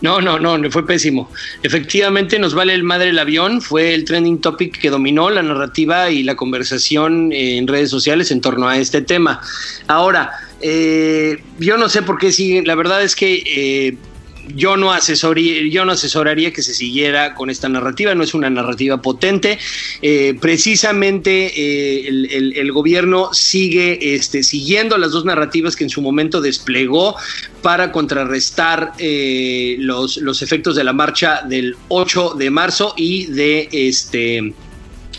No, 0.00 0.20
no, 0.20 0.38
no, 0.38 0.56
le 0.56 0.70
fue 0.70 0.86
pésimo. 0.86 1.28
Efectivamente, 1.62 2.38
nos 2.38 2.54
vale 2.54 2.74
el 2.74 2.84
madre 2.84 3.08
el 3.08 3.18
avión, 3.18 3.60
fue 3.60 3.94
el 3.94 4.04
trending 4.04 4.40
topic 4.40 4.78
que 4.78 4.90
dominó 4.90 5.30
la 5.30 5.42
narrativa 5.42 6.10
y 6.10 6.22
la 6.22 6.36
conversación 6.36 7.32
en 7.32 7.66
redes 7.66 7.90
sociales 7.90 8.30
en 8.30 8.40
torno 8.40 8.68
a 8.68 8.78
este 8.78 9.02
tema. 9.02 9.40
Ahora, 9.88 10.32
eh, 10.60 11.42
yo 11.58 11.76
no 11.76 11.88
sé 11.88 12.02
por 12.02 12.18
qué 12.18 12.32
siguen, 12.32 12.66
la 12.66 12.74
verdad 12.74 13.02
es 13.02 13.16
que 13.16 13.42
eh, 13.46 13.96
yo 14.54 14.76
no 14.76 14.92
yo 15.70 15.84
no 15.84 15.92
asesoraría 15.92 16.52
que 16.52 16.62
se 16.62 16.74
siguiera 16.74 17.34
con 17.34 17.48
esta 17.48 17.68
narrativa, 17.68 18.14
no 18.14 18.22
es 18.22 18.34
una 18.34 18.50
narrativa 18.50 19.00
potente. 19.00 19.58
Eh, 20.02 20.36
precisamente 20.38 22.08
el, 22.08 22.72
gobierno 22.72 23.32
sigue 23.32 24.14
este, 24.14 24.42
siguiendo 24.42 24.98
las 24.98 25.12
dos 25.12 25.24
narrativas 25.24 25.76
que 25.76 25.84
en 25.84 25.90
su 25.90 26.02
momento 26.02 26.40
desplegó 26.42 27.16
para 27.62 27.90
contrarrestar 27.90 28.92
los, 29.78 30.18
los 30.18 30.42
efectos 30.42 30.76
de 30.76 30.84
la 30.84 30.92
marcha 30.92 31.42
del 31.48 31.76
8 31.88 32.34
de 32.36 32.50
marzo 32.50 32.92
y 32.96 33.26
de 33.26 33.68
este 33.72 34.52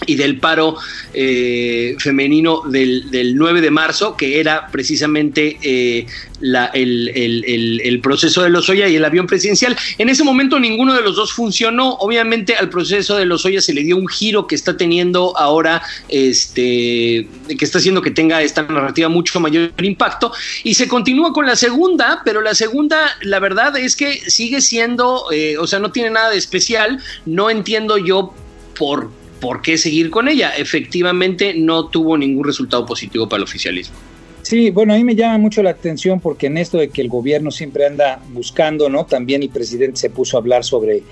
y 0.05 0.15
del 0.15 0.39
paro 0.39 0.77
eh, 1.13 1.95
femenino 1.99 2.61
del, 2.69 3.09
del, 3.11 3.35
9 3.35 3.61
de 3.61 3.71
marzo, 3.71 4.15
que 4.15 4.39
era 4.39 4.67
precisamente 4.67 5.57
eh, 5.61 6.05
el, 6.41 7.99
proceso 8.01 8.43
de 8.43 8.49
Lozoya 8.49 8.87
y 8.87 8.95
el 8.95 9.05
avión 9.05 9.27
presidencial. 9.27 9.75
En 9.97 10.09
ese 10.09 10.23
momento 10.23 10.59
ninguno 10.59 10.93
de 10.93 11.01
los 11.01 11.15
dos 11.15 11.33
funcionó. 11.33 11.93
Obviamente 11.95 12.55
al 12.55 12.69
proceso 12.69 13.15
de 13.15 13.25
Lozoya 13.25 13.61
se 13.61 13.73
le 13.73 13.83
dio 13.83 13.97
un 13.97 14.07
giro 14.07 14.47
que 14.47 14.55
está 14.55 14.77
teniendo 14.77 15.37
ahora, 15.37 15.81
este, 16.09 17.27
que 17.47 17.65
está 17.65 17.79
haciendo 17.79 18.01
que 18.01 18.11
tenga 18.11 18.41
esta 18.41 18.63
narrativa 18.63 19.09
mucho 19.09 19.39
mayor 19.39 19.71
impacto. 19.81 20.31
Y 20.63 20.75
se 20.75 20.87
continúa 20.87 21.33
con 21.33 21.45
la 21.45 21.55
segunda, 21.55 22.21
pero 22.25 22.41
la 22.41 22.53
segunda, 22.53 23.17
la 23.21 23.39
verdad 23.39 23.77
es 23.77 23.95
que 23.95 24.29
sigue 24.29 24.61
siendo, 24.61 25.31
eh, 25.31 25.57
o 25.57 25.67
sea, 25.67 25.79
no 25.79 25.91
tiene 25.91 26.09
nada 26.09 26.29
de 26.29 26.37
especial. 26.37 26.99
No 27.25 27.49
entiendo 27.49 27.97
yo 27.97 28.33
por 28.77 29.09
¿por 29.45 29.61
qué 29.61 29.77
seguir 29.77 30.09
con 30.09 30.27
ella? 30.27 30.53
Efectivamente 30.57 31.53
no 31.53 31.87
tuvo 31.87 32.17
ningún 32.17 32.45
resultado 32.45 32.83
positivo 32.83 33.29
para 33.29 33.37
el 33.37 33.43
oficialismo. 33.43 33.95
Sí, 34.41 34.71
bueno, 34.71 34.95
a 34.95 34.97
mí 34.97 35.03
me 35.03 35.13
llama 35.13 35.37
mucho 35.37 35.61
la 35.61 35.69
atención 35.69 36.19
porque 36.19 36.47
en 36.47 36.57
esto 36.57 36.79
de 36.79 36.89
que 36.89 37.01
el 37.01 37.09
gobierno 37.09 37.51
siempre 37.51 37.85
anda 37.85 38.19
buscando, 38.33 38.89
¿no? 38.89 39.05
También 39.05 39.43
el 39.43 39.49
presidente 39.49 39.97
se 39.97 40.09
puso 40.09 40.37
a 40.37 40.39
hablar 40.39 40.63
sobre 40.63 41.03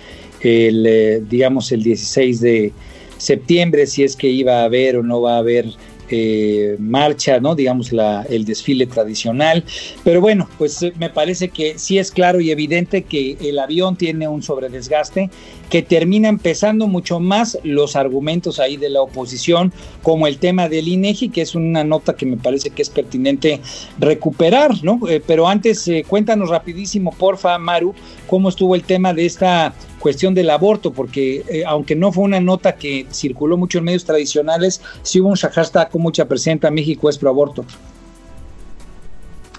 el, 0.41 0.83
eh, 0.87 1.21
digamos, 1.29 1.71
el 1.71 1.83
16 1.83 2.41
de 2.41 2.71
septiembre, 3.19 3.85
si 3.85 4.03
es 4.03 4.15
que 4.15 4.29
iba 4.29 4.61
a 4.61 4.63
haber 4.63 4.97
o 4.97 5.03
no 5.03 5.21
va 5.21 5.35
a 5.35 5.37
haber 5.37 5.67
eh, 6.15 6.75
marcha, 6.77 7.39
¿no? 7.39 7.55
Digamos, 7.55 7.91
el 8.29 8.45
desfile 8.45 8.85
tradicional. 8.85 9.63
Pero 10.03 10.21
bueno, 10.21 10.47
pues 10.59 10.83
eh, 10.83 10.93
me 10.99 11.09
parece 11.09 11.49
que 11.49 11.79
sí 11.79 11.97
es 11.97 12.11
claro 12.11 12.39
y 12.39 12.51
evidente 12.51 13.01
que 13.01 13.35
el 13.41 13.57
avión 13.57 13.95
tiene 13.95 14.27
un 14.27 14.43
sobredesgaste 14.43 15.31
que 15.71 15.81
termina 15.81 16.29
empezando 16.29 16.87
mucho 16.87 17.19
más 17.19 17.57
los 17.63 17.95
argumentos 17.95 18.59
ahí 18.59 18.77
de 18.77 18.89
la 18.89 19.01
oposición, 19.01 19.73
como 20.03 20.27
el 20.27 20.37
tema 20.37 20.69
del 20.69 20.87
INEGI, 20.87 21.29
que 21.29 21.41
es 21.41 21.55
una 21.55 21.83
nota 21.83 22.15
que 22.15 22.27
me 22.27 22.37
parece 22.37 22.69
que 22.69 22.83
es 22.83 22.91
pertinente 22.91 23.59
recuperar, 23.97 24.83
¿no? 24.83 24.99
Eh, 25.09 25.19
pero 25.25 25.47
antes, 25.47 25.89
cuéntanos 26.07 26.49
rapidísimo, 26.49 27.11
porfa, 27.11 27.57
Maru, 27.57 27.95
cómo 28.27 28.49
estuvo 28.49 28.75
el 28.75 28.83
tema 28.83 29.15
de 29.15 29.25
esta 29.25 29.73
cuestión 30.03 30.35
del 30.35 30.49
aborto, 30.49 30.91
porque 30.91 31.45
eh, 31.47 31.63
aunque 31.65 31.95
no 31.95 32.11
fue 32.11 32.25
una 32.25 32.41
nota 32.41 32.75
que 32.75 33.07
circuló 33.09 33.55
mucho 33.55 33.77
en 33.77 33.85
medios 33.85 34.03
tradicionales, 34.03 34.81
sí 35.01 35.21
hubo 35.21 35.29
un 35.29 35.37
hashtag 35.37 35.89
con 35.89 36.01
mucha 36.01 36.27
presencia, 36.27 36.69
México 36.69 37.07
es 37.07 37.17
pro 37.17 37.29
aborto. 37.29 37.63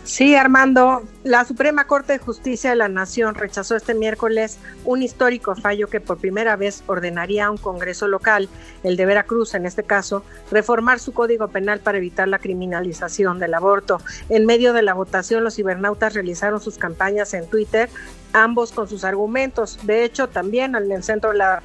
Sí, 0.05 0.35
Armando, 0.35 1.03
la 1.23 1.47
Suprema 1.47 1.87
Corte 1.87 2.13
de 2.13 2.19
Justicia 2.19 2.69
de 2.69 2.77
la 2.77 2.91
Nación 2.91 3.35
rechazó 3.35 3.75
este 3.75 3.95
miércoles 3.95 4.59
un 4.85 5.03
histórico 5.03 5.57
fallo 5.57 5.89
que 5.89 5.99
por 5.99 6.19
primera 6.19 6.57
vez 6.57 6.85
ordenaría 6.87 7.47
a 7.47 7.51
un 7.51 7.57
Congreso 7.57 8.07
local, 8.07 8.51
el 8.83 8.99
de 8.99 9.07
Veracruz 9.07 9.55
en 9.55 9.65
este 9.65 9.83
caso, 9.83 10.23
reformar 10.51 11.01
su 11.01 11.15
código 11.15 11.49
penal 11.49 11.81
para 11.81 11.97
evitar 11.97 12.29
la 12.29 12.39
criminalización 12.39 13.39
del 13.39 13.55
aborto. 13.55 13.99
En 14.29 14.45
medio 14.45 14.75
de 14.75 14.83
la 14.83 14.93
votación, 14.93 15.43
los 15.43 15.55
cibernautas 15.57 16.13
realizaron 16.13 16.61
sus 16.61 16.77
campañas 16.77 17.33
en 17.33 17.49
Twitter, 17.49 17.89
ambos 18.35 18.73
con 18.73 18.87
sus 18.89 19.05
argumentos. 19.05 19.79
De 19.85 20.05
hecho, 20.05 20.29
también 20.29 20.77
en 20.77 20.93
el 20.93 21.03
centro 21.03 21.31
de 21.31 21.39
la 21.39 21.63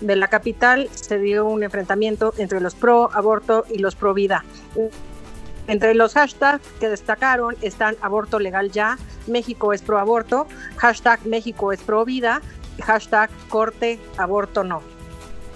de 0.00 0.14
la 0.14 0.28
capital 0.28 0.88
se 0.94 1.18
dio 1.18 1.44
un 1.44 1.64
enfrentamiento 1.64 2.32
entre 2.38 2.60
los 2.60 2.76
pro 2.76 3.10
aborto 3.12 3.64
y 3.68 3.78
los 3.78 3.96
pro 3.96 4.14
vida. 4.14 4.44
Entre 5.68 5.94
los 5.94 6.14
hashtags 6.14 6.66
que 6.80 6.88
destacaron 6.88 7.54
están 7.60 7.96
aborto 8.00 8.38
legal 8.38 8.70
ya, 8.72 8.96
México 9.26 9.74
es 9.74 9.82
pro 9.82 9.98
aborto, 9.98 10.46
hashtag 10.76 11.24
México 11.26 11.72
es 11.72 11.80
pro 11.82 12.06
vida, 12.06 12.40
hashtag 12.82 13.30
corte 13.50 14.00
aborto 14.16 14.64
no. 14.64 14.82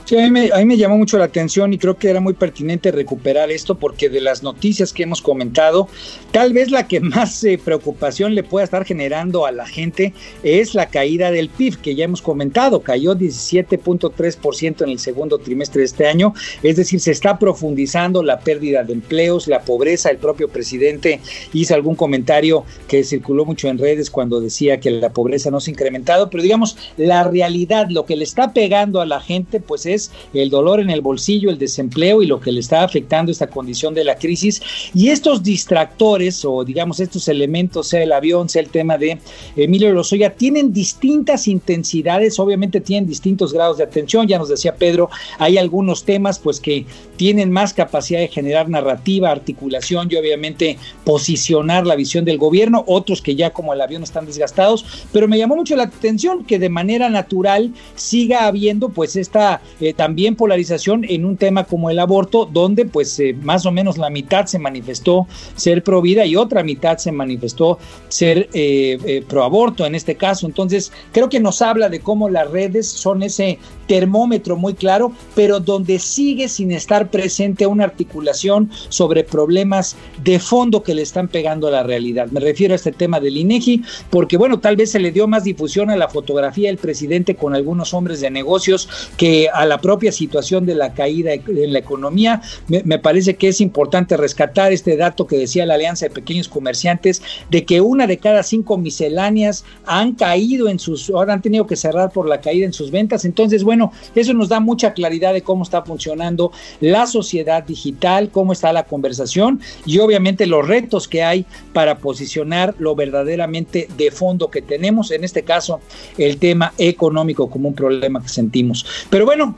Sí, 0.05 0.19
a 0.19 0.29
mí, 0.29 0.31
me, 0.31 0.77
llamó 0.77 0.99
mucho 0.99 1.17
la 1.17 1.27
atención 1.27 1.73
y 1.73 1.79
creo 1.79 1.97
que 1.97 2.11
era 2.11 2.21
muy 2.21 2.35
pertinente 2.35 2.91
recuperar 2.91 3.53
esto 3.53 3.77
porque 3.77 4.09
de 4.09 4.21
las 4.21 4.43
noticias 4.43 4.93
que 4.93 5.05
hemos 5.05 5.23
comentado, 5.23 5.89
tal 6.33 6.53
vez 6.53 6.73
la 6.73 6.89
que 6.89 6.99
más 7.01 7.45
eh, 7.45 7.59
preocupación 7.65 8.35
le 8.35 8.43
pueda 8.43 8.65
estar 8.65 8.85
generando 8.85 9.47
a 9.47 9.53
la 9.53 9.65
gente 9.65 10.13
es 10.43 10.75
la 10.75 10.87
caída 10.87 11.31
del 11.31 11.49
PIB, 11.49 11.81
que 11.81 11.95
ya 11.95 12.05
hemos 12.05 12.21
comentado, 12.21 12.81
cayó 12.81 13.15
17.3% 13.15 14.83
en 14.83 14.91
el 14.91 14.99
segundo 14.99 15.39
trimestre 15.39 15.81
de 15.81 15.87
este 15.87 16.07
año, 16.07 16.35
es 16.65 16.77
decir, 16.77 16.99
se 16.99 17.13
está 17.13 17.39
profundizando 17.39 18.25
la 18.25 18.41
pérdida 18.41 18.83
de 18.83 18.95
empleos, 18.95 19.47
la 19.47 19.61
pobreza, 19.61 20.11
el 20.11 20.19
propio 20.19 20.49
presidente 20.49 21.21
hizo 21.53 21.75
algún 21.75 21.95
comentario 21.95 22.65
que 22.89 23.05
circuló 23.05 23.45
mucho 23.45 23.69
en 23.69 23.79
redes 23.79 24.11
cuando 24.11 24.41
decía 24.41 24.81
que 24.81 24.91
la 24.91 25.11
pobreza 25.11 25.51
no 25.51 25.61
se 25.61 25.71
ha 25.71 25.73
incrementado, 25.73 26.29
pero 26.29 26.43
digamos, 26.43 26.77
la 26.97 27.23
realidad, 27.23 27.87
lo 27.89 28.05
que 28.05 28.17
le 28.17 28.25
está 28.25 28.53
pegando 28.53 29.01
a 29.01 29.07
la 29.07 29.21
gente, 29.21 29.61
pues 29.61 29.87
es 29.87 29.92
es 29.95 30.11
el 30.35 30.51
dolor 30.51 30.81
en 30.81 30.91
el 30.91 31.01
bolsillo, 31.01 31.51
el 31.51 31.59
desempleo 31.59 32.23
y 32.23 32.27
lo 32.27 32.41
que 32.41 32.53
le 32.53 32.61
está 32.61 32.85
afectando 32.85 33.33
esta 33.33 33.47
condición 33.47 33.95
de 33.95 34.05
la 34.05 34.17
crisis. 34.17 34.63
Y 34.95 35.09
estos 35.09 35.43
distractores 35.43 36.45
o 36.45 36.65
digamos 36.65 37.01
estos 37.01 37.29
elementos, 37.29 37.89
sea 37.89 38.03
el 38.03 38.13
avión, 38.13 38.49
sea 38.49 38.63
el 38.63 38.69
tema 38.69 38.99
de 38.99 39.19
Emilio 39.57 39.93
Lozoya, 39.93 40.35
tienen 40.35 40.73
distintas 40.73 41.49
intensidades, 41.49 42.39
obviamente 42.39 42.81
tienen 42.81 43.09
distintos 43.09 43.53
grados 43.53 43.79
de 43.79 43.85
atención, 43.85 44.27
ya 44.27 44.39
nos 44.39 44.49
decía 44.49 44.75
Pedro, 44.75 45.11
hay 45.39 45.59
algunos 45.59 46.05
temas 46.05 46.39
pues 46.39 46.61
que 46.61 46.87
tienen 47.17 47.51
más 47.51 47.73
capacidad 47.75 48.21
de 48.21 48.29
generar 48.29 48.69
narrativa, 48.69 49.31
articulación 49.31 50.09
y 50.11 50.17
obviamente 50.17 50.79
posicionar 51.05 51.87
la 51.87 51.97
visión 51.97 52.25
del 52.25 52.39
gobierno, 52.39 52.85
otros 52.87 53.23
que 53.23 53.35
ya 53.35 53.51
como 53.51 53.73
el 53.73 53.81
avión 53.81 54.03
están 54.03 54.27
desgastados, 54.27 54.85
pero 55.13 55.29
me 55.29 55.39
llamó 55.39 55.57
mucho 55.57 55.77
la 55.77 55.85
atención 55.85 56.45
que 56.45 56.59
de 56.59 56.69
manera 56.69 57.09
natural 57.09 57.73
siga 57.95 58.47
habiendo 58.47 58.89
pues 58.89 59.17
esta 59.17 59.61
eh, 59.83 59.95
también 59.95 60.37
polarización 60.37 61.05
en 61.09 61.25
un 61.25 61.37
tema 61.37 61.65
como 61.65 61.91
el 61.91 61.99
aborto, 61.99 62.49
donde 62.51 62.85
pues 62.85 63.19
eh, 63.19 63.35
más 63.43 63.67
o 63.67 63.73
menos 63.73 63.99
la 63.99 64.11
mitad 64.11 64.47
se 64.47 64.61
manifestó 64.61 65.27
ser 65.57 65.83
pro 65.83 66.01
vida 66.01 66.25
y 66.25 66.37
otra 66.37 66.63
mitad 66.63 66.99
se 66.99 67.11
manifestó 67.11 67.81
ser 68.09 68.49
eh, 68.53 69.25
pro 69.29 69.43
aborto 69.43 69.85
en 69.85 69.97
este 69.97 70.15
caso. 70.15 70.47
Entonces 70.47 70.93
creo 71.11 71.29
que 71.29 71.41
nos 71.41 71.63
habla 71.63 71.89
de 71.89 71.99
cómo 71.99 72.29
las 72.29 72.49
redes 72.49 72.87
son 72.87 73.25
ese 73.25 73.59
termómetro 73.89 74.57
muy 74.57 74.75
claro, 74.75 75.13
pero 75.35 75.59
donde 75.59 75.99
sigue 75.99 76.49
sin 76.49 76.71
estar 76.71 77.11
presente 77.11 77.67
una 77.67 77.85
articulación 77.85 78.71
sobre 78.89 79.25
problemas 79.25 79.97
de 80.23 80.39
fondo 80.39 80.83
que 80.85 80.95
le 80.95 81.03
están 81.03 81.27
pegando 81.27 81.67
a 81.67 81.73
la 81.73 81.83
realidad. 81.83 82.29
Me 82.31 82.41
refiero 82.41 82.73
a 82.73 82.77
este 82.77 82.93
tema 82.93 83.19
del 83.19 83.37
INEGI, 83.37 83.83
porque 84.11 84.37
bueno, 84.37 84.61
tal 84.61 84.77
vez 84.77 84.93
se 84.93 85.01
le 85.01 85.11
dio 85.11 85.27
más 85.27 85.45
difusión 85.45 85.91
a 85.91 85.97
la 85.97 86.09
fotografía 86.09 86.69
del 86.69 86.79
presidente 86.79 87.35
con 87.35 87.55
algunos 87.55 87.93
hombres 87.93 88.21
de 88.21 88.31
negocios 88.31 88.89
que 89.17 89.49
a 89.53 89.67
la 89.67 89.72
propia 89.81 90.13
situación 90.13 90.67
de 90.67 90.75
la 90.75 90.93
caída 90.95 91.33
en 91.33 91.73
la 91.73 91.79
economía. 91.79 92.43
Me, 92.69 92.83
me 92.85 92.99
parece 92.99 93.37
que 93.37 93.49
es 93.49 93.61
importante 93.61 94.17
rescatar 94.17 94.73
este 94.73 94.97
dato 94.97 95.27
que 95.27 95.37
decía 95.37 95.67
la 95.67 95.75
Alianza 95.75 96.07
de 96.07 96.11
Pequeños 96.11 96.49
Comerciantes 96.49 97.23
de 97.51 97.65
que 97.65 97.81
una 97.81 98.07
de 98.07 98.19
cada 98.19 98.43
cinco 98.43 98.79
misceláneas 98.79 99.65
han 99.87 100.13
caído 100.13 100.69
en 100.69 100.79
sus, 100.79 101.11
ahora 101.11 101.35
han 101.35 101.43
tenido 101.43 101.67
que 101.67 101.77
cerrar 101.77 102.11
por 102.13 102.29
la 102.29 102.41
caída 102.41 102.67
en 102.67 102.73
sus 102.73 102.91
ventas. 102.91 103.25
Entonces, 103.25 103.63
bueno, 103.65 103.93
eso 104.15 104.35
nos 104.35 104.49
da 104.49 104.61
mucha 104.61 104.93
claridad 104.93 105.33
de 105.33 105.43
cómo 105.43 105.63
está 105.63 105.83
funcionando 105.83 106.53
la 106.81 107.07
sociedad 107.07 107.65
digital, 107.65 108.31
cómo 108.31 108.53
está 108.53 108.73
la 108.73 108.85
conversación 108.85 109.61
y 109.87 109.99
obviamente 109.99 110.47
los 110.47 110.67
retos 110.67 111.09
que 111.09 111.23
hay 111.23 111.47
para 111.73 111.99
posicionar 111.99 112.75
lo 112.79 112.95
verdaderamente 112.95 113.89
de 113.97 114.11
fondo 114.11 114.51
que 114.51 114.63
tenemos, 114.63 115.11
en 115.11 115.25
este 115.25 115.43
caso 115.43 115.81
el 116.19 116.39
tema 116.39 116.73
económico 116.79 117.49
como 117.51 117.69
un 117.69 117.75
problema 117.75 118.23
que 118.23 118.29
sentimos. 118.29 118.85
Pero 119.11 119.25
bueno, 119.25 119.55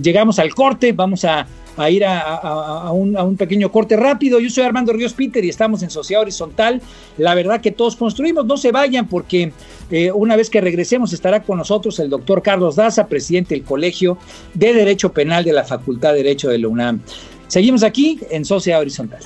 llegamos 0.00 0.38
al 0.38 0.54
corte, 0.54 0.92
vamos 0.92 1.24
a 1.24 1.46
ir 1.90 2.04
a, 2.04 2.90
un, 2.92 3.36
pequeño 3.36 3.70
corte 3.70 3.96
rápido. 3.96 4.40
Yo 4.40 4.48
soy 4.50 4.64
Armando 4.64 4.92
Ríos 4.92 5.12
Peter 5.12 5.44
y 5.44 5.48
estamos 5.48 5.82
en 5.82 5.90
Sociedad 5.90 6.22
Horizontal. 6.22 6.80
La 7.18 7.34
verdad 7.34 7.60
que 7.60 7.70
todos 7.70 7.96
construimos, 7.96 8.46
no 8.46 8.56
se 8.56 8.72
vayan 8.72 9.06
porque 9.06 9.52
eh, 9.90 10.10
una 10.12 10.36
vez 10.36 10.48
que 10.48 10.60
regresemos 10.60 11.12
estará 11.12 11.42
con 11.42 11.58
nosotros 11.58 11.98
el 11.98 12.08
doctor 12.08 12.42
Carlos 12.42 12.76
Daza, 12.76 13.06
presidente 13.06 13.54
del 13.54 13.64
Colegio 13.64 14.18
de 14.54 14.72
Derecho 14.72 15.12
Penal 15.12 15.44
de 15.44 15.52
la 15.52 15.64
Facultad 15.64 16.12
de 16.12 16.18
Derecho 16.18 16.48
de 16.48 16.58
la 16.58 16.68
UNAM. 16.68 17.00
Seguimos 17.46 17.82
aquí 17.82 18.20
en 18.30 18.44
Sociedad 18.44 18.80
Horizontal. 18.80 19.20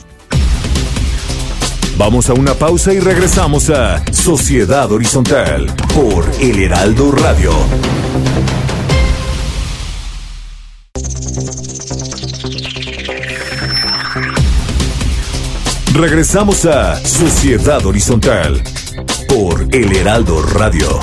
Vamos 1.97 2.31
a 2.31 2.35
una 2.35 2.55
pausa 2.55 2.95
y 2.95 2.99
regresamos 2.99 3.69
a 3.69 4.03
Sociedad 4.13 4.91
Horizontal 4.91 5.67
por 5.95 6.25
El 6.41 6.59
Heraldo 6.63 7.13
Radio. 7.13 7.53
Regresamos 15.95 16.67
a 16.67 16.95
Sociedad 16.97 17.85
Horizontal 17.85 18.63
por 19.29 19.75
El 19.75 19.95
Heraldo 19.95 20.41
Radio. 20.41 21.01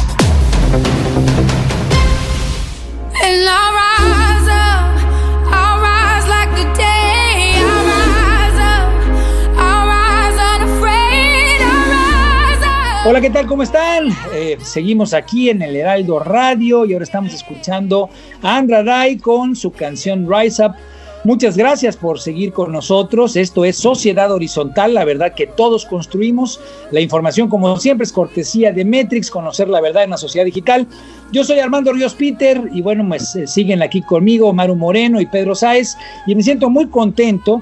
Hola, 13.06 13.22
¿qué 13.22 13.30
tal? 13.30 13.46
¿Cómo 13.46 13.64
están? 13.64 14.10
Eh, 14.34 14.58
seguimos 14.62 15.14
aquí 15.14 15.50
en 15.50 15.62
el 15.62 15.76
Heraldo 15.76 16.20
Radio 16.20 16.86
y 16.86 16.94
ahora 16.94 17.04
estamos 17.04 17.34
escuchando 17.34 18.10
a 18.42 18.58
Andra 18.58 18.84
Day 18.84 19.18
con 19.18 19.56
su 19.56 19.72
canción 19.72 20.28
Rise 20.30 20.66
Up 20.66 20.76
Muchas 21.24 21.58
gracias 21.58 21.98
por 21.98 22.20
seguir 22.20 22.54
con 22.54 22.72
nosotros. 22.72 23.36
Esto 23.36 23.66
es 23.66 23.76
Sociedad 23.76 24.32
Horizontal, 24.32 24.94
la 24.94 25.04
verdad 25.04 25.34
que 25.34 25.48
todos 25.48 25.86
construimos. 25.86 26.60
La 26.92 27.02
información, 27.02 27.50
como 27.50 27.78
siempre, 27.80 28.06
es 28.06 28.14
cortesía 28.14 28.72
de 28.72 28.86
Metrix, 28.86 29.30
conocer 29.30 29.68
la 29.68 29.82
verdad 29.82 30.04
en 30.04 30.12
la 30.12 30.18
sociedad 30.18 30.46
digital. 30.46 30.88
Yo 31.32 31.44
soy 31.44 31.60
Armando 31.60 31.92
Ríos 31.92 32.14
Peter 32.14 32.62
y 32.72 32.82
bueno, 32.82 33.06
pues 33.08 33.36
eh, 33.36 33.48
siguen 33.48 33.82
aquí 33.82 34.02
conmigo 34.02 34.54
Maru 34.54 34.76
Moreno 34.76 35.20
y 35.20 35.26
Pedro 35.26 35.56
Sáez 35.56 35.98
y 36.28 36.36
me 36.36 36.44
siento 36.44 36.70
muy 36.70 36.88
contento 36.88 37.62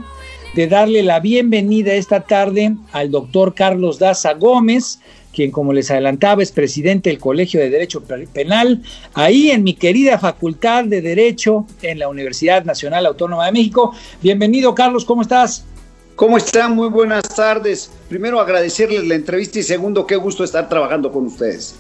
de 0.54 0.68
darle 0.68 1.02
la 1.02 1.20
bienvenida 1.20 1.94
esta 1.94 2.22
tarde 2.22 2.76
al 2.92 3.10
doctor 3.10 3.54
Carlos 3.54 4.00
Daza 4.00 4.34
Gómez 4.34 5.00
quien 5.36 5.52
como 5.52 5.74
les 5.74 5.92
adelantaba 5.92 6.42
es 6.42 6.52
presidente 6.52 7.10
del 7.10 7.20
Colegio 7.20 7.60
de 7.60 7.70
Derecho 7.70 8.02
Penal, 8.34 8.82
ahí 9.14 9.52
en 9.52 9.64
mi 9.64 9.74
querida 9.74 10.18
Facultad 10.18 10.86
de 10.86 11.02
Derecho 11.02 11.68
en 11.82 12.00
la 12.00 12.08
Universidad 12.08 12.64
Nacional 12.64 13.06
Autónoma 13.06 13.46
de 13.46 13.52
México. 13.52 13.94
Bienvenido 14.22 14.74
Carlos, 14.74 15.04
¿cómo 15.04 15.22
estás? 15.22 15.66
¿Cómo 16.16 16.38
están? 16.38 16.74
Muy 16.74 16.88
buenas 16.88 17.24
tardes. 17.36 17.92
Primero 18.08 18.40
agradecerles 18.40 19.06
la 19.06 19.16
entrevista 19.16 19.60
y 19.60 19.64
segundo, 19.64 20.08
qué 20.08 20.16
gusto 20.16 20.46
estar 20.46 20.70
trabajando 20.70 21.12
con 21.12 21.26
ustedes. 21.26 21.76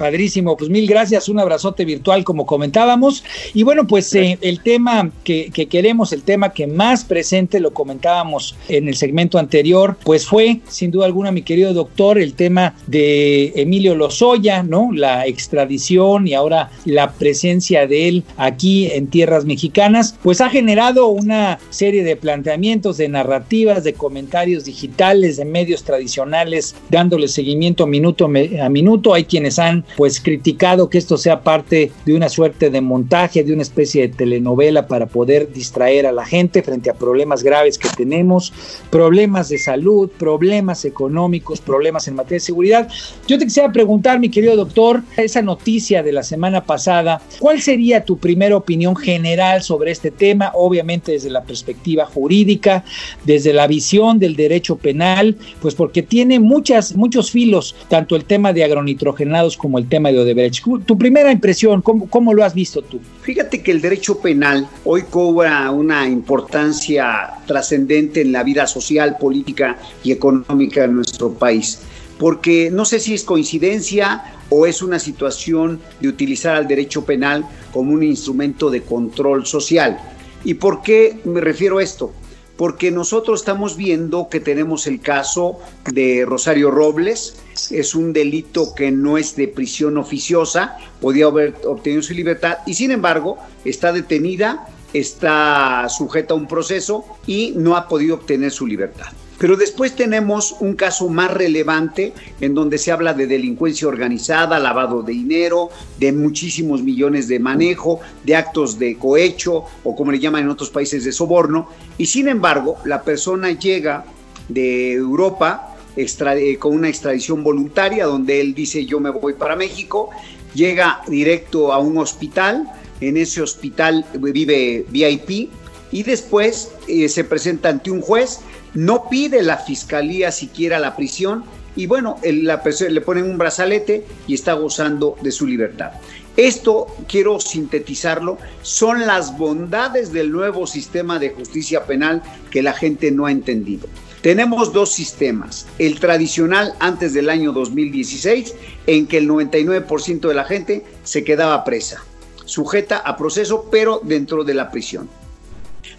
Padrísimo, 0.00 0.56
pues 0.56 0.70
mil 0.70 0.86
gracias, 0.86 1.28
un 1.28 1.40
abrazote 1.40 1.84
virtual 1.84 2.24
como 2.24 2.46
comentábamos. 2.46 3.22
Y 3.52 3.64
bueno, 3.64 3.86
pues 3.86 4.14
eh, 4.14 4.38
el 4.40 4.62
tema 4.62 5.10
que, 5.24 5.50
queremos, 5.50 6.14
el 6.14 6.22
tema 6.22 6.54
que 6.54 6.66
más 6.66 7.04
presente, 7.04 7.60
lo 7.60 7.74
comentábamos 7.74 8.56
en 8.70 8.88
el 8.88 8.96
segmento 8.96 9.38
anterior, 9.38 9.98
pues 10.02 10.24
fue 10.24 10.62
sin 10.68 10.90
duda 10.90 11.04
alguna, 11.04 11.32
mi 11.32 11.42
querido 11.42 11.74
doctor, 11.74 12.18
el 12.18 12.32
tema 12.32 12.74
de 12.86 13.52
Emilio 13.56 13.94
Lozoya, 13.94 14.62
¿no? 14.62 14.88
La 14.90 15.26
extradición 15.26 16.26
y 16.26 16.32
ahora 16.32 16.70
la 16.86 17.12
presencia 17.12 17.86
de 17.86 18.08
él 18.08 18.24
aquí 18.38 18.86
en 18.86 19.08
tierras 19.08 19.44
mexicanas, 19.44 20.16
pues 20.22 20.40
ha 20.40 20.48
generado 20.48 21.08
una 21.08 21.58
serie 21.68 22.04
de 22.04 22.16
planteamientos, 22.16 22.96
de 22.96 23.10
narrativas, 23.10 23.84
de 23.84 23.92
comentarios 23.92 24.64
digitales, 24.64 25.36
de 25.36 25.44
medios 25.44 25.84
tradicionales, 25.84 26.74
dándole 26.88 27.28
seguimiento 27.28 27.86
minuto 27.86 28.24
a 28.24 28.68
minuto. 28.70 29.12
Hay 29.12 29.24
quienes 29.24 29.58
han 29.58 29.84
pues 29.96 30.20
criticado 30.20 30.88
que 30.88 30.98
esto 30.98 31.16
sea 31.16 31.42
parte 31.42 31.92
de 32.04 32.14
una 32.14 32.28
suerte 32.28 32.70
de 32.70 32.80
montaje, 32.80 33.44
de 33.44 33.52
una 33.52 33.62
especie 33.62 34.08
de 34.08 34.14
telenovela 34.14 34.86
para 34.86 35.06
poder 35.06 35.52
distraer 35.52 36.06
a 36.06 36.12
la 36.12 36.24
gente 36.24 36.62
frente 36.62 36.90
a 36.90 36.94
problemas 36.94 37.42
graves 37.42 37.78
que 37.78 37.88
tenemos, 37.96 38.52
problemas 38.90 39.48
de 39.48 39.58
salud, 39.58 40.10
problemas 40.18 40.84
económicos, 40.84 41.60
problemas 41.60 42.08
en 42.08 42.14
materia 42.14 42.36
de 42.36 42.40
seguridad. 42.40 42.88
Yo 43.26 43.38
te 43.38 43.44
quisiera 43.44 43.72
preguntar, 43.72 44.18
mi 44.18 44.28
querido 44.28 44.56
doctor, 44.56 45.02
esa 45.16 45.42
noticia 45.42 46.02
de 46.02 46.12
la 46.12 46.22
semana 46.22 46.64
pasada, 46.64 47.20
¿cuál 47.38 47.60
sería 47.60 48.04
tu 48.04 48.18
primera 48.18 48.56
opinión 48.56 48.96
general 48.96 49.62
sobre 49.62 49.90
este 49.90 50.10
tema? 50.10 50.52
Obviamente 50.54 51.12
desde 51.12 51.30
la 51.30 51.42
perspectiva 51.42 52.06
jurídica, 52.06 52.84
desde 53.24 53.52
la 53.52 53.66
visión 53.66 54.18
del 54.18 54.36
derecho 54.36 54.76
penal, 54.76 55.36
pues 55.60 55.74
porque 55.74 56.02
tiene 56.02 56.40
muchas, 56.40 56.96
muchos 56.96 57.30
filos, 57.30 57.74
tanto 57.88 58.16
el 58.16 58.24
tema 58.24 58.52
de 58.52 58.64
agronitrogenados 58.64 59.56
como 59.56 59.78
el 59.78 59.79
tema 59.88 60.10
de 60.10 60.18
Odebrecht. 60.18 60.64
Tu 60.86 60.98
primera 60.98 61.32
impresión, 61.32 61.82
¿cómo, 61.82 62.08
¿cómo, 62.08 62.34
lo 62.34 62.44
has 62.44 62.54
visto 62.54 62.82
tú? 62.82 63.00
Fíjate 63.22 63.62
que 63.62 63.70
el 63.70 63.80
derecho 63.80 64.18
penal 64.18 64.68
hoy 64.84 65.02
cobra 65.02 65.70
una 65.70 66.06
importancia 66.08 67.30
trascendente 67.46 68.20
en 68.20 68.32
la 68.32 68.42
vida 68.42 68.66
social, 68.66 69.16
política 69.18 69.76
y 70.02 70.12
económica 70.12 70.82
de 70.82 70.88
nuestro 70.88 71.32
país, 71.32 71.80
porque 72.18 72.70
no 72.70 72.84
sé 72.84 73.00
si 73.00 73.14
es 73.14 73.24
coincidencia 73.24 74.24
o 74.50 74.66
es 74.66 74.82
una 74.82 74.98
situación 74.98 75.80
de 76.00 76.08
utilizar 76.08 76.56
al 76.56 76.68
derecho 76.68 77.04
penal 77.04 77.44
como 77.72 77.92
un 77.92 78.02
instrumento 78.02 78.70
de 78.70 78.82
control 78.82 79.46
social. 79.46 79.98
¿Y 80.44 80.54
por 80.54 80.82
qué 80.82 81.20
me 81.24 81.40
refiero 81.40 81.78
a 81.78 81.82
esto? 81.82 82.12
Porque 82.60 82.90
nosotros 82.90 83.40
estamos 83.40 83.78
viendo 83.78 84.28
que 84.28 84.38
tenemos 84.38 84.86
el 84.86 85.00
caso 85.00 85.60
de 85.90 86.26
Rosario 86.26 86.70
Robles, 86.70 87.40
es 87.70 87.94
un 87.94 88.12
delito 88.12 88.74
que 88.74 88.90
no 88.90 89.16
es 89.16 89.34
de 89.34 89.48
prisión 89.48 89.96
oficiosa, 89.96 90.76
podía 91.00 91.24
haber 91.24 91.54
obtenido 91.64 92.02
su 92.02 92.12
libertad 92.12 92.58
y 92.66 92.74
sin 92.74 92.90
embargo 92.90 93.38
está 93.64 93.94
detenida, 93.94 94.68
está 94.92 95.88
sujeta 95.88 96.34
a 96.34 96.36
un 96.36 96.46
proceso 96.46 97.06
y 97.26 97.54
no 97.56 97.78
ha 97.78 97.88
podido 97.88 98.16
obtener 98.16 98.50
su 98.50 98.66
libertad. 98.66 99.06
Pero 99.40 99.56
después 99.56 99.96
tenemos 99.96 100.54
un 100.60 100.74
caso 100.74 101.08
más 101.08 101.32
relevante 101.32 102.12
en 102.42 102.52
donde 102.52 102.76
se 102.76 102.92
habla 102.92 103.14
de 103.14 103.26
delincuencia 103.26 103.88
organizada, 103.88 104.58
lavado 104.58 105.02
de 105.02 105.14
dinero, 105.14 105.70
de 105.98 106.12
muchísimos 106.12 106.82
millones 106.82 107.26
de 107.26 107.38
manejo, 107.38 108.00
de 108.22 108.36
actos 108.36 108.78
de 108.78 108.98
cohecho 108.98 109.64
o 109.82 109.96
como 109.96 110.12
le 110.12 110.18
llaman 110.18 110.42
en 110.42 110.50
otros 110.50 110.68
países 110.68 111.04
de 111.04 111.12
soborno. 111.12 111.70
Y 111.96 112.04
sin 112.04 112.28
embargo, 112.28 112.76
la 112.84 113.02
persona 113.02 113.50
llega 113.52 114.04
de 114.50 114.92
Europa 114.92 115.74
eh, 115.96 116.56
con 116.58 116.74
una 116.74 116.90
extradición 116.90 117.42
voluntaria 117.42 118.04
donde 118.04 118.42
él 118.42 118.54
dice 118.54 118.84
yo 118.84 119.00
me 119.00 119.08
voy 119.08 119.32
para 119.32 119.56
México, 119.56 120.10
llega 120.52 121.00
directo 121.08 121.72
a 121.72 121.78
un 121.78 121.96
hospital, 121.96 122.70
en 123.00 123.16
ese 123.16 123.40
hospital 123.40 124.04
vive 124.20 124.84
VIP 124.90 125.50
y 125.92 126.02
después 126.02 126.70
eh, 126.88 127.08
se 127.08 127.24
presenta 127.24 127.68
ante 127.68 127.90
un 127.90 128.00
juez 128.00 128.40
no 128.74 129.08
pide 129.08 129.42
la 129.42 129.56
fiscalía 129.56 130.30
siquiera 130.30 130.78
la 130.78 130.96
prisión 130.96 131.44
y 131.76 131.86
bueno, 131.86 132.18
la 132.22 132.62
persona, 132.62 132.90
le 132.90 133.00
ponen 133.00 133.24
un 133.24 133.38
brazalete 133.38 134.04
y 134.26 134.34
está 134.34 134.54
gozando 134.54 135.16
de 135.22 135.30
su 135.30 135.46
libertad. 135.46 135.92
Esto, 136.36 136.86
quiero 137.08 137.40
sintetizarlo, 137.40 138.38
son 138.62 139.06
las 139.06 139.36
bondades 139.36 140.12
del 140.12 140.32
nuevo 140.32 140.66
sistema 140.66 141.18
de 141.18 141.30
justicia 141.30 141.84
penal 141.86 142.22
que 142.50 142.62
la 142.62 142.72
gente 142.72 143.10
no 143.10 143.26
ha 143.26 143.32
entendido. 143.32 143.88
Tenemos 144.20 144.72
dos 144.72 144.92
sistemas, 144.92 145.66
el 145.78 145.98
tradicional 145.98 146.74
antes 146.78 147.14
del 147.14 147.30
año 147.30 147.52
2016, 147.52 148.54
en 148.86 149.06
que 149.06 149.18
el 149.18 149.28
99% 149.28 150.28
de 150.28 150.34
la 150.34 150.44
gente 150.44 150.84
se 151.04 151.24
quedaba 151.24 151.64
presa, 151.64 152.04
sujeta 152.44 152.98
a 152.98 153.16
proceso, 153.16 153.68
pero 153.70 154.00
dentro 154.04 154.44
de 154.44 154.54
la 154.54 154.70
prisión. 154.70 155.08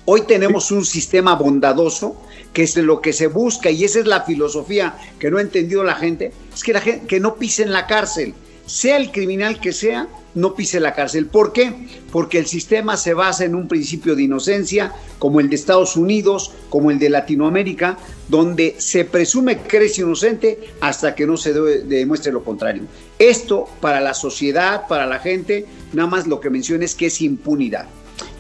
Hoy 0.05 0.21
tenemos 0.21 0.71
un 0.71 0.85
sistema 0.85 1.35
bondadoso 1.35 2.15
que 2.53 2.63
es 2.63 2.75
lo 2.75 3.01
que 3.01 3.13
se 3.13 3.27
busca 3.27 3.71
y 3.71 3.83
esa 3.83 3.99
es 3.99 4.07
la 4.07 4.23
filosofía 4.23 4.95
que 5.19 5.31
no 5.31 5.37
ha 5.37 5.41
entendido 5.41 5.83
la 5.83 5.95
gente, 5.95 6.31
es 6.53 6.63
que 6.63 6.73
la 6.73 6.81
gente 6.81 7.07
que 7.07 7.19
no 7.19 7.35
pise 7.35 7.63
en 7.63 7.71
la 7.71 7.87
cárcel, 7.87 8.33
sea 8.65 8.97
el 8.97 9.11
criminal 9.11 9.59
que 9.59 9.73
sea, 9.73 10.07
no 10.33 10.55
pise 10.55 10.79
la 10.79 10.93
cárcel. 10.93 11.27
¿Por 11.27 11.51
qué? 11.51 11.73
Porque 12.11 12.39
el 12.39 12.45
sistema 12.45 12.95
se 12.95 13.13
basa 13.13 13.43
en 13.43 13.55
un 13.55 13.67
principio 13.67 14.15
de 14.15 14.23
inocencia, 14.23 14.93
como 15.19 15.39
el 15.39 15.49
de 15.49 15.55
Estados 15.55 15.97
Unidos, 15.97 16.53
como 16.69 16.89
el 16.89 16.99
de 16.99 17.09
Latinoamérica, 17.09 17.97
donde 18.29 18.75
se 18.77 19.03
presume 19.03 19.59
que 19.59 19.77
eres 19.77 19.99
inocente 19.99 20.59
hasta 20.79 21.15
que 21.15 21.27
no 21.27 21.35
se 21.35 21.53
demuestre 21.53 22.31
lo 22.31 22.43
contrario. 22.43 22.83
Esto 23.19 23.67
para 23.81 23.99
la 23.99 24.13
sociedad, 24.13 24.87
para 24.87 25.05
la 25.05 25.19
gente, 25.19 25.65
nada 25.91 26.09
más 26.09 26.27
lo 26.27 26.39
que 26.39 26.49
menciona 26.49 26.85
es 26.85 26.95
que 26.95 27.07
es 27.07 27.21
impunidad. 27.21 27.87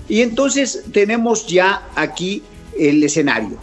Y 0.07 0.21
entonces 0.21 0.83
tenemos 0.91 1.47
ya 1.47 1.87
aquí 1.95 2.43
el 2.77 3.03
escenario. 3.03 3.57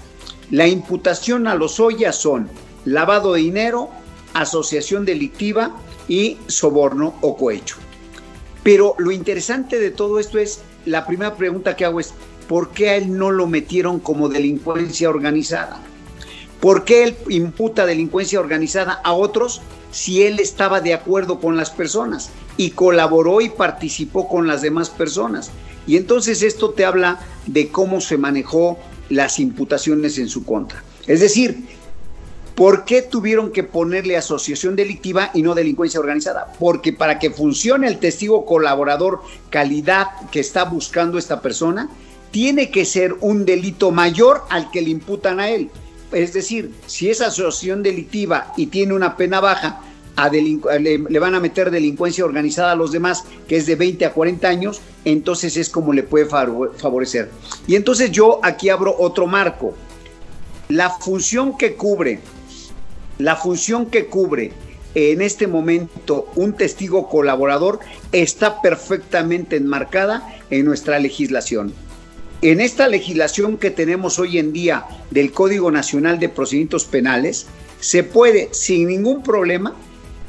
La 0.50 0.66
imputación 0.66 1.46
a 1.46 1.54
los 1.54 1.78
Ollas 1.78 2.16
son 2.16 2.48
lavado 2.84 3.34
de 3.34 3.40
dinero, 3.40 3.90
asociación 4.32 5.04
delictiva 5.04 5.76
y 6.08 6.38
soborno 6.46 7.14
o 7.20 7.36
cohecho. 7.36 7.76
Pero 8.62 8.94
lo 8.98 9.10
interesante 9.10 9.78
de 9.78 9.90
todo 9.90 10.18
esto 10.18 10.38
es, 10.38 10.60
la 10.86 11.06
primera 11.06 11.36
pregunta 11.36 11.76
que 11.76 11.84
hago 11.84 12.00
es, 12.00 12.14
¿por 12.48 12.70
qué 12.70 12.90
a 12.90 12.96
él 12.96 13.16
no 13.16 13.30
lo 13.30 13.46
metieron 13.46 14.00
como 14.00 14.28
delincuencia 14.28 15.10
organizada? 15.10 15.80
¿Por 16.60 16.84
qué 16.84 17.04
él 17.04 17.16
imputa 17.28 17.86
delincuencia 17.86 18.40
organizada 18.40 19.00
a 19.04 19.12
otros 19.12 19.60
si 19.90 20.22
él 20.22 20.40
estaba 20.40 20.80
de 20.80 20.94
acuerdo 20.94 21.40
con 21.40 21.56
las 21.56 21.70
personas 21.70 22.30
y 22.56 22.70
colaboró 22.70 23.40
y 23.40 23.48
participó 23.48 24.28
con 24.28 24.46
las 24.46 24.62
demás 24.62 24.90
personas? 24.90 25.50
Y 25.88 25.96
entonces 25.96 26.42
esto 26.42 26.70
te 26.70 26.84
habla 26.84 27.18
de 27.46 27.68
cómo 27.68 28.02
se 28.02 28.18
manejó 28.18 28.78
las 29.08 29.40
imputaciones 29.40 30.18
en 30.18 30.28
su 30.28 30.44
contra. 30.44 30.84
Es 31.06 31.20
decir, 31.20 31.64
¿por 32.54 32.84
qué 32.84 33.00
tuvieron 33.00 33.50
que 33.50 33.64
ponerle 33.64 34.18
asociación 34.18 34.76
delictiva 34.76 35.30
y 35.32 35.40
no 35.40 35.54
delincuencia 35.54 35.98
organizada? 35.98 36.52
Porque 36.58 36.92
para 36.92 37.18
que 37.18 37.30
funcione 37.30 37.88
el 37.88 37.98
testigo 37.98 38.44
colaborador 38.44 39.22
calidad 39.48 40.08
que 40.30 40.40
está 40.40 40.64
buscando 40.64 41.16
esta 41.16 41.40
persona, 41.40 41.88
tiene 42.30 42.70
que 42.70 42.84
ser 42.84 43.14
un 43.22 43.46
delito 43.46 43.90
mayor 43.90 44.42
al 44.50 44.70
que 44.70 44.82
le 44.82 44.90
imputan 44.90 45.40
a 45.40 45.48
él. 45.48 45.70
Es 46.12 46.34
decir, 46.34 46.74
si 46.86 47.08
es 47.08 47.22
asociación 47.22 47.82
delictiva 47.82 48.52
y 48.58 48.66
tiene 48.66 48.92
una 48.92 49.16
pena 49.16 49.40
baja, 49.40 49.80
le, 50.30 51.18
van 51.18 51.34
a 51.34 51.40
meter 51.40 51.70
delincuencia 51.70 52.24
organizada 52.24 52.72
a 52.72 52.76
los 52.76 52.92
demás, 52.92 53.24
que 53.46 53.56
es 53.56 53.66
de 53.66 53.76
20 53.76 54.04
a 54.04 54.12
40 54.12 54.48
años, 54.48 54.80
entonces 55.04 55.56
es 55.56 55.68
como 55.68 55.92
le 55.92 56.02
puede 56.02 56.26
favorecer. 56.26 57.30
Y 57.66 57.76
entonces 57.76 58.10
yo 58.10 58.40
aquí 58.42 58.68
abro 58.68 58.94
otro 58.98 59.26
marco. 59.26 59.74
La 60.68 60.90
función 60.90 61.56
que 61.56 61.74
cubre, 61.74 62.20
la 63.18 63.36
función 63.36 63.86
que 63.86 64.06
cubre 64.06 64.52
en 64.94 65.22
este 65.22 65.46
momento 65.46 66.28
un 66.34 66.54
testigo 66.54 67.08
colaborador 67.08 67.78
está 68.12 68.60
perfectamente 68.60 69.56
enmarcada 69.56 70.36
en 70.50 70.64
nuestra 70.64 70.98
legislación. 70.98 71.72
En 72.42 72.60
esta 72.60 72.88
legislación 72.88 73.56
que 73.56 73.70
tenemos 73.70 74.18
hoy 74.18 74.38
en 74.38 74.52
día 74.52 74.84
del 75.10 75.32
Código 75.32 75.70
Nacional 75.70 76.18
de 76.18 76.28
Procedimientos 76.28 76.84
Penales, 76.84 77.46
se 77.80 78.04
puede 78.04 78.48
sin 78.52 78.88
ningún 78.88 79.22
problema 79.22 79.74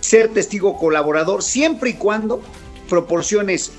ser 0.02 0.30
testigo 0.30 0.78
colaborador 0.78 1.44
siempre 1.44 1.92
y 1.92 1.94
cuando 1.94 2.42
proporciones 2.90 3.72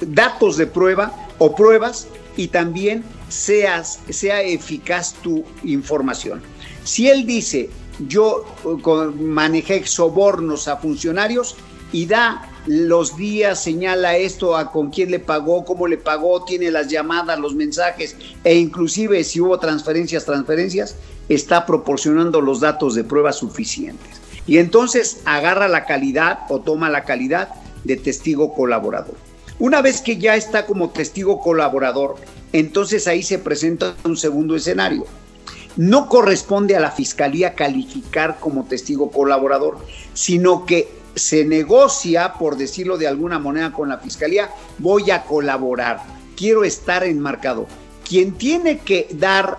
datos 0.00 0.56
de 0.56 0.66
prueba 0.66 1.12
o 1.38 1.54
pruebas 1.54 2.08
y 2.36 2.48
también 2.48 3.04
seas, 3.28 4.00
sea 4.08 4.42
eficaz 4.42 5.14
tu 5.22 5.44
información. 5.62 6.42
Si 6.84 7.08
él 7.08 7.26
dice, 7.26 7.70
yo 8.08 8.44
manejé 9.20 9.86
sobornos 9.86 10.68
a 10.68 10.76
funcionarios 10.76 11.56
y 11.92 12.06
da 12.06 12.50
los 12.66 13.16
días, 13.16 13.62
señala 13.62 14.16
esto 14.16 14.56
a 14.56 14.72
con 14.72 14.90
quién 14.90 15.10
le 15.10 15.18
pagó, 15.18 15.64
cómo 15.64 15.86
le 15.86 15.98
pagó, 15.98 16.44
tiene 16.44 16.70
las 16.70 16.88
llamadas, 16.88 17.38
los 17.38 17.54
mensajes 17.54 18.16
e 18.42 18.56
inclusive 18.56 19.22
si 19.22 19.40
hubo 19.40 19.58
transferencias, 19.58 20.24
transferencias, 20.24 20.96
está 21.28 21.66
proporcionando 21.66 22.40
los 22.40 22.60
datos 22.60 22.94
de 22.94 23.04
prueba 23.04 23.32
suficientes 23.32 24.23
y 24.46 24.58
entonces 24.58 25.20
agarra 25.24 25.68
la 25.68 25.84
calidad 25.84 26.40
o 26.48 26.60
toma 26.60 26.90
la 26.90 27.04
calidad 27.04 27.48
de 27.84 27.96
testigo 27.96 28.54
colaborador. 28.54 29.14
Una 29.58 29.82
vez 29.82 30.00
que 30.00 30.16
ya 30.16 30.34
está 30.34 30.66
como 30.66 30.90
testigo 30.90 31.40
colaborador, 31.40 32.16
entonces 32.52 33.06
ahí 33.06 33.22
se 33.22 33.38
presenta 33.38 33.94
un 34.04 34.16
segundo 34.16 34.56
escenario. 34.56 35.06
No 35.76 36.08
corresponde 36.08 36.76
a 36.76 36.80
la 36.80 36.90
fiscalía 36.90 37.54
calificar 37.54 38.38
como 38.40 38.64
testigo 38.64 39.10
colaborador, 39.10 39.78
sino 40.12 40.66
que 40.66 40.88
se 41.14 41.44
negocia, 41.44 42.34
por 42.34 42.56
decirlo 42.56 42.96
de 42.98 43.06
alguna 43.06 43.38
manera, 43.38 43.72
con 43.72 43.88
la 43.88 43.98
fiscalía, 43.98 44.50
voy 44.78 45.10
a 45.10 45.22
colaborar, 45.22 46.02
quiero 46.36 46.64
estar 46.64 47.04
enmarcado. 47.04 47.66
Quien 48.08 48.32
tiene 48.32 48.78
que 48.78 49.08
dar 49.12 49.58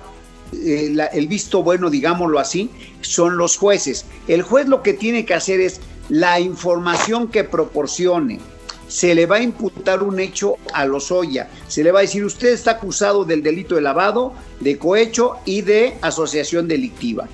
eh, 0.64 1.10
el 1.14 1.28
visto 1.28 1.64
bueno, 1.64 1.90
digámoslo 1.90 2.40
así, 2.40 2.70
son 3.02 3.38
los 3.38 3.58
jueces. 3.58 4.06
El 4.28 4.42
juez 4.42 4.68
lo 4.68 4.82
que 4.82 4.94
tiene 4.94 5.26
que 5.26 5.34
hacer 5.34 5.60
es 5.60 5.80
la 6.10 6.40
información 6.40 7.28
que 7.28 7.44
proporcione. 7.44 8.40
Se 8.88 9.16
le 9.16 9.26
va 9.26 9.38
a 9.38 9.42
imputar 9.42 10.04
un 10.04 10.20
hecho 10.20 10.56
a 10.74 10.86
Lozoya. 10.86 11.50
Se 11.68 11.84
le 11.84 11.92
va 11.92 12.00
a 12.00 12.02
decir, 12.04 12.24
usted 12.24 12.50
está 12.50 12.72
acusado 12.72 13.26
del 13.26 13.42
delito 13.42 13.76
de 13.76 13.82
lavado, 13.82 14.34
de 14.60 14.78
cohecho 14.78 15.38
y 15.46 15.62
de 15.62 15.98
asociación 16.02 16.68
delictiva. 16.68 17.28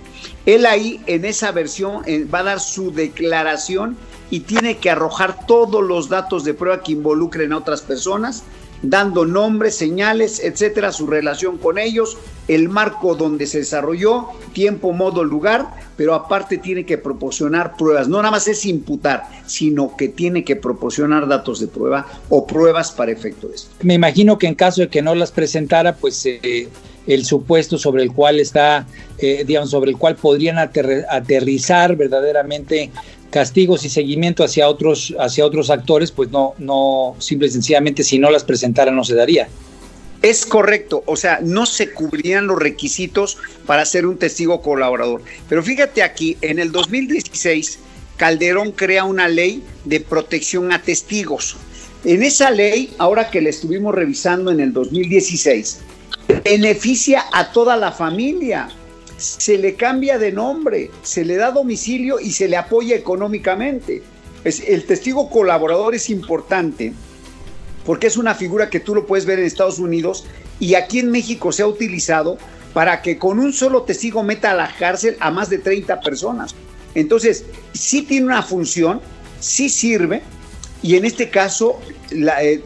Él 0.46 0.66
ahí, 0.66 1.02
en 1.08 1.26
esa 1.26 1.52
versión, 1.52 2.04
va 2.34 2.40
a 2.40 2.44
dar 2.44 2.60
su 2.60 2.94
declaración 2.94 3.98
y 4.30 4.40
tiene 4.42 4.78
que 4.78 4.90
arrojar 4.90 5.46
todos 5.46 5.84
los 5.84 6.08
datos 6.08 6.46
de 6.46 6.54
prueba 6.54 6.82
que 6.82 6.94
involucren 6.94 7.52
a 7.52 7.58
otras 7.58 7.82
personas 7.82 8.44
dando 8.82 9.26
nombres, 9.26 9.76
señales, 9.76 10.42
etcétera, 10.44 10.92
su 10.92 11.08
relación 11.08 11.58
con 11.58 11.78
ellos, 11.78 12.18
el 12.48 12.70
marco 12.70 13.16
donde 13.16 13.48
se 13.48 13.60
desarrolló, 13.60 14.28
tiempo, 14.54 14.92
modo, 14.92 15.24
lugar, 15.24 15.68
pero 15.96 16.16
aparte 16.16 16.58
tiene 16.58 16.86
que 16.86 16.98
proporcionar 16.98 17.78
pruebas. 17.78 18.08
No 18.08 18.18
nada 18.18 18.32
más 18.32 18.48
es 18.48 18.66
imputar, 18.66 19.28
sino 19.46 19.96
que 19.96 20.10
tiene 20.10 20.44
que 20.44 20.56
proporcionar 20.56 21.28
datos 21.28 21.60
de 21.60 21.68
prueba 21.68 22.08
o 22.30 22.48
pruebas 22.48 22.92
para 22.92 23.12
efecto 23.12 23.48
de 23.48 23.56
esto. 23.56 23.70
Me 23.82 23.94
imagino 23.94 24.38
que 24.38 24.48
en 24.48 24.56
caso 24.56 24.82
de 24.82 24.90
que 24.90 25.02
no 25.02 25.16
las 25.16 25.32
presentara, 25.32 25.96
pues 25.96 26.26
eh, 26.26 26.68
el 27.08 27.26
supuesto 27.26 27.78
sobre 27.78 28.04
el 28.04 28.12
cual 28.12 28.40
está, 28.40 28.88
eh, 29.18 29.44
digamos, 29.46 29.72
sobre 29.72 29.92
el 29.92 29.98
cual 29.98 30.16
podrían 30.16 30.58
aterrizar 30.58 31.96
verdaderamente 31.96 32.92
castigos 33.30 33.86
y 33.86 33.90
seguimiento 33.90 34.44
hacia 34.44 34.68
otros, 34.68 35.16
hacia 35.20 35.46
otros 35.46 35.70
actores, 35.70 36.12
pues 36.12 36.30
no, 36.30 36.54
no, 36.58 37.16
simple 37.20 37.48
y 37.48 37.52
sencillamente 37.52 38.04
si 38.04 38.20
no 38.20 38.30
las 38.30 38.44
presentara 38.44 38.92
no 38.92 39.04
se 39.04 39.16
daría. 39.16 39.48
Es 40.22 40.46
correcto, 40.46 41.04
o 41.08 41.16
sea, 41.16 41.40
no 41.42 41.66
se 41.66 41.92
cubrirían 41.92 42.46
los 42.46 42.60
requisitos 42.60 43.38
para 43.66 43.86
ser 43.86 44.06
un 44.06 44.18
testigo 44.18 44.62
colaborador. 44.62 45.24
Pero 45.50 45.64
fíjate 45.64 46.04
aquí, 46.04 46.38
en 46.42 46.60
el 46.60 46.72
2016, 46.72 47.80
Calderón 48.18 48.72
crea 48.72 49.04
una 49.04 49.28
ley 49.28 49.64
de 49.86 50.00
protección 50.00 50.72
a 50.72 50.84
testigos. 50.84 51.58
En 52.04 52.22
esa 52.22 52.52
ley, 52.52 52.94
ahora 53.00 53.32
que 53.32 53.42
la 53.42 53.50
estuvimos 53.50 53.96
revisando 53.96 54.52
en 54.52 54.60
el 54.60 54.74
2016, 54.74 55.80
beneficia 56.44 57.26
a 57.32 57.52
toda 57.52 57.78
la 57.78 57.92
familia 57.92 58.70
se 59.22 59.58
le 59.60 59.76
cambia 59.76 60.18
de 60.18 60.32
nombre, 60.32 60.90
se 61.04 61.24
le 61.24 61.36
da 61.36 61.52
domicilio 61.52 62.20
y 62.20 62.32
se 62.32 62.48
le 62.48 62.58
apoya 62.58 62.96
económicamente. 62.96 64.02
Es, 64.44 64.62
el 64.62 64.86
testigo 64.86 65.30
colaborador 65.30 65.94
es 65.94 66.10
importante 66.10 66.94
porque 67.86 68.08
es 68.08 68.18
una 68.18 68.34
figura 68.34 68.70
que 68.70 68.80
tú 68.80 68.96
lo 68.96 69.06
puedes 69.06 69.26
ver 69.26 69.40
en 69.40 69.46
Estados 69.46 69.78
Unidos 69.78 70.26
y 70.60 70.74
aquí 70.74 71.00
en 71.00 71.12
México 71.12 71.52
se 71.52 71.62
ha 71.62 71.68
utilizado 71.68 72.40
para 72.74 73.02
que 73.04 73.20
con 73.20 73.40
un 73.40 73.54
solo 73.54 73.84
testigo 73.84 74.24
meta 74.24 74.52
a 74.52 74.56
la 74.56 74.74
cárcel 74.76 75.18
a 75.20 75.30
más 75.30 75.50
de 75.50 75.60
30 75.60 76.00
personas. 76.00 76.56
Entonces, 76.96 77.46
sí 77.74 78.02
tiene 78.02 78.26
una 78.26 78.42
función, 78.42 79.02
sí 79.40 79.70
sirve, 79.70 80.24
y 80.82 80.96
en 80.96 81.06
este 81.06 81.30
caso 81.30 81.80
la, 82.10 82.44
eh, 82.44 82.64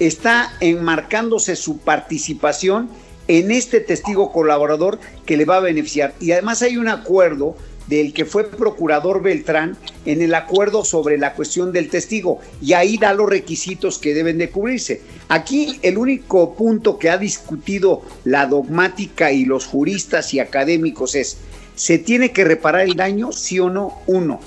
está 0.00 0.52
enmarcándose 0.60 1.56
su 1.56 1.78
participación 1.78 2.88
en 3.26 3.50
este 3.50 3.80
testigo 3.80 4.32
colaborador 4.32 4.98
que 5.26 5.36
le 5.36 5.44
va 5.44 5.56
a 5.56 5.60
beneficiar. 5.60 6.14
Y 6.20 6.32
además 6.32 6.62
hay 6.62 6.76
un 6.76 6.88
acuerdo 6.88 7.56
del 7.88 8.12
que 8.12 8.24
fue 8.24 8.44
procurador 8.44 9.22
Beltrán 9.22 9.76
en 10.04 10.22
el 10.22 10.34
acuerdo 10.34 10.84
sobre 10.84 11.18
la 11.18 11.34
cuestión 11.34 11.72
del 11.72 11.88
testigo 11.88 12.38
y 12.60 12.74
ahí 12.74 12.98
da 12.98 13.14
los 13.14 13.28
requisitos 13.28 13.98
que 13.98 14.14
deben 14.14 14.38
de 14.38 14.50
cubrirse. 14.50 15.00
Aquí 15.28 15.78
el 15.82 15.96
único 15.96 16.54
punto 16.54 16.98
que 16.98 17.10
ha 17.10 17.18
discutido 17.18 18.02
la 18.24 18.46
dogmática 18.46 19.32
y 19.32 19.44
los 19.44 19.66
juristas 19.66 20.34
y 20.34 20.40
académicos 20.40 21.14
es, 21.14 21.38
¿se 21.76 21.98
tiene 21.98 22.32
que 22.32 22.44
reparar 22.44 22.82
el 22.82 22.94
daño? 22.94 23.32
Sí 23.32 23.58
o 23.58 23.70
no. 23.70 23.98
Uno. 24.06 24.40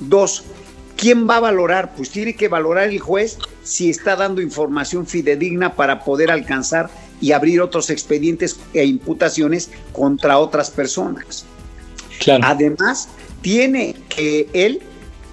Dos, 0.00 0.44
¿quién 0.96 1.28
va 1.28 1.36
a 1.36 1.40
valorar? 1.40 1.94
Pues 1.96 2.10
tiene 2.10 2.34
que 2.34 2.48
valorar 2.48 2.88
el 2.88 3.00
juez 3.00 3.38
si 3.62 3.90
está 3.90 4.16
dando 4.16 4.40
información 4.40 5.06
fidedigna 5.06 5.74
para 5.74 6.04
poder 6.04 6.30
alcanzar 6.30 6.90
y 7.20 7.32
abrir 7.32 7.60
otros 7.60 7.90
expedientes 7.90 8.58
e 8.72 8.84
imputaciones 8.84 9.70
contra 9.92 10.38
otras 10.38 10.70
personas. 10.70 11.44
Además, 12.42 13.08
tiene 13.42 13.96
que 14.08 14.48
él 14.52 14.80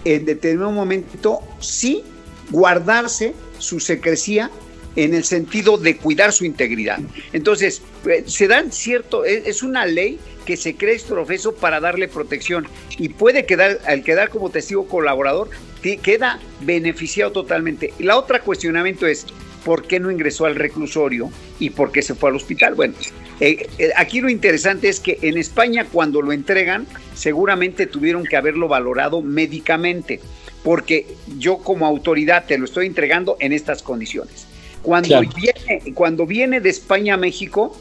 en 0.03 0.25
determinado 0.25 0.71
momento 0.71 1.39
sí 1.59 2.03
guardarse 2.49 3.33
su 3.59 3.79
secrecía 3.79 4.49
en 4.95 5.13
el 5.13 5.23
sentido 5.23 5.77
de 5.77 5.97
cuidar 5.97 6.33
su 6.33 6.43
integridad. 6.43 6.99
Entonces, 7.31 7.81
eh, 8.05 8.23
se 8.25 8.47
dan 8.47 8.71
cierto, 8.71 9.23
es 9.23 9.63
una 9.63 9.85
ley 9.85 10.19
que 10.45 10.57
se 10.57 10.75
cree 10.75 10.99
profeso 10.99 11.53
para 11.53 11.79
darle 11.79 12.07
protección 12.07 12.67
y 12.97 13.09
puede 13.09 13.45
quedar, 13.45 13.79
al 13.85 14.03
quedar 14.03 14.29
como 14.29 14.49
testigo 14.49 14.87
colaborador, 14.87 15.49
queda 15.81 16.39
beneficiado 16.61 17.31
totalmente. 17.31 17.93
La 17.99 18.17
otra 18.17 18.39
cuestionamiento 18.39 19.07
es, 19.07 19.25
¿por 19.65 19.83
qué 19.87 19.99
no 19.99 20.11
ingresó 20.11 20.45
al 20.45 20.55
reclusorio 20.55 21.29
y 21.59 21.71
por 21.71 21.91
qué 21.91 22.01
se 22.01 22.15
fue 22.15 22.29
al 22.29 22.35
hospital? 22.35 22.75
Bueno, 22.75 22.93
eh, 23.39 23.67
eh, 23.79 23.89
aquí 23.95 24.21
lo 24.21 24.29
interesante 24.29 24.89
es 24.89 24.99
que 24.99 25.17
en 25.21 25.37
España 25.37 25.87
cuando 25.91 26.21
lo 26.21 26.31
entregan, 26.31 26.85
seguramente 27.15 27.87
tuvieron 27.87 28.23
que 28.23 28.37
haberlo 28.37 28.67
valorado 28.67 29.21
médicamente, 29.21 30.19
porque 30.63 31.07
yo 31.37 31.57
como 31.57 31.87
autoridad 31.87 32.45
te 32.45 32.57
lo 32.57 32.65
estoy 32.65 32.85
entregando 32.85 33.37
en 33.39 33.53
estas 33.53 33.81
condiciones. 33.81 34.47
Cuando, 34.83 35.21
viene, 35.35 35.93
cuando 35.93 36.25
viene 36.25 36.59
de 36.59 36.69
España 36.69 37.13
a 37.13 37.17
México, 37.17 37.75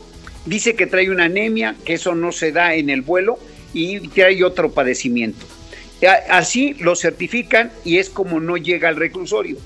dice 0.47 0.74
que 0.74 0.86
trae 0.86 1.11
una 1.11 1.24
anemia, 1.24 1.76
que 1.84 1.95
eso 1.95 2.14
no 2.14 2.32
se 2.32 2.53
da 2.53 2.74
en 2.74 2.91
el 2.91 3.03
vuelo 3.03 3.38
y 3.72 4.09
que 4.09 4.24
hay 4.24 4.43
otro 4.43 4.72
padecimiento. 4.72 5.47
Así 6.30 6.74
lo 6.80 6.97
certifican 6.97 7.70
y 7.84 7.99
es 7.99 8.09
como 8.09 8.41
no 8.41 8.57
llega 8.57 8.88
al 8.88 8.97
reclusorio. 8.97 9.59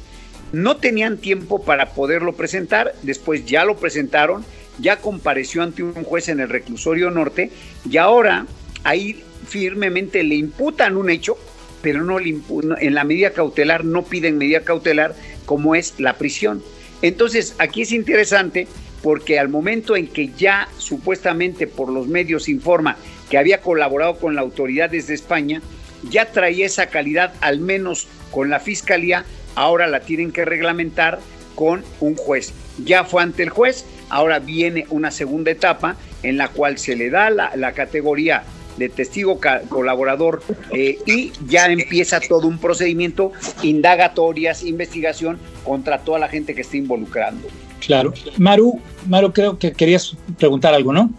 No 0.52 0.76
tenían 0.76 1.18
tiempo 1.18 1.64
para 1.64 1.90
poderlo 1.90 2.34
presentar, 2.34 2.94
después 3.02 3.44
ya 3.44 3.64
lo 3.64 3.76
presentaron, 3.76 4.44
ya 4.78 4.96
compareció 4.96 5.62
ante 5.62 5.82
un 5.82 5.92
juez 6.04 6.28
en 6.28 6.40
el 6.40 6.48
reclusorio 6.48 7.10
norte 7.10 7.50
y 7.88 7.96
ahora 7.96 8.46
ahí 8.82 9.22
firmemente 9.46 10.22
le 10.22 10.34
imputan 10.36 10.96
un 10.96 11.10
hecho, 11.10 11.36
pero 11.82 12.02
no 12.02 12.18
le 12.18 12.38
en 12.80 12.94
la 12.94 13.04
medida 13.04 13.30
cautelar 13.30 13.84
no 13.84 14.04
piden 14.04 14.38
medida 14.38 14.60
cautelar 14.60 15.14
como 15.44 15.74
es 15.74 15.94
la 15.98 16.16
prisión. 16.18 16.62
Entonces 17.02 17.54
aquí 17.58 17.82
es 17.82 17.92
interesante 17.92 18.66
porque 19.04 19.38
al 19.38 19.50
momento 19.50 19.96
en 19.96 20.06
que 20.06 20.30
ya 20.30 20.66
supuestamente 20.78 21.66
por 21.66 21.90
los 21.90 22.08
medios 22.08 22.48
informa 22.48 22.96
que 23.28 23.36
había 23.36 23.60
colaborado 23.60 24.16
con 24.16 24.34
la 24.34 24.40
autoridad 24.40 24.88
desde 24.88 25.12
España, 25.12 25.60
ya 26.08 26.32
traía 26.32 26.64
esa 26.64 26.86
calidad 26.86 27.34
al 27.42 27.60
menos 27.60 28.08
con 28.30 28.48
la 28.48 28.60
fiscalía, 28.60 29.26
ahora 29.56 29.88
la 29.88 30.00
tienen 30.00 30.32
que 30.32 30.46
reglamentar 30.46 31.18
con 31.54 31.84
un 32.00 32.16
juez. 32.16 32.54
Ya 32.82 33.04
fue 33.04 33.22
ante 33.22 33.42
el 33.42 33.50
juez, 33.50 33.84
ahora 34.08 34.38
viene 34.38 34.86
una 34.88 35.10
segunda 35.10 35.50
etapa 35.50 35.96
en 36.22 36.38
la 36.38 36.48
cual 36.48 36.78
se 36.78 36.96
le 36.96 37.10
da 37.10 37.28
la, 37.28 37.72
categoría 37.72 38.44
de 38.78 38.88
testigo 38.88 39.38
colaborador 39.68 40.42
eh, 40.72 40.96
y 41.04 41.30
ya 41.46 41.66
empieza 41.66 42.20
todo 42.20 42.48
un 42.48 42.56
procedimiento, 42.56 43.32
indagatorias, 43.62 44.62
investigación 44.62 45.38
contra 45.62 45.98
toda 45.98 46.18
la 46.18 46.28
gente 46.28 46.54
que 46.54 46.62
está 46.62 46.78
involucrando. 46.78 47.48
Claro. 47.86 48.12
Maru, 48.38 48.80
Maru, 49.08 49.32
creo 49.32 49.58
que 49.58 49.72
querías 49.72 50.16
preguntar 50.38 50.74
algo, 50.74 50.92
¿no? 50.92 51.10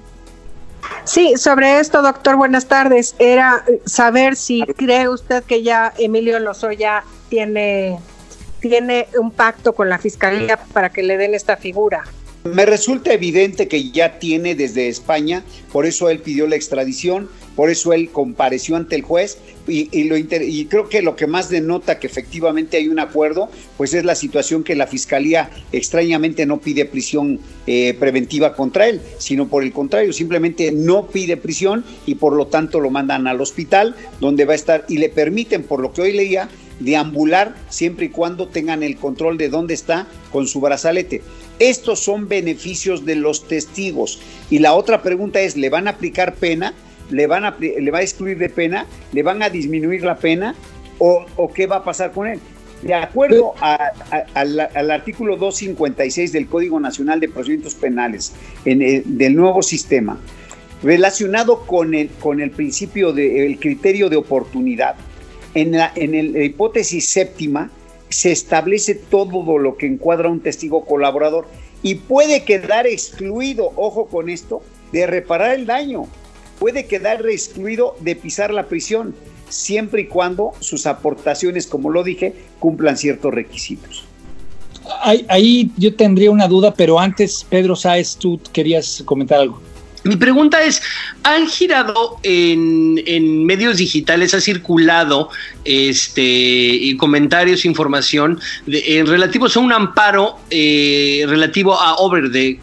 Sí, 1.03 1.36
sobre 1.38 1.80
esto, 1.80 2.01
doctor, 2.01 2.36
buenas 2.36 2.68
tardes. 2.68 3.16
Era 3.20 3.63
saber 3.86 4.36
si 4.36 4.63
cree 4.63 5.07
usted 5.07 5.43
que 5.43 5.61
ya 5.61 5.93
Emilio 5.97 6.39
Lozoya 6.39 7.03
tiene, 7.30 7.99
tiene 8.59 9.07
un 9.20 9.32
pacto 9.32 9.74
con 9.74 9.89
la 9.89 9.99
Fiscalía 9.99 10.57
para 10.74 10.89
que 10.89 11.03
le 11.03 11.18
den 11.18 11.34
esta 11.34 11.57
figura. 11.57 12.03
Me 12.43 12.66
resulta 12.66 13.13
evidente 13.13 13.68
que 13.68 13.91
ya 13.91 14.20
tiene 14.20 14.53
desde 14.53 14.88
España, 14.88 15.43
por 15.72 15.86
eso 15.86 16.09
él 16.09 16.20
pidió 16.20 16.47
la 16.47 16.55
extradición, 16.55 17.30
por 17.56 17.70
eso 17.70 17.93
él 17.93 18.10
compareció 18.10 18.76
ante 18.76 18.95
el 18.95 19.01
juez 19.01 19.38
y, 19.68 20.03
lo 20.03 20.18
y 20.18 20.66
creo 20.66 20.89
que 20.89 21.01
lo 21.01 21.16
que 21.16 21.28
más 21.28 21.49
denota 21.49 21.99
que 21.99 22.08
efectivamente 22.08 22.78
hay 22.78 22.88
un 22.88 22.99
acuerdo, 22.99 23.49
pues 23.78 23.93
es 23.93 24.06
la 24.06 24.16
situación 24.16 24.64
que 24.64 24.76
la 24.76 24.88
Fiscalía 24.88 25.49
extrañamente 25.72 26.45
no 26.45 26.60
pide 26.60 26.86
prisión 26.86 27.39
eh, 27.66 27.95
preventiva 27.99 28.56
contra 28.56 28.88
él, 28.88 29.01
sino 29.18 29.47
por 29.47 29.64
el 29.64 29.72
contrario, 29.72 30.14
simplemente 30.14 30.72
no 30.72 31.08
pide 31.08 31.38
prisión 31.38 31.84
y 32.06 32.16
por 32.16 32.34
lo 32.34 32.47
tanto 32.47 32.80
lo 32.80 32.89
mandan 32.89 33.28
al 33.28 33.41
hospital 33.41 33.95
donde 34.20 34.45
va 34.45 34.53
a 34.53 34.58
estar 34.58 34.86
y 34.88 34.97
le 34.97 35.10
permiten, 35.10 35.64
por 35.64 35.80
lo 35.80 35.93
que 35.93 36.01
hoy 36.01 36.14
leía, 36.14 36.49
deambular 36.80 37.56
siempre 37.70 38.08
y 38.08 38.10
cuando 38.10 38.47
tengan 38.47 38.84
el 38.84 38.97
control 38.97 39.38
de 39.38 39.49
dónde 39.49 39.74
está 39.74 40.08
con 40.32 40.47
su 40.47 40.60
brazalete. 40.60 41.22
Estos 41.60 42.01
son 42.01 42.28
beneficios 42.28 43.06
de 43.06 43.16
los 43.16 43.47
testigos. 43.47 44.20
Y 44.49 44.60
la 44.60 44.74
otra 44.74 45.01
pregunta 45.01 45.39
es, 45.39 45.56
¿le 45.56 45.70
van 45.70 45.88
a 45.88 45.91
aplicar 45.91 46.36
pena? 46.36 46.74
Le, 47.10 47.28
van 47.28 47.45
a, 47.45 47.56
le 47.60 47.91
va 47.91 47.99
a 47.99 48.01
excluir 48.01 48.38
de 48.38 48.49
pena, 48.49 48.86
le 49.12 49.24
van 49.24 49.41
a 49.43 49.49
disminuir 49.49 50.03
la 50.03 50.18
pena 50.18 50.56
o, 50.97 51.26
qué 51.53 51.68
va 51.68 51.78
a 51.78 51.84
pasar 51.84 52.12
con 52.12 52.28
él. 52.28 52.39
De 52.82 52.93
acuerdo 52.93 53.53
al, 53.62 54.91
artículo 54.91 55.38
256 55.38 56.32
del 56.32 56.47
Código 56.47 56.80
Nacional 56.80 57.20
de 57.20 57.30
Procedimientos 57.30 57.76
Penales 57.76 58.34
en 58.66 59.18
del 59.18 59.36
nuevo 59.36 59.64
sistema, 59.64 60.20
relacionado 60.84 61.66
con 61.66 61.95
el, 61.95 62.10
con 62.20 62.41
el 62.41 62.51
principio 62.51 63.12
del 63.12 63.60
criterio 63.60 64.10
de 64.10 64.18
oportunidad, 64.18 64.95
en 65.56 65.72
la, 65.72 65.91
en 65.95 66.34
la 66.34 66.43
hipótesis 66.43 67.08
séptima 67.08 67.72
se 68.10 68.32
establece 68.32 68.93
todo 68.93 69.58
lo 69.58 69.78
que 69.78 69.88
encuadra 69.88 70.30
un 70.30 70.41
testigo 70.41 70.86
colaborador 70.86 71.47
y 71.82 71.95
puede 71.95 72.43
quedar 72.43 72.88
excluido, 72.88 73.72
ojo 73.76 74.08
con 74.08 74.30
esto, 74.30 74.62
de 74.91 75.08
reparar 75.08 75.56
el 75.56 75.66
daño 75.66 76.08
puede 76.60 76.86
quedar 76.86 77.26
excluido 77.28 77.95
de 77.99 78.16
pisar 78.16 78.53
la 78.53 78.68
prisión, 78.68 79.16
siempre 79.49 80.01
y 80.01 80.06
cuando 80.08 80.53
sus 80.60 80.86
aportaciones, 80.86 81.68
como 81.68 81.89
lo 81.89 82.03
dije, 82.03 82.34
cumplan 82.60 82.97
ciertos 82.97 83.34
requisitos. 83.34 84.06
Ahí, 85.01 85.72
yo 85.78 85.95
tendría 85.95 86.30
una 86.32 86.47
duda, 86.47 86.74
pero 86.74 86.99
antes, 86.99 87.45
Pedro 87.49 87.76
Sáez, 87.76 88.16
tú 88.18 88.39
querías 88.53 89.01
comentar 89.06 89.39
algo. 89.39 89.62
Mi 90.03 90.16
pregunta 90.16 90.64
es, 90.64 90.84
¿han 91.24 91.47
girado 91.47 92.20
en, 92.22 93.43
medios 93.43 93.78
digitales, 93.78 94.36
ha 94.36 94.41
circulado 94.41 95.30
este, 95.64 96.95
comentarios, 96.99 97.66
información 97.66 98.39
de, 98.68 99.03
relativos 99.08 99.58
a 99.58 99.62
un 99.62 99.74
amparo 99.74 100.38
eh, 100.51 101.26
relativo 101.28 101.74
a 101.74 101.95
Overde, 101.95 102.60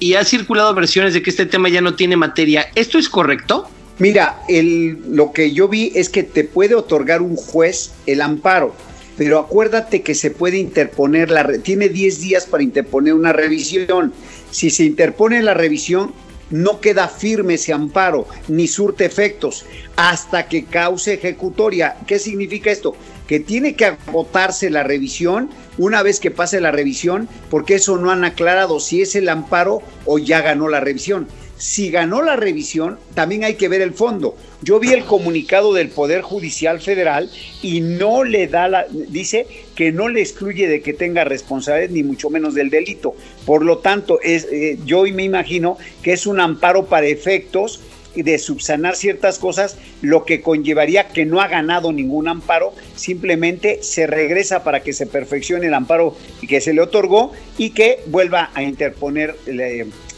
y 0.00 0.14
ha 0.14 0.24
circulado 0.24 0.74
versiones 0.74 1.14
de 1.14 1.22
que 1.22 1.30
este 1.30 1.46
tema 1.46 1.68
ya 1.68 1.80
no 1.80 1.94
tiene 1.94 2.16
materia. 2.16 2.66
¿Esto 2.74 2.98
es 2.98 3.08
correcto? 3.08 3.70
Mira, 3.98 4.40
lo 4.48 5.32
que 5.32 5.52
yo 5.52 5.68
vi 5.68 5.92
es 5.94 6.08
que 6.08 6.22
te 6.22 6.42
puede 6.42 6.74
otorgar 6.74 7.20
un 7.20 7.36
juez 7.36 7.92
el 8.06 8.22
amparo, 8.22 8.74
pero 9.18 9.38
acuérdate 9.38 10.00
que 10.00 10.14
se 10.14 10.30
puede 10.30 10.56
interponer 10.56 11.30
la 11.30 11.46
tiene 11.58 11.90
10 11.90 12.20
días 12.20 12.46
para 12.46 12.62
interponer 12.62 13.12
una 13.12 13.34
revisión. 13.34 14.14
Si 14.50 14.70
se 14.70 14.84
interpone 14.84 15.42
la 15.42 15.52
revisión, 15.52 16.14
no 16.48 16.80
queda 16.80 17.08
firme 17.08 17.54
ese 17.54 17.74
amparo 17.74 18.26
ni 18.48 18.66
surte 18.66 19.04
efectos 19.04 19.66
hasta 19.96 20.48
que 20.48 20.64
cause 20.64 21.14
ejecutoria. 21.14 21.96
¿Qué 22.06 22.18
significa 22.18 22.70
esto? 22.70 22.96
Que 23.30 23.38
tiene 23.38 23.76
que 23.76 23.84
agotarse 23.84 24.70
la 24.70 24.82
revisión 24.82 25.50
una 25.78 26.02
vez 26.02 26.18
que 26.18 26.32
pase 26.32 26.60
la 26.60 26.72
revisión, 26.72 27.28
porque 27.48 27.76
eso 27.76 27.96
no 27.96 28.10
han 28.10 28.24
aclarado 28.24 28.80
si 28.80 29.02
es 29.02 29.14
el 29.14 29.28
amparo 29.28 29.82
o 30.04 30.18
ya 30.18 30.42
ganó 30.42 30.68
la 30.68 30.80
revisión. 30.80 31.28
si 31.56 31.90
ganó 31.90 32.22
la 32.22 32.36
revisión, 32.36 32.98
también 33.14 33.44
hay 33.44 33.54
que 33.54 33.68
ver 33.68 33.82
el 33.82 33.92
fondo. 33.92 34.34
Yo 34.62 34.80
vi 34.80 34.94
el 34.94 35.04
comunicado 35.04 35.74
del 35.74 35.90
Poder 35.90 36.22
Judicial 36.22 36.80
Federal 36.80 37.30
y 37.62 37.82
no 37.82 38.24
le 38.24 38.46
da 38.46 38.66
la, 38.66 38.86
dice 38.90 39.46
que 39.76 39.92
no 39.92 40.08
le 40.08 40.22
excluye 40.22 40.66
de 40.66 40.80
que 40.80 40.94
tenga 40.94 41.22
responsabilidad 41.22 41.92
ni 41.92 42.02
mucho 42.02 42.30
menos 42.30 42.54
del 42.54 42.70
delito. 42.70 43.14
Por 43.44 43.62
lo 43.62 43.78
tanto, 43.78 44.20
es, 44.22 44.48
eh, 44.50 44.78
yo 44.86 45.02
me 45.02 45.24
imagino 45.24 45.76
que 46.02 46.14
es 46.14 46.26
un 46.26 46.40
amparo 46.40 46.86
para 46.86 47.06
efectos 47.06 47.80
de 48.14 48.38
subsanar 48.38 48.96
ciertas 48.96 49.38
cosas, 49.38 49.76
lo 50.02 50.24
que 50.24 50.40
conllevaría 50.40 51.08
que 51.08 51.24
no 51.24 51.40
ha 51.40 51.48
ganado 51.48 51.92
ningún 51.92 52.28
amparo, 52.28 52.72
simplemente 52.96 53.82
se 53.82 54.06
regresa 54.06 54.64
para 54.64 54.82
que 54.82 54.92
se 54.92 55.06
perfeccione 55.06 55.66
el 55.66 55.74
amparo 55.74 56.16
que 56.48 56.60
se 56.60 56.74
le 56.74 56.80
otorgó 56.80 57.32
y 57.58 57.70
que 57.70 58.00
vuelva 58.06 58.50
a 58.54 58.62
interponer, 58.62 59.36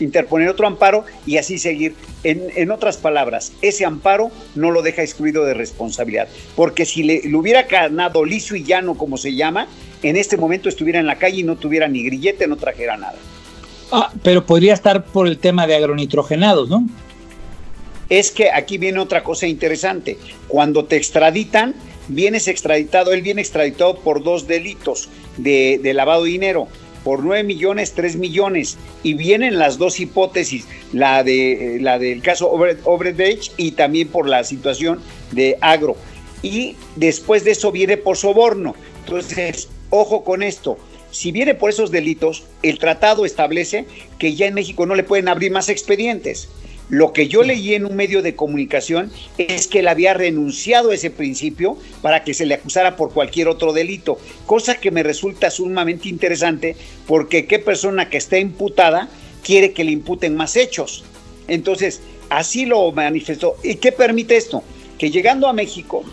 interponer 0.01 0.49
otro 0.49 0.67
amparo 0.67 1.05
y 1.27 1.37
así 1.37 1.59
seguir. 1.59 1.95
En, 2.25 2.51
en, 2.55 2.71
otras 2.71 2.99
palabras, 2.99 3.53
ese 3.63 3.85
amparo 3.85 4.31
no 4.55 4.71
lo 4.71 4.83
deja 4.83 5.03
excluido 5.03 5.45
de 5.45 5.55
responsabilidad, 5.55 6.29
porque 6.55 6.87
si 6.87 7.03
le, 7.03 7.21
le 7.23 7.37
hubiera 7.37 7.65
ganado 7.65 8.25
liso 8.25 8.55
y 8.55 8.63
llano, 8.63 8.95
como 8.95 9.17
se 9.17 9.35
llama, 9.35 9.67
en 10.05 10.17
este 10.17 10.37
momento 10.37 10.69
estuviera 10.69 11.01
en 11.01 11.07
la 11.07 11.19
calle 11.19 11.41
y 11.41 11.43
no 11.43 11.57
tuviera 11.57 11.89
ni 11.89 12.05
grillete, 12.05 12.47
no 12.47 12.57
trajera 12.57 12.97
nada. 12.97 13.17
Ah, 13.91 14.11
pero 14.23 14.47
podría 14.47 14.73
estar 14.73 15.05
por 15.05 15.27
el 15.27 15.39
tema 15.39 15.67
de 15.67 15.77
agronitrogenados, 15.77 16.69
¿no? 16.69 16.87
Es 18.13 18.31
que 18.31 18.51
aquí 18.51 18.77
viene 18.77 18.99
otra 18.99 19.25
cosa 19.25 19.47
interesante. 19.47 20.19
Cuando 20.47 20.85
te 20.85 20.97
extraditan, 20.97 21.75
vienes 22.09 22.47
extraditado, 22.47 23.15
él 23.15 23.23
viene 23.23 23.41
extraditado 23.41 23.97
por 24.01 24.23
dos 24.23 24.47
delitos 24.47 25.09
de, 25.39 25.81
lavado 25.95 26.25
de 26.25 26.31
dinero, 26.33 26.69
por 27.05 27.25
9 27.25 27.43
millones, 27.43 27.95
3 27.95 28.17
millones, 28.17 28.77
y 29.03 29.15
vienen 29.15 29.59
las 29.59 29.79
dos 29.79 29.99
hipótesis, 29.99 30.67
la, 30.93 31.25
de, 31.25 31.79
la 31.81 31.99
del 31.99 32.21
caso 32.21 32.51
Obredech 32.51 33.51
y 33.57 33.73
también 33.73 34.09
por 34.09 34.29
la 34.29 34.45
situación 34.45 35.01
de 35.31 35.57
agro. 35.63 35.97
Y 36.43 36.77
después 36.97 37.45
de 37.45 37.53
eso 37.53 37.73
viene 37.73 37.97
por 37.97 38.19
soborno. 38.19 38.75
Entonces, 39.07 39.71
ojo 39.89 40.23
con 40.23 40.43
esto. 40.43 40.77
Si 41.11 41.33
viene 41.33 41.55
por 41.55 41.71
esos 41.71 41.91
delitos, 41.91 42.45
el 42.63 42.79
tratado 42.79 43.25
establece 43.25 43.87
que 44.19 44.35
ya 44.35 44.47
en 44.47 44.55
México 44.55 44.85
no 44.85 44.95
le 44.95 45.03
pueden 45.03 45.29
abrir 45.29 45.51
más 45.51 45.71
expedientes. 45.71 46.51
Lo 46.89 47.13
que 47.13 47.27
yo 47.27 47.43
leí 47.43 47.75
en 47.75 47.87
un 47.87 47.97
medio 47.97 48.23
de 48.23 48.37
comunicación 48.37 49.11
es 49.39 49.67
que 49.67 49.79
él 49.79 49.89
había 49.89 50.13
renunciado 50.15 50.91
a 50.91 50.95
ese 50.95 51.11
principio 51.11 51.79
para 52.03 52.23
que 52.23 52.35
se 52.35 52.45
le 52.45 52.55
acusara 52.55 52.97
por 52.97 53.13
cualquier 53.13 53.49
otro 53.49 53.73
delito, 53.73 54.19
cosa 54.47 54.75
que 54.75 54.91
me 54.91 55.03
resulta 55.03 55.51
sumamente 55.51 56.09
interesante 56.09 56.77
porque 57.07 57.47
qué 57.47 57.59
persona 57.59 58.11
que 58.11 58.19
está 58.19 58.39
imputada 58.39 59.09
quiere 59.43 59.73
que 59.73 59.85
le 59.85 59.93
imputen 59.93 60.37
más 60.37 60.57
hechos. 60.57 61.05
Entonces, 61.49 62.01
así 62.29 62.67
lo 62.67 62.93
manifestó. 62.93 63.57
¿Y 63.63 63.77
qué 63.77 63.93
permite 63.93 64.37
esto? 64.37 64.63
Que 64.99 65.11
llegando 65.11 65.49
a 65.49 65.53
México, 65.53 66.05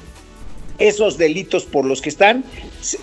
esos 0.77 1.17
delitos 1.17 1.65
por 1.65 1.85
los 1.85 2.01
que 2.01 2.09
están, 2.09 2.43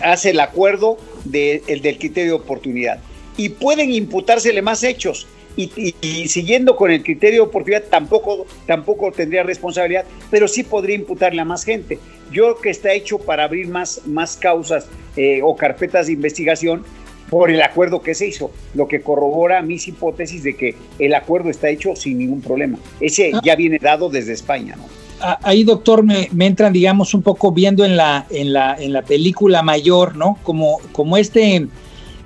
hace 0.01 0.31
el 0.31 0.39
acuerdo 0.39 0.97
del 1.25 1.61
criterio 1.99 2.31
de 2.31 2.39
oportunidad. 2.43 2.99
Y 3.37 3.49
pueden 3.49 3.93
imputársele 3.93 4.61
más 4.61 4.83
hechos 4.83 5.27
y, 5.57 6.27
siguiendo 6.27 6.75
con 6.75 6.91
el 6.91 7.03
criterio 7.03 7.41
de 7.41 7.47
oportunidad 7.49 7.83
tampoco, 7.89 8.45
tampoco 8.65 9.11
tendría 9.11 9.43
responsabilidad, 9.43 10.05
pero 10.29 10.47
sí 10.47 10.63
podría 10.63 10.95
imputarle 10.95 11.41
a 11.41 11.45
más 11.45 11.63
gente. 11.63 11.99
Yo 12.31 12.43
creo 12.43 12.57
que 12.59 12.69
está 12.69 12.93
hecho 12.93 13.17
para 13.17 13.45
abrir 13.45 13.67
más, 13.67 14.01
más 14.05 14.37
causas 14.37 14.87
eh, 15.15 15.41
o 15.43 15.55
carpetas 15.55 16.07
de 16.07 16.13
investigación 16.13 16.83
por 17.29 17.49
el 17.49 17.61
acuerdo 17.61 18.01
que 18.01 18.15
se 18.15 18.27
hizo, 18.27 18.51
lo 18.73 18.87
que 18.87 19.01
corrobora 19.01 19.61
mis 19.61 19.87
hipótesis 19.87 20.43
de 20.43 20.55
que 20.55 20.75
el 20.99 21.13
acuerdo 21.13 21.49
está 21.49 21.69
hecho 21.69 21.95
sin 21.95 22.19
ningún 22.19 22.41
problema. 22.41 22.77
Ese 23.01 23.31
ah. 23.33 23.41
ya 23.43 23.55
viene 23.55 23.79
dado 23.81 24.09
desde 24.09 24.33
España, 24.33 24.75
¿no? 24.77 24.83
Ah, 25.19 25.39
ahí, 25.41 25.63
doctor, 25.63 26.03
me, 26.03 26.29
me, 26.31 26.45
entran, 26.45 26.71
digamos, 26.71 27.15
un 27.15 27.23
poco 27.23 27.51
viendo 27.51 27.83
en 27.83 27.97
la, 27.97 28.27
en 28.29 28.53
la, 28.53 28.75
en 28.79 28.93
la 28.93 29.01
película 29.01 29.63
mayor, 29.63 30.15
¿no? 30.15 30.37
Como, 30.43 30.79
como 30.91 31.17
este 31.17 31.67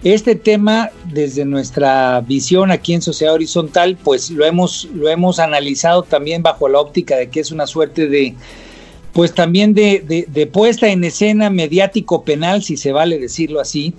este 0.04 0.36
tema, 0.36 0.89
desde 1.06 1.45
nuestra 1.45 2.22
visión 2.22 2.72
aquí 2.72 2.93
en 2.93 3.02
Sociedad 3.02 3.36
Horizontal, 3.36 3.97
pues 4.04 4.32
lo 4.32 4.45
hemos, 4.45 4.86
lo 4.95 5.10
hemos 5.10 5.39
analizado 5.39 6.04
también 6.04 6.41
bajo 6.41 6.68
la 6.68 6.80
óptica 6.80 7.18
de 7.18 7.30
que 7.30 7.39
es 7.39 7.52
una 7.52 7.68
suerte 7.68 8.08
de, 8.08 8.36
pues 9.14 9.34
también 9.34 9.74
de, 9.74 10.26
de, 10.28 10.47
puesta 10.47 10.88
en 10.88 11.03
escena 11.03 11.49
mediático 11.49 12.24
penal, 12.24 12.64
si 12.64 12.78
se 12.78 12.91
vale 12.91 13.20
decirlo 13.20 13.59
así, 13.59 13.93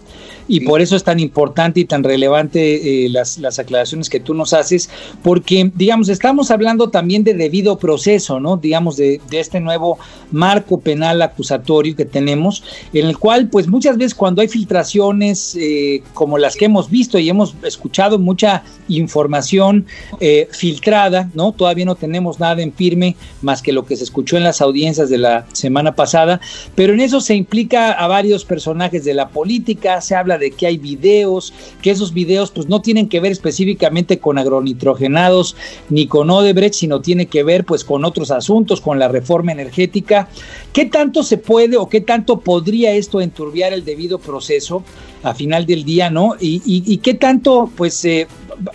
y 0.48 0.60
por 0.60 0.80
eso 0.80 0.96
es 0.96 1.04
tan 1.04 1.20
importante 1.20 1.80
y 1.80 1.84
tan 1.84 2.02
relevante 2.02 3.04
eh, 3.04 3.08
las, 3.08 3.38
las, 3.38 3.58
aclaraciones 3.58 4.08
que 4.10 4.20
tú 4.20 4.34
nos 4.34 4.52
haces, 4.52 4.90
porque, 5.22 5.70
digamos, 5.74 6.08
estamos 6.08 6.50
hablando 6.50 6.90
también 6.90 7.24
de 7.24 7.34
debido 7.34 7.78
proceso, 7.78 8.40
¿no? 8.40 8.56
Digamos, 8.56 8.96
de, 8.96 9.20
de, 9.30 9.40
este 9.40 9.60
nuevo 9.60 9.98
marco 10.30 10.80
penal 10.80 11.22
acusatorio 11.22 11.94
que 11.94 12.04
tenemos, 12.04 12.64
en 12.92 13.06
el 13.06 13.18
cual, 13.18 13.48
pues 13.48 13.68
muchas 13.68 13.96
veces 13.96 14.14
cuando 14.14 14.42
hay 14.42 14.48
filtraciones 14.48 15.56
eh, 15.58 16.02
como 16.14 16.38
las 16.38 16.56
que 16.56 16.66
hemos 16.66 16.90
visto 16.90 17.18
y 17.18 17.28
hemos 17.28 17.54
escuchado 17.62 18.18
mucha 18.18 18.62
información 18.88 19.86
eh, 20.20 20.48
filtrada, 20.50 21.30
¿no? 21.34 21.52
Todavía 21.52 21.84
no 21.84 21.94
tenemos 21.94 22.40
nada 22.40 22.62
en 22.62 22.72
firme 22.72 23.16
más 23.40 23.62
que 23.62 23.72
lo 23.72 23.84
que 23.84 23.96
se 23.96 24.04
escuchó 24.04 24.36
en 24.36 24.44
las 24.44 24.60
audiencias 24.60 25.01
de 25.08 25.18
la 25.18 25.46
semana 25.52 25.94
pasada, 25.94 26.40
pero 26.74 26.92
en 26.92 27.00
eso 27.00 27.20
se 27.20 27.34
implica 27.34 27.92
a 27.92 28.06
varios 28.06 28.44
personajes 28.44 29.04
de 29.04 29.14
la 29.14 29.28
política, 29.28 30.00
se 30.00 30.14
habla 30.14 30.38
de 30.38 30.50
que 30.50 30.66
hay 30.66 30.78
videos, 30.78 31.52
que 31.80 31.90
esos 31.90 32.12
videos 32.12 32.50
pues 32.50 32.68
no 32.68 32.82
tienen 32.82 33.08
que 33.08 33.20
ver 33.20 33.32
específicamente 33.32 34.18
con 34.18 34.38
agronitrogenados 34.38 35.56
ni 35.88 36.06
con 36.06 36.30
Odebrecht, 36.30 36.74
sino 36.74 37.00
tiene 37.00 37.26
que 37.26 37.42
ver 37.42 37.64
pues 37.64 37.84
con 37.84 38.04
otros 38.04 38.30
asuntos, 38.30 38.80
con 38.80 38.98
la 38.98 39.08
reforma 39.08 39.52
energética. 39.52 40.28
¿Qué 40.72 40.86
tanto 40.86 41.22
se 41.22 41.38
puede 41.38 41.76
o 41.76 41.88
qué 41.88 42.00
tanto 42.00 42.40
podría 42.40 42.92
esto 42.92 43.20
enturbiar 43.20 43.72
el 43.72 43.84
debido 43.84 44.18
proceso 44.18 44.82
a 45.22 45.34
final 45.34 45.66
del 45.66 45.84
día, 45.84 46.10
no? 46.10 46.36
Y, 46.40 46.96
qué 46.98 47.14
tanto 47.14 47.70
pues 47.76 48.04
eh, 48.04 48.26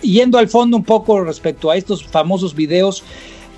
yendo 0.02 0.38
al 0.38 0.48
fondo 0.48 0.76
un 0.76 0.84
poco 0.84 1.22
respecto 1.24 1.70
a 1.70 1.76
estos 1.76 2.04
famosos 2.04 2.54
videos, 2.54 3.04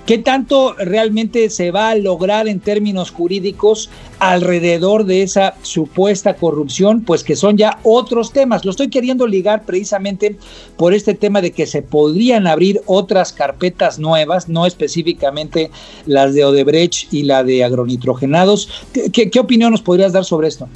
¿Qué 0.05 0.17
tanto 0.17 0.73
realmente 0.73 1.49
se 1.51 1.69
va 1.69 1.89
a 1.89 1.95
lograr 1.95 2.47
en 2.47 2.59
términos 2.59 3.11
jurídicos 3.11 3.89
alrededor 4.19 5.05
de 5.05 5.21
esa 5.21 5.55
supuesta 5.61 6.35
corrupción? 6.35 7.03
Pues 7.03 7.23
que 7.23 7.35
son 7.35 7.55
ya 7.55 7.79
otros 7.83 8.33
temas. 8.33 8.65
Lo 8.65 8.71
estoy 8.71 8.89
queriendo 8.89 9.27
ligar 9.27 9.63
precisamente 9.63 10.37
por 10.75 10.95
este 10.95 11.13
tema 11.13 11.39
de 11.41 11.51
que 11.51 11.67
se 11.67 11.83
podrían 11.83 12.47
abrir 12.47 12.81
otras 12.87 13.31
carpetas 13.31 13.99
nuevas, 13.99 14.49
no 14.49 14.65
específicamente 14.65 15.69
las 16.07 16.33
de 16.33 16.45
Odebrecht 16.45 17.13
y 17.13 17.23
la 17.23 17.43
de 17.43 17.63
agronitrogenados. 17.63 18.69
¿Qué, 19.13 19.29
qué 19.29 19.39
opinión 19.39 19.71
nos 19.71 19.83
podrías 19.83 20.13
dar 20.13 20.25
sobre 20.25 20.47
esto? 20.47 20.67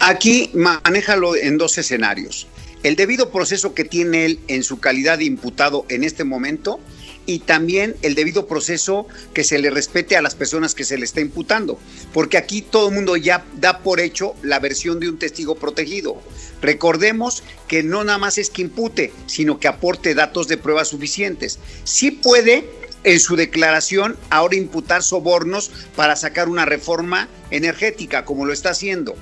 Aquí 0.00 0.50
manéjalo 0.52 1.34
en 1.36 1.56
dos 1.56 1.78
escenarios. 1.78 2.46
El 2.82 2.96
debido 2.96 3.30
proceso 3.30 3.72
que 3.72 3.84
tiene 3.84 4.26
él 4.26 4.40
en 4.46 4.62
su 4.62 4.78
calidad 4.78 5.16
de 5.18 5.24
imputado 5.24 5.86
en 5.88 6.04
este 6.04 6.22
momento 6.22 6.80
y 7.26 7.40
también 7.40 7.96
el 8.02 8.14
debido 8.14 8.46
proceso 8.46 9.06
que 9.32 9.44
se 9.44 9.58
le 9.58 9.70
respete 9.70 10.16
a 10.16 10.22
las 10.22 10.34
personas 10.34 10.74
que 10.74 10.84
se 10.84 10.98
le 10.98 11.04
está 11.04 11.20
imputando, 11.20 11.78
porque 12.12 12.36
aquí 12.36 12.62
todo 12.62 12.88
el 12.88 12.94
mundo 12.94 13.16
ya 13.16 13.44
da 13.60 13.80
por 13.80 14.00
hecho 14.00 14.34
la 14.42 14.58
versión 14.58 15.00
de 15.00 15.08
un 15.08 15.18
testigo 15.18 15.54
protegido. 15.54 16.20
Recordemos 16.60 17.42
que 17.68 17.82
no 17.82 18.04
nada 18.04 18.18
más 18.18 18.38
es 18.38 18.50
que 18.50 18.62
impute, 18.62 19.12
sino 19.26 19.58
que 19.60 19.68
aporte 19.68 20.14
datos 20.14 20.48
de 20.48 20.56
pruebas 20.56 20.88
suficientes. 20.88 21.58
Sí 21.84 22.10
puede 22.10 22.83
en 23.04 23.20
su 23.20 23.36
declaración 23.36 24.16
ahora 24.30 24.56
imputar 24.56 25.02
sobornos 25.02 25.70
para 25.94 26.16
sacar 26.16 26.48
una 26.48 26.64
reforma 26.64 27.28
energética, 27.50 28.24
como 28.24 28.44
lo 28.46 28.52
está 28.52 28.70
haciendo 28.70 29.14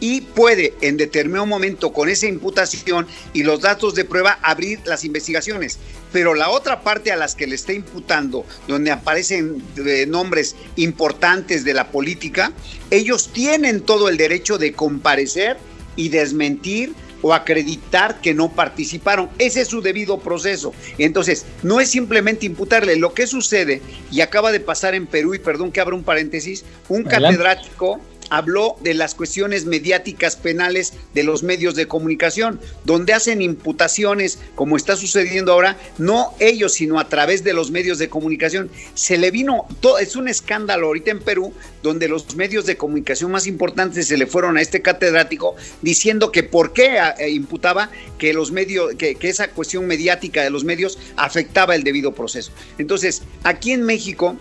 y 0.00 0.22
puede 0.22 0.74
en 0.80 0.96
determinado 0.96 1.46
momento 1.46 1.92
con 1.92 2.08
esa 2.08 2.26
imputación 2.26 3.06
y 3.34 3.42
los 3.42 3.60
datos 3.60 3.94
de 3.94 4.04
prueba 4.04 4.38
abrir 4.42 4.80
las 4.86 5.04
investigaciones. 5.04 5.78
Pero 6.10 6.34
la 6.34 6.48
otra 6.48 6.82
parte 6.82 7.12
a 7.12 7.16
las 7.16 7.34
que 7.34 7.46
le 7.46 7.54
está 7.54 7.72
imputando, 7.72 8.44
donde 8.66 8.90
aparecen 8.90 9.62
eh, 9.76 10.06
nombres 10.08 10.56
importantes 10.76 11.64
de 11.64 11.74
la 11.74 11.88
política, 11.88 12.52
ellos 12.90 13.30
tienen 13.32 13.82
todo 13.82 14.08
el 14.08 14.16
derecho 14.16 14.58
de 14.58 14.72
comparecer 14.72 15.58
y 15.94 16.08
desmentir 16.08 16.94
o 17.22 17.34
acreditar 17.34 18.20
que 18.20 18.34
no 18.34 18.50
participaron. 18.50 19.28
Ese 19.38 19.62
es 19.62 19.68
su 19.68 19.80
debido 19.80 20.18
proceso. 20.18 20.72
Entonces, 20.98 21.46
no 21.62 21.80
es 21.80 21.90
simplemente 21.90 22.46
imputarle. 22.46 22.96
Lo 22.96 23.14
que 23.14 23.26
sucede, 23.26 23.82
y 24.10 24.20
acaba 24.20 24.52
de 24.52 24.60
pasar 24.60 24.94
en 24.94 25.06
Perú, 25.06 25.34
y 25.34 25.38
perdón 25.38 25.72
que 25.72 25.80
abra 25.80 25.94
un 25.94 26.04
paréntesis, 26.04 26.64
un 26.88 27.04
catedrático 27.04 28.00
habló 28.30 28.76
de 28.80 28.94
las 28.94 29.14
cuestiones 29.14 29.66
mediáticas 29.66 30.36
penales 30.36 30.94
de 31.14 31.24
los 31.24 31.42
medios 31.42 31.74
de 31.74 31.86
comunicación, 31.86 32.60
donde 32.84 33.12
hacen 33.12 33.42
imputaciones, 33.42 34.38
como 34.54 34.76
está 34.76 34.96
sucediendo 34.96 35.52
ahora, 35.52 35.76
no 35.98 36.32
ellos, 36.38 36.74
sino 36.74 36.98
a 36.98 37.08
través 37.08 37.44
de 37.44 37.52
los 37.52 37.70
medios 37.70 37.98
de 37.98 38.08
comunicación. 38.08 38.70
Se 38.94 39.18
le 39.18 39.30
vino, 39.30 39.66
todo, 39.80 39.98
es 39.98 40.16
un 40.16 40.28
escándalo 40.28 40.86
ahorita 40.86 41.10
en 41.10 41.20
Perú, 41.20 41.52
donde 41.82 42.08
los 42.08 42.36
medios 42.36 42.66
de 42.66 42.76
comunicación 42.76 43.30
más 43.32 43.46
importantes 43.46 44.06
se 44.06 44.16
le 44.16 44.26
fueron 44.26 44.56
a 44.56 44.62
este 44.62 44.80
catedrático 44.80 45.56
diciendo 45.82 46.32
que 46.32 46.42
por 46.42 46.72
qué 46.72 46.98
eh, 47.18 47.30
imputaba 47.30 47.90
que 48.18 48.32
los 48.32 48.52
medios, 48.52 48.94
que, 48.94 49.16
que 49.16 49.28
esa 49.28 49.48
cuestión 49.48 49.86
mediática 49.86 50.42
de 50.42 50.50
los 50.50 50.64
medios 50.64 50.98
afectaba 51.16 51.74
el 51.74 51.82
debido 51.82 52.12
proceso. 52.12 52.52
Entonces, 52.78 53.22
aquí 53.42 53.72
en 53.72 53.82
México 53.82 54.36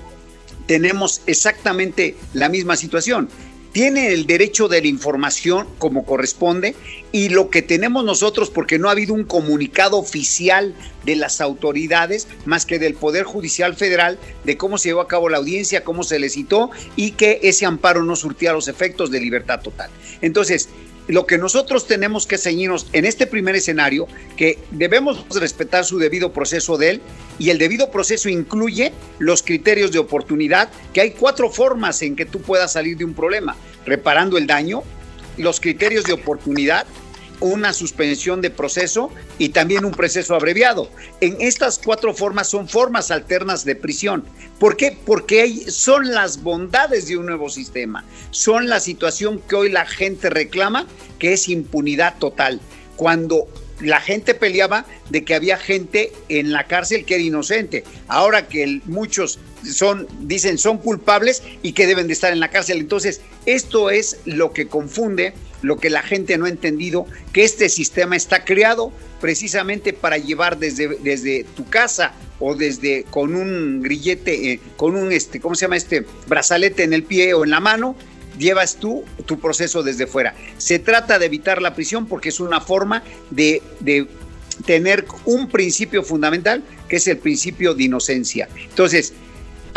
tenemos 0.67 1.23
exactamente 1.25 2.15
la 2.33 2.47
misma 2.47 2.75
situación 2.75 3.27
tiene 3.71 4.13
el 4.13 4.25
derecho 4.25 4.67
de 4.67 4.81
la 4.81 4.87
información 4.87 5.67
como 5.77 6.05
corresponde 6.05 6.75
y 7.11 7.29
lo 7.29 7.49
que 7.49 7.61
tenemos 7.61 8.03
nosotros, 8.03 8.49
porque 8.49 8.79
no 8.79 8.87
ha 8.87 8.91
habido 8.91 9.13
un 9.13 9.23
comunicado 9.23 9.97
oficial 9.97 10.73
de 11.05 11.15
las 11.15 11.41
autoridades 11.41 12.27
más 12.45 12.65
que 12.65 12.79
del 12.79 12.93
Poder 12.93 13.23
Judicial 13.23 13.75
Federal 13.75 14.19
de 14.43 14.57
cómo 14.57 14.77
se 14.77 14.89
llevó 14.89 15.01
a 15.01 15.07
cabo 15.07 15.29
la 15.29 15.37
audiencia, 15.37 15.83
cómo 15.83 16.03
se 16.03 16.19
le 16.19 16.29
citó 16.29 16.71
y 16.95 17.11
que 17.11 17.39
ese 17.43 17.65
amparo 17.65 18.03
no 18.03 18.15
surtía 18.15 18.53
los 18.53 18.67
efectos 18.67 19.11
de 19.11 19.19
libertad 19.19 19.61
total. 19.61 19.89
Entonces, 20.21 20.69
lo 21.09 21.25
que 21.25 21.39
nosotros 21.39 21.87
tenemos 21.87 22.27
que 22.27 22.37
ceñirnos 22.37 22.85
en 22.93 23.03
este 23.03 23.25
primer 23.25 23.55
escenario, 23.55 24.07
que 24.37 24.59
debemos 24.69 25.25
respetar 25.31 25.83
su 25.83 25.97
debido 25.97 26.31
proceso 26.31 26.77
de 26.77 26.91
él, 26.91 27.01
y 27.39 27.49
el 27.49 27.57
debido 27.57 27.89
proceso 27.89 28.29
incluye 28.29 28.93
los 29.17 29.41
criterios 29.41 29.91
de 29.91 29.97
oportunidad, 29.97 30.69
que 30.93 31.01
hay 31.01 31.11
cuatro 31.11 31.49
formas 31.49 32.03
en 32.03 32.15
que 32.15 32.25
tú 32.25 32.41
puedas 32.41 32.73
salir 32.73 32.95
de 32.95 33.05
un 33.05 33.15
problema, 33.15 33.55
reparando 33.87 34.37
el 34.37 34.45
daño, 34.45 34.83
los 35.37 35.59
criterios 35.59 36.03
de 36.03 36.13
oportunidad, 36.13 36.85
una 37.39 37.73
suspensión 37.73 38.41
de 38.41 38.49
proceso 38.49 39.11
y 39.37 39.49
también 39.49 39.85
un 39.85 39.91
proceso 39.91 40.35
abreviado. 40.35 40.89
En 41.21 41.37
estas 41.39 41.79
cuatro 41.79 42.13
formas 42.13 42.49
son 42.49 42.67
formas 42.67 43.11
alternas 43.11 43.65
de 43.65 43.75
prisión. 43.75 44.25
¿Por 44.59 44.75
qué? 44.75 44.97
Porque 45.05 45.71
son 45.71 46.11
las 46.11 46.43
bondades 46.43 47.07
de 47.07 47.17
un 47.17 47.25
nuevo 47.25 47.49
sistema. 47.49 48.03
Son 48.31 48.67
la 48.67 48.79
situación 48.79 49.39
que 49.47 49.55
hoy 49.55 49.71
la 49.71 49.85
gente 49.85 50.29
reclama, 50.29 50.87
que 51.17 51.33
es 51.33 51.47
impunidad 51.47 52.17
total. 52.17 52.59
Cuando 52.95 53.47
la 53.81 54.01
gente 54.01 54.33
peleaba 54.33 54.85
de 55.09 55.23
que 55.23 55.35
había 55.35 55.57
gente 55.57 56.11
en 56.27 56.51
la 56.51 56.65
cárcel 56.65 57.05
que 57.05 57.15
era 57.15 57.23
inocente. 57.23 57.83
Ahora 58.07 58.47
que 58.47 58.81
muchos 58.85 59.39
son, 59.65 60.07
dicen, 60.21 60.57
son 60.57 60.77
culpables 60.77 61.43
y 61.61 61.73
que 61.73 61.87
deben 61.87 62.07
de 62.07 62.13
estar 62.13 62.31
en 62.31 62.39
la 62.39 62.49
cárcel. 62.49 62.79
Entonces, 62.79 63.21
esto 63.45 63.89
es 63.89 64.17
lo 64.25 64.51
que 64.51 64.67
confunde, 64.67 65.33
lo 65.61 65.77
que 65.77 65.89
la 65.89 66.01
gente 66.01 66.37
no 66.37 66.45
ha 66.45 66.49
entendido, 66.49 67.05
que 67.33 67.43
este 67.43 67.69
sistema 67.69 68.15
está 68.15 68.45
creado 68.45 68.91
precisamente 69.19 69.93
para 69.93 70.17
llevar 70.17 70.57
desde, 70.57 70.97
desde 70.99 71.43
tu 71.55 71.67
casa 71.69 72.13
o 72.39 72.55
desde 72.55 73.03
con 73.09 73.35
un 73.35 73.81
grillete, 73.81 74.53
eh, 74.53 74.59
con 74.77 74.95
un, 74.95 75.11
este, 75.11 75.39
¿cómo 75.39 75.55
se 75.55 75.65
llama 75.65 75.77
este? 75.77 76.05
Brazalete 76.27 76.83
en 76.83 76.93
el 76.93 77.03
pie 77.03 77.33
o 77.33 77.43
en 77.43 77.49
la 77.49 77.59
mano, 77.59 77.95
llevas 78.37 78.77
tú 78.77 79.03
tu 79.25 79.39
proceso 79.39 79.83
desde 79.83 80.07
fuera. 80.07 80.33
Se 80.57 80.79
trata 80.79 81.19
de 81.19 81.25
evitar 81.25 81.61
la 81.61 81.75
prisión 81.75 82.07
porque 82.07 82.29
es 82.29 82.39
una 82.39 82.61
forma 82.61 83.03
de, 83.29 83.61
de 83.81 84.07
tener 84.65 85.05
un 85.25 85.49
principio 85.49 86.03
fundamental 86.03 86.63
que 86.87 86.95
es 86.95 87.07
el 87.07 87.17
principio 87.17 87.73
de 87.73 87.83
inocencia. 87.83 88.47
Entonces, 88.69 89.13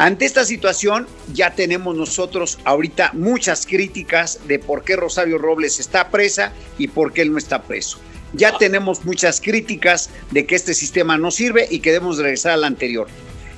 ante 0.02 0.24
esta 0.24 0.44
situación 0.44 1.06
ya 1.32 1.54
tenemos 1.54 1.94
nosotros 1.94 2.58
ahorita 2.64 3.12
muchas 3.12 3.64
críticas 3.64 4.40
de 4.48 4.58
por 4.58 4.82
qué 4.82 4.96
Rosario 4.96 5.38
Robles 5.38 5.78
está 5.78 6.08
presa 6.08 6.52
y 6.76 6.88
por 6.88 7.12
qué 7.12 7.22
él 7.22 7.30
no 7.30 7.38
está 7.38 7.62
preso. 7.62 8.00
Ya 8.32 8.58
tenemos 8.58 9.04
muchas 9.04 9.40
críticas 9.40 10.10
de 10.32 10.44
que 10.44 10.56
este 10.56 10.74
sistema 10.74 11.18
no 11.18 11.30
sirve 11.30 11.68
y 11.70 11.78
que 11.78 11.92
debemos 11.92 12.18
regresar 12.18 12.54
al 12.54 12.64
anterior. 12.64 13.06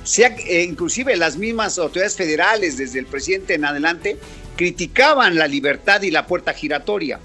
Sea, 0.03 0.35
eh, 0.47 0.61
inclusive 0.61 1.17
las 1.17 1.35
mismas 1.35 1.79
autoridades 1.79 2.15
federales, 2.15 2.77
desde 2.77 2.99
el 2.99 3.07
presidente 3.07 3.55
en 3.55 3.65
adelante, 3.65 4.19
criticaban 4.55 5.37
la 5.37 5.47
libertad 5.47 6.03
y 6.03 6.11
la 6.11 6.27
puerta 6.27 6.53
giratoria. 6.53 7.19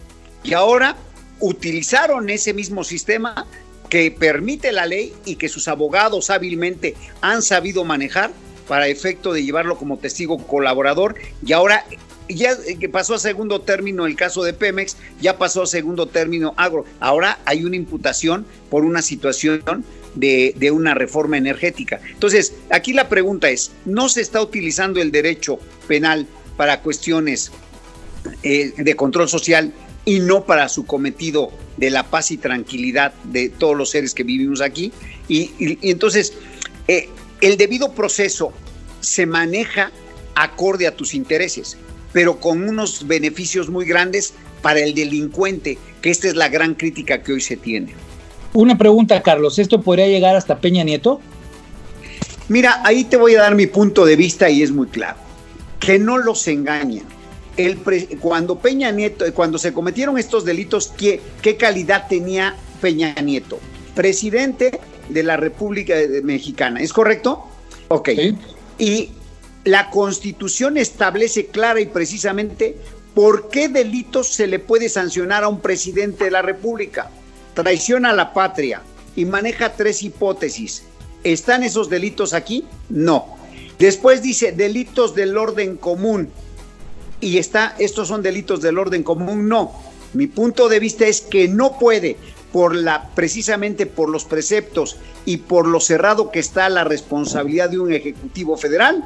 Y 0.45 0.55
ahora 0.55 0.97
utilizaron 1.41 2.31
ese 2.31 2.55
mismo 2.55 2.85
sistema 2.85 3.47
que 3.91 4.11
permite 4.11 4.73
la 4.73 4.87
ley 4.87 5.13
y 5.27 5.37
que 5.37 5.51
sus 5.51 5.69
abogados 5.69 6.31
hábilmente 6.31 6.95
han 7.21 7.43
sabido 7.43 7.85
manejar 7.85 8.31
para 8.71 8.87
efecto 8.87 9.33
de 9.33 9.43
llevarlo 9.43 9.77
como 9.77 9.99
testigo 9.99 10.39
colaborador 10.47 11.17
y 11.45 11.53
ahora 11.55 11.85
ya 12.29 12.57
pasó 12.93 13.17
a 13.17 13.19
segundo 13.19 13.63
término 13.63 14.07
el 14.07 14.15
caso 14.15 14.45
de 14.45 14.53
Pemex, 14.53 14.97
ya 15.21 15.39
pasó 15.39 15.65
a 15.65 15.67
segundo 15.67 16.07
término 16.07 16.55
Agro. 16.57 16.85
Ahora 17.01 17.41
hay 17.47 17.65
una 17.65 17.75
imputación 17.75 18.47
por 18.71 18.85
una 18.85 19.03
situación 19.03 19.65
de, 20.15 20.71
una 20.73 20.95
reforma 20.95 21.37
energética. 21.37 22.01
Entonces, 22.13 22.55
aquí 22.71 22.93
la 22.93 23.09
pregunta 23.09 23.51
es, 23.51 23.73
¿no 23.87 24.09
se 24.09 24.21
está 24.21 24.41
utilizando 24.41 25.03
el 25.03 25.11
derecho 25.11 25.59
penal 25.89 26.29
para 26.57 26.81
cuestiones 26.81 27.51
eh, 28.45 28.73
de 28.77 28.95
control 28.95 29.29
social 29.29 29.73
y 30.05 30.21
no 30.21 30.45
para 30.45 30.69
su 30.69 30.87
cometido 30.87 31.51
de 31.77 31.91
la 31.91 32.09
paz 32.09 32.31
y 32.31 32.37
tranquilidad 32.37 33.15
de 33.25 33.49
todos 33.49 33.77
los 33.77 33.91
seres 33.91 34.15
que 34.15 34.23
vivimos 34.23 34.61
aquí? 34.61 34.93
Y 35.27 35.51
entonces, 35.91 36.35
eh, 36.87 37.09
el 37.41 37.57
debido 37.57 37.93
proceso 37.93 38.53
se 39.01 39.27
maneja 39.27 39.91
acorde 40.35 40.87
a 40.87 40.97
tus 40.97 41.15
intereses, 41.15 41.77
pero 42.13 42.41
con 42.41 42.69
unos 42.69 43.07
beneficios 43.07 43.69
muy 43.69 43.85
grandes 43.85 44.35
para 44.63 44.81
el 44.81 44.95
delincuente, 44.95 45.79
que 46.03 46.11
esta 46.11 46.29
es 46.29 46.35
la 46.35 46.49
gran 46.49 46.75
crítica 46.75 47.23
que 47.23 47.33
hoy 47.33 47.41
se 47.41 47.57
tiene. 47.57 47.95
Una 48.53 48.77
pregunta, 48.77 49.23
Carlos, 49.23 49.59
¿esto 49.59 49.81
podría 49.81 50.09
llegar 50.09 50.37
hasta 50.37 50.59
Peña 50.59 50.83
Nieto? 50.83 51.21
Mira, 52.49 52.81
ahí 52.85 53.05
te 53.05 53.17
voy 53.17 53.37
a 53.37 53.43
dar 53.43 53.55
mi 53.55 53.67
punto 53.67 54.05
de 54.05 54.17
vista 54.17 54.51
y 54.51 54.63
es 54.63 54.73
muy 54.73 54.89
claro. 54.89 55.17
Que 55.79 55.99
no 55.99 56.19
los 56.19 56.47
engañen. 56.49 57.05
El 57.57 57.79
cuando 58.19 58.59
Peña 58.59 58.91
Nieto, 58.91 59.25
cuando 59.35 59.59
se 59.59 59.73
cometieron 59.73 60.19
estos 60.19 60.45
delitos, 60.45 60.93
¿qué, 60.97 61.21
¿qué 61.43 61.57
calidad 61.57 62.07
tenía 62.09 62.57
Peña 62.81 63.15
Nieto? 63.15 63.61
Presidente 63.95 64.81
de 65.11 65.23
la 65.23 65.37
República 65.37 65.95
Mexicana, 66.23 66.81
¿es 66.81 66.93
correcto? 66.93 67.47
Ok. 67.89 68.11
Sí. 68.17 68.39
Y 68.79 69.11
la 69.65 69.91
Constitución 69.91 70.77
establece 70.77 71.47
clara 71.47 71.81
y 71.81 71.87
precisamente 71.87 72.77
por 73.15 73.49
qué 73.49 73.69
delitos 73.69 74.29
se 74.29 74.47
le 74.47 74.59
puede 74.59 74.89
sancionar 74.89 75.45
a 75.45 75.49
un 75.49 75.61
presidente 75.61 76.25
de 76.25 76.31
la 76.31 76.43
República. 76.43 77.11
Traición 77.55 78.07
a 78.07 78.13
la 78.13 78.33
patria 78.33 78.83
y 79.17 79.25
maneja 79.25 79.75
tres 79.75 80.03
hipótesis. 80.03 80.85
¿Están 81.25 81.63
esos 81.63 81.91
delitos 81.91 82.33
aquí? 82.33 82.65
No. 82.89 83.37
Después 83.79 84.23
dice 84.23 84.53
delitos 84.53 85.15
del 85.15 85.37
orden 85.37 85.77
común. 85.77 86.31
Y 87.21 87.39
está, 87.39 87.75
estos 87.79 88.09
son 88.09 88.23
delitos 88.23 88.63
del 88.63 88.79
orden 88.79 89.03
común. 89.03 89.49
No. 89.49 89.73
Mi 90.15 90.27
punto 90.27 90.69
de 90.69 90.81
vista 90.81 91.07
es 91.07 91.21
que 91.21 91.49
no 91.49 91.79
puede, 91.79 92.17
por 92.53 92.75
la, 92.75 93.09
precisamente 93.15 93.87
por 93.87 94.09
los 94.09 94.25
preceptos 94.25 94.97
y 95.25 95.39
por 95.39 95.67
lo 95.67 95.81
cerrado 95.81 96.31
que 96.31 96.41
está 96.41 96.69
la 96.69 96.85
responsabilidad 96.85 97.71
de 97.71 97.79
un 97.79 97.93
Ejecutivo 97.93 98.57
Federal, 98.57 99.05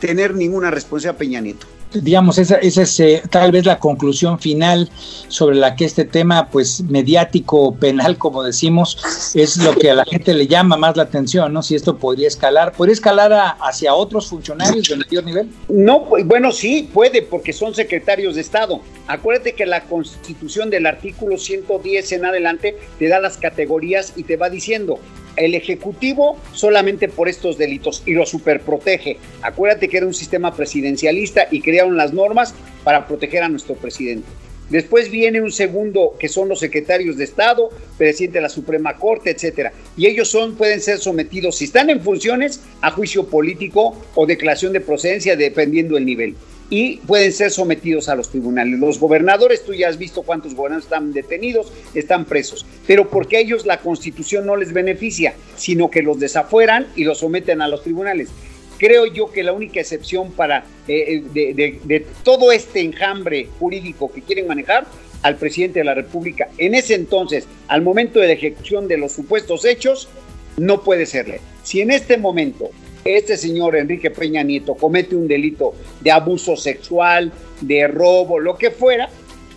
tener 0.00 0.34
ninguna 0.34 0.70
responsabilidad 0.70 1.18
Peña 1.18 1.40
Nieto 1.40 1.66
digamos, 1.94 2.38
esa, 2.38 2.56
es 2.56 3.00
eh, 3.00 3.22
tal 3.30 3.52
vez 3.52 3.66
la 3.66 3.78
conclusión 3.78 4.38
final 4.38 4.88
sobre 5.28 5.56
la 5.56 5.76
que 5.76 5.84
este 5.84 6.04
tema, 6.04 6.48
pues 6.48 6.82
mediático, 6.82 7.74
penal, 7.74 8.18
como 8.18 8.42
decimos, 8.42 9.32
es 9.34 9.56
lo 9.58 9.74
que 9.74 9.90
a 9.90 9.94
la 9.94 10.04
gente 10.04 10.34
le 10.34 10.46
llama 10.46 10.76
más 10.76 10.96
la 10.96 11.04
atención, 11.04 11.52
¿no? 11.52 11.62
Si 11.62 11.74
esto 11.74 11.96
podría 11.96 12.28
escalar, 12.28 12.72
¿podría 12.72 12.94
escalar 12.94 13.32
a, 13.32 13.50
hacia 13.50 13.94
otros 13.94 14.28
funcionarios 14.28 14.88
de 14.88 14.96
mayor 14.96 15.24
nivel? 15.24 15.48
No, 15.68 16.06
bueno, 16.24 16.52
sí, 16.52 16.88
puede, 16.92 17.22
porque 17.22 17.52
son 17.52 17.74
secretarios 17.74 18.34
de 18.34 18.40
Estado. 18.40 18.80
Acuérdate 19.06 19.54
que 19.54 19.66
la 19.66 19.82
constitución 19.82 20.70
del 20.70 20.86
artículo 20.86 21.38
110 21.38 22.12
en 22.12 22.24
adelante 22.24 22.76
te 22.98 23.08
da 23.08 23.20
las 23.20 23.36
categorías 23.36 24.12
y 24.16 24.24
te 24.24 24.36
va 24.36 24.50
diciendo, 24.50 24.98
el 25.36 25.54
Ejecutivo 25.54 26.36
solamente 26.52 27.08
por 27.08 27.28
estos 27.28 27.58
delitos 27.58 28.02
y 28.06 28.12
lo 28.12 28.26
superprotege. 28.26 29.18
Acuérdate 29.42 29.88
que 29.88 29.98
era 29.98 30.06
un 30.06 30.14
sistema 30.14 30.54
presidencialista 30.54 31.48
y 31.50 31.60
crearon 31.60 31.96
las 31.96 32.12
normas 32.12 32.54
para 32.82 33.06
proteger 33.06 33.42
a 33.42 33.48
nuestro 33.48 33.74
presidente. 33.74 34.26
Después 34.70 35.10
viene 35.10 35.42
un 35.42 35.52
segundo 35.52 36.16
que 36.18 36.28
son 36.28 36.48
los 36.48 36.60
secretarios 36.60 37.18
de 37.18 37.24
Estado, 37.24 37.68
presidente 37.98 38.38
de 38.38 38.42
la 38.42 38.48
Suprema 38.48 38.96
Corte, 38.96 39.30
etcétera. 39.30 39.72
Y 39.96 40.06
ellos 40.06 40.28
son, 40.28 40.56
pueden 40.56 40.80
ser 40.80 40.98
sometidos, 40.98 41.56
si 41.56 41.66
están 41.66 41.90
en 41.90 42.00
funciones, 42.00 42.60
a 42.80 42.90
juicio 42.90 43.26
político 43.26 43.94
o 44.14 44.26
declaración 44.26 44.72
de 44.72 44.80
procedencia, 44.80 45.36
dependiendo 45.36 45.96
del 45.96 46.06
nivel 46.06 46.34
y 46.74 46.96
pueden 47.06 47.32
ser 47.32 47.52
sometidos 47.52 48.08
a 48.08 48.16
los 48.16 48.30
tribunales. 48.30 48.80
Los 48.80 48.98
gobernadores, 48.98 49.64
tú 49.64 49.74
ya 49.74 49.88
has 49.88 49.96
visto 49.96 50.22
cuántos 50.22 50.56
gobernadores 50.56 50.86
están 50.86 51.12
detenidos, 51.12 51.72
están 51.94 52.24
presos, 52.24 52.66
pero 52.84 53.08
porque 53.08 53.36
a 53.36 53.40
ellos 53.40 53.64
la 53.64 53.78
constitución 53.78 54.44
no 54.44 54.56
les 54.56 54.72
beneficia, 54.72 55.34
sino 55.54 55.88
que 55.88 56.02
los 56.02 56.18
desafueran 56.18 56.88
y 56.96 57.04
los 57.04 57.18
someten 57.18 57.62
a 57.62 57.68
los 57.68 57.84
tribunales. 57.84 58.30
creo 58.76 59.06
yo 59.06 59.30
que 59.30 59.44
la 59.44 59.52
única 59.52 59.78
excepción 59.78 60.32
para 60.32 60.64
eh, 60.88 61.22
de, 61.32 61.78
de 61.84 62.06
todo 62.24 62.50
este 62.50 62.80
enjambre 62.80 63.48
jurídico 63.60 64.10
que 64.10 64.22
quieren 64.22 64.48
manejar 64.48 64.84
al 65.22 65.36
presidente 65.36 65.78
de 65.78 65.84
la 65.84 65.94
República 65.94 66.48
en 66.58 66.74
ese 66.74 66.96
entonces, 66.96 67.46
al 67.68 67.82
momento 67.82 68.18
de 68.18 68.26
la 68.26 68.32
ejecución 68.32 68.88
de 68.88 68.98
los 68.98 69.12
supuestos 69.12 69.64
hechos, 69.64 70.08
no 70.56 70.82
puede 70.82 71.06
serle. 71.06 71.40
Si 71.62 71.80
en 71.80 71.92
este 71.92 72.16
momento 72.16 72.70
este 73.04 73.36
señor 73.36 73.76
Enrique 73.76 74.10
Peña 74.10 74.42
Nieto 74.42 74.74
comete 74.74 75.14
un 75.14 75.28
delito 75.28 75.74
de 76.00 76.10
abuso 76.10 76.56
sexual, 76.56 77.32
de 77.60 77.86
robo, 77.86 78.38
lo 78.38 78.56
que 78.56 78.70
fuera, 78.70 79.08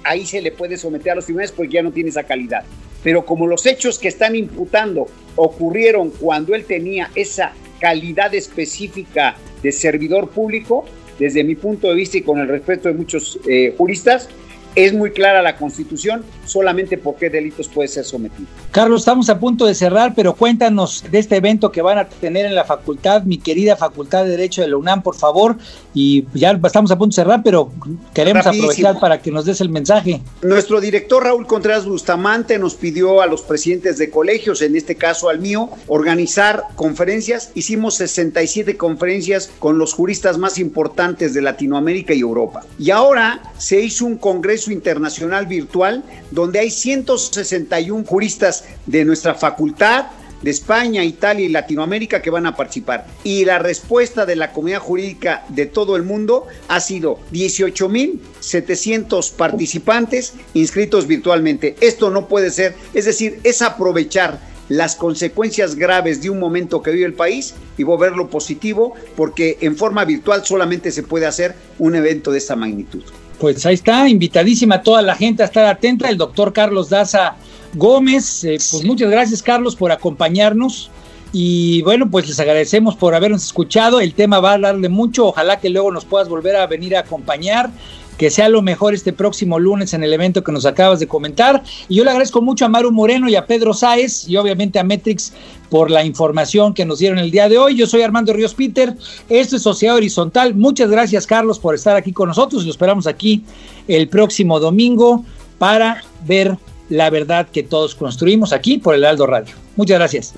ahí 0.04 0.26
se 0.26 0.42
le 0.42 0.52
puede 0.52 0.78
someter 0.78 1.14
a 1.14 1.16
los 1.16 1.26
tribunales 1.26 1.52
porque 1.52 1.74
ya 1.74 1.82
no 1.82 1.92
tiene 1.92 2.10
esa 2.10 2.24
calidad. 2.24 2.64
Pero 3.04 3.26
como 3.26 3.48
los 3.48 3.66
hechos 3.66 4.00
que 4.00 4.08
están 4.08 4.36
imputando 4.36 5.08
ocurrieron 5.36 6.10
cuando 6.10 6.56
él 6.56 6.66
tenía 6.66 7.10
esa 7.16 7.54
calidad 7.80 8.34
específica 8.34 9.36
de 9.62 9.72
servidor 9.72 10.30
público, 10.30 10.86
desde 11.20 11.44
mi 11.44 11.56
punto 11.56 11.90
de 11.90 11.96
vista 11.96 12.18
y 12.18 12.22
con 12.22 12.40
el 12.40 12.48
respeto 12.48 12.90
de 12.90 12.96
muchos 12.96 13.40
eh, 13.48 13.74
juristas, 13.78 14.30
es 14.78 14.94
muy 14.94 15.10
clara 15.10 15.42
la 15.42 15.58
Constitución 15.58 16.24
solamente 16.46 17.00
por 17.00 17.16
qué 17.16 17.32
delitos 17.32 17.68
puede 17.68 17.88
ser 17.88 18.06
sometido. 18.06 18.48
Carlos, 18.70 19.02
estamos 19.02 19.28
a 19.28 19.40
punto 19.40 19.66
de 19.66 19.74
cerrar, 19.74 20.14
pero 20.16 20.36
cuéntanos 20.36 21.04
de 21.10 21.18
este 21.18 21.36
evento 21.38 21.72
que 21.72 21.82
van 21.82 21.98
a 21.98 22.08
tener 22.08 22.46
en 22.46 22.54
la 22.54 22.64
facultad, 22.64 23.24
mi 23.24 23.40
querida 23.40 23.76
Facultad 23.76 24.24
de 24.24 24.30
Derecho 24.30 24.62
de 24.62 24.68
la 24.68 24.78
UNAM, 24.78 25.02
por 25.02 25.16
favor. 25.16 25.58
Y 26.00 26.28
ya 26.36 26.52
estamos 26.64 26.92
a 26.92 26.98
punto 27.00 27.16
de 27.16 27.24
cerrar, 27.24 27.42
pero 27.44 27.72
queremos 28.14 28.46
aprovechar 28.46 29.00
para 29.00 29.20
que 29.20 29.32
nos 29.32 29.46
des 29.46 29.62
el 29.62 29.70
mensaje. 29.70 30.22
Nuestro 30.44 30.80
director 30.80 31.24
Raúl 31.24 31.48
Contreras 31.48 31.88
Bustamante 31.88 32.60
nos 32.60 32.76
pidió 32.76 33.20
a 33.20 33.26
los 33.26 33.42
presidentes 33.42 33.98
de 33.98 34.12
colegios, 34.12 34.62
en 34.62 34.76
este 34.76 34.94
caso 34.94 35.28
al 35.28 35.40
mío, 35.40 35.72
organizar 35.88 36.66
conferencias. 36.76 37.50
Hicimos 37.56 37.96
67 37.96 38.78
conferencias 38.78 39.50
con 39.58 39.80
los 39.80 39.96
juristas 39.96 40.38
más 40.38 40.60
importantes 40.60 41.34
de 41.34 41.42
Latinoamérica 41.42 42.14
y 42.14 42.20
Europa. 42.20 42.64
Y 42.78 42.92
ahora 42.92 43.42
se 43.58 43.82
hizo 43.82 44.06
un 44.06 44.18
congreso 44.18 44.72
internacional 44.72 45.48
virtual 45.48 46.04
donde 46.30 46.60
hay 46.60 46.70
161 46.70 48.06
juristas 48.06 48.66
de 48.86 49.04
nuestra 49.04 49.34
facultad, 49.34 50.06
de 50.42 50.52
España, 50.52 51.04
Italia 51.04 51.46
y 51.46 51.50
Latinoamérica 51.50 52.22
que 52.22 52.30
van 52.30 52.46
a 52.46 52.56
participar. 52.56 53.08
Y 53.24 53.46
la 53.46 53.60
respuesta 53.60 54.26
de 54.26 54.36
la 54.36 54.52
comunidad 54.52 54.80
jurídica 54.80 55.46
de 55.50 55.66
todo 55.66 55.96
el 55.96 56.04
mundo 56.04 56.48
ha 56.68 56.80
sido 56.80 57.20
18.700 57.32 59.34
participantes 59.34 60.34
inscritos 60.54 61.08
virtualmente. 61.08 61.76
Esto 61.82 62.10
no 62.10 62.28
puede 62.28 62.52
ser, 62.52 62.76
es 62.94 63.06
decir, 63.06 63.40
es 63.44 63.62
aprovechar 63.62 64.40
las 64.70 64.96
consecuencias 64.96 65.76
graves 65.76 66.22
de 66.22 66.30
un 66.30 66.40
momento 66.40 66.82
que 66.82 66.92
vive 66.92 67.06
el 67.06 67.14
país 67.14 67.56
y 67.78 67.84
volverlo 67.84 68.30
positivo, 68.30 68.94
porque 69.16 69.58
en 69.62 69.78
forma 69.78 70.04
virtual 70.06 70.46
solamente 70.46 70.92
se 70.92 71.04
puede 71.04 71.26
hacer 71.26 71.56
un 71.80 71.96
evento 71.96 72.32
de 72.32 72.40
esta 72.40 72.56
magnitud. 72.56 73.04
Pues 73.40 73.66
ahí 73.66 73.76
está, 73.76 74.10
invitadísima 74.10 74.82
toda 74.82 75.02
la 75.02 75.16
gente 75.16 75.44
a 75.44 75.46
estar 75.46 75.66
atenta, 75.66 76.10
el 76.10 76.18
doctor 76.18 76.54
Carlos 76.54 76.90
Daza 76.90 77.36
Gómez. 77.74 78.44
Eh, 78.44 78.58
pues 78.72 78.84
muchas 78.84 79.10
gracias, 79.10 79.42
Carlos, 79.42 79.76
por 79.76 79.92
acompañarnos. 79.92 80.90
Y 81.34 81.82
bueno, 81.82 82.10
pues 82.10 82.28
les 82.28 82.40
agradecemos 82.40 82.96
por 82.96 83.14
habernos 83.14 83.44
escuchado. 83.44 84.00
El 84.00 84.14
tema 84.14 84.40
va 84.40 84.54
a 84.54 84.60
darle 84.60 84.90
mucho. 84.90 85.28
Ojalá 85.28 85.60
que 85.60 85.70
luego 85.70 85.92
nos 85.92 86.06
puedas 86.06 86.30
volver 86.30 86.56
a 86.56 86.68
venir 86.68 86.96
a 86.96 87.02
acompañar 87.02 87.70
que 88.18 88.32
sea 88.32 88.50
lo 88.50 88.62
mejor 88.62 88.94
este 88.94 89.14
próximo 89.14 89.60
lunes 89.60 89.94
en 89.94 90.04
el 90.04 90.12
evento 90.12 90.44
que 90.44 90.52
nos 90.52 90.66
acabas 90.66 91.00
de 91.00 91.08
comentar. 91.08 91.64
Y 91.88 91.96
yo 91.96 92.04
le 92.04 92.10
agradezco 92.10 92.42
mucho 92.42 92.66
a 92.66 92.70
Maru 92.70 92.92
Moreno 92.92 93.30
y 93.30 93.36
a 93.36 93.46
Pedro 93.46 93.74
Sáez 93.74 94.28
y 94.28 94.38
obviamente 94.38 94.80
a 94.80 94.84
Metrix 94.84 95.34
por 95.70 95.92
la 95.92 96.04
información 96.04 96.74
que 96.74 96.86
nos 96.86 97.00
dieron 97.00 97.20
el 97.20 97.32
día 97.32 97.48
de 97.48 97.58
hoy. 97.58 97.76
Yo 97.76 97.86
soy 97.86 98.02
Armando 98.02 98.34
Ríos 98.34 98.54
Peter, 98.54 98.96
esto 99.30 99.56
es 99.56 99.62
Sociedad 99.62 99.96
Horizontal. 99.96 100.56
Muchas 100.56 100.90
gracias 100.90 101.28
Carlos 101.28 101.60
por 101.60 101.76
estar 101.76 101.96
aquí 101.96 102.12
con 102.12 102.30
nosotros 102.30 102.66
lo 102.66 102.72
esperamos 102.72 103.08
aquí 103.08 103.44
el 103.88 104.10
próximo 104.10 104.60
domingo 104.60 105.24
para 105.60 106.04
ver 106.26 106.58
la 106.90 107.10
verdad 107.10 107.48
que 107.52 107.64
todos 107.64 107.96
construimos 107.96 108.54
aquí 108.54 108.78
por 108.78 108.96
el 108.96 109.06
Aldo 109.06 109.26
Radio. 109.26 109.56
Muchas 109.76 109.98
gracias. 109.98 110.34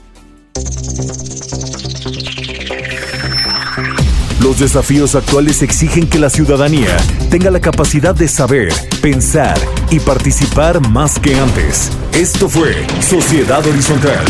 Los 4.42 4.58
desafíos 4.58 5.16
actuales 5.16 5.62
exigen 5.62 6.10
que 6.10 6.18
la 6.18 6.30
ciudadanía 6.30 6.96
tenga 7.30 7.52
la 7.52 7.60
capacidad 7.60 8.16
de 8.16 8.28
saber, 8.30 8.72
pensar 9.02 9.58
y 9.92 10.00
participar 10.00 10.80
más 10.88 11.20
que 11.20 11.36
antes. 11.36 11.92
Esto 12.14 12.48
fue 12.48 12.74
Sociedad 13.02 13.66
Horizontal, 13.68 14.24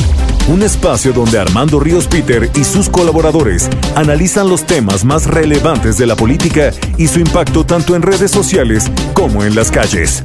un 0.47 0.63
espacio 0.63 1.13
donde 1.13 1.37
Armando 1.37 1.79
Ríos 1.79 2.07
Peter 2.07 2.49
y 2.55 2.63
sus 2.63 2.89
colaboradores 2.89 3.69
analizan 3.95 4.49
los 4.49 4.65
temas 4.65 5.05
más 5.05 5.27
relevantes 5.27 5.97
de 5.99 6.07
la 6.07 6.15
política 6.15 6.71
y 6.97 7.07
su 7.07 7.19
impacto 7.19 7.63
tanto 7.63 7.95
en 7.95 8.01
redes 8.01 8.31
sociales 8.31 8.91
como 9.13 9.43
en 9.43 9.53
las 9.53 9.69
calles. 9.69 10.23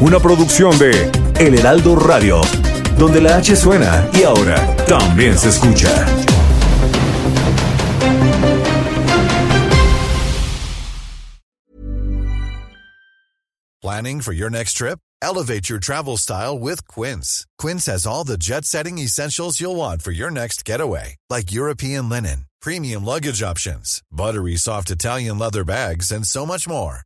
Una 0.00 0.20
producción 0.20 0.78
de 0.78 1.10
El 1.38 1.54
Heraldo 1.54 1.96
Radio, 1.96 2.40
donde 2.98 3.20
la 3.20 3.36
H 3.36 3.54
suena 3.56 4.08
y 4.14 4.22
ahora 4.22 4.56
también 4.86 5.36
se 5.36 5.50
escucha. 5.50 5.90
Planning 13.82 14.22
for 14.22 14.32
your 14.32 14.48
next 14.48 14.78
trip? 14.78 14.98
Elevate 15.20 15.68
your 15.68 15.78
travel 15.78 16.16
style 16.16 16.58
with 16.58 16.86
Quince. 16.88 17.46
Quince 17.58 17.84
has 17.86 18.06
all 18.06 18.24
the 18.24 18.38
jet 18.38 18.64
setting 18.64 18.98
essentials 18.98 19.60
you'll 19.60 19.76
want 19.76 20.00
for 20.00 20.12
your 20.12 20.30
next 20.30 20.64
getaway, 20.64 21.16
like 21.28 21.52
European 21.52 22.08
linen, 22.08 22.46
premium 22.62 23.04
luggage 23.04 23.42
options, 23.42 24.02
buttery 24.10 24.56
soft 24.56 24.90
Italian 24.90 25.38
leather 25.38 25.64
bags, 25.64 26.10
and 26.10 26.26
so 26.26 26.46
much 26.46 26.66
more. 26.66 27.05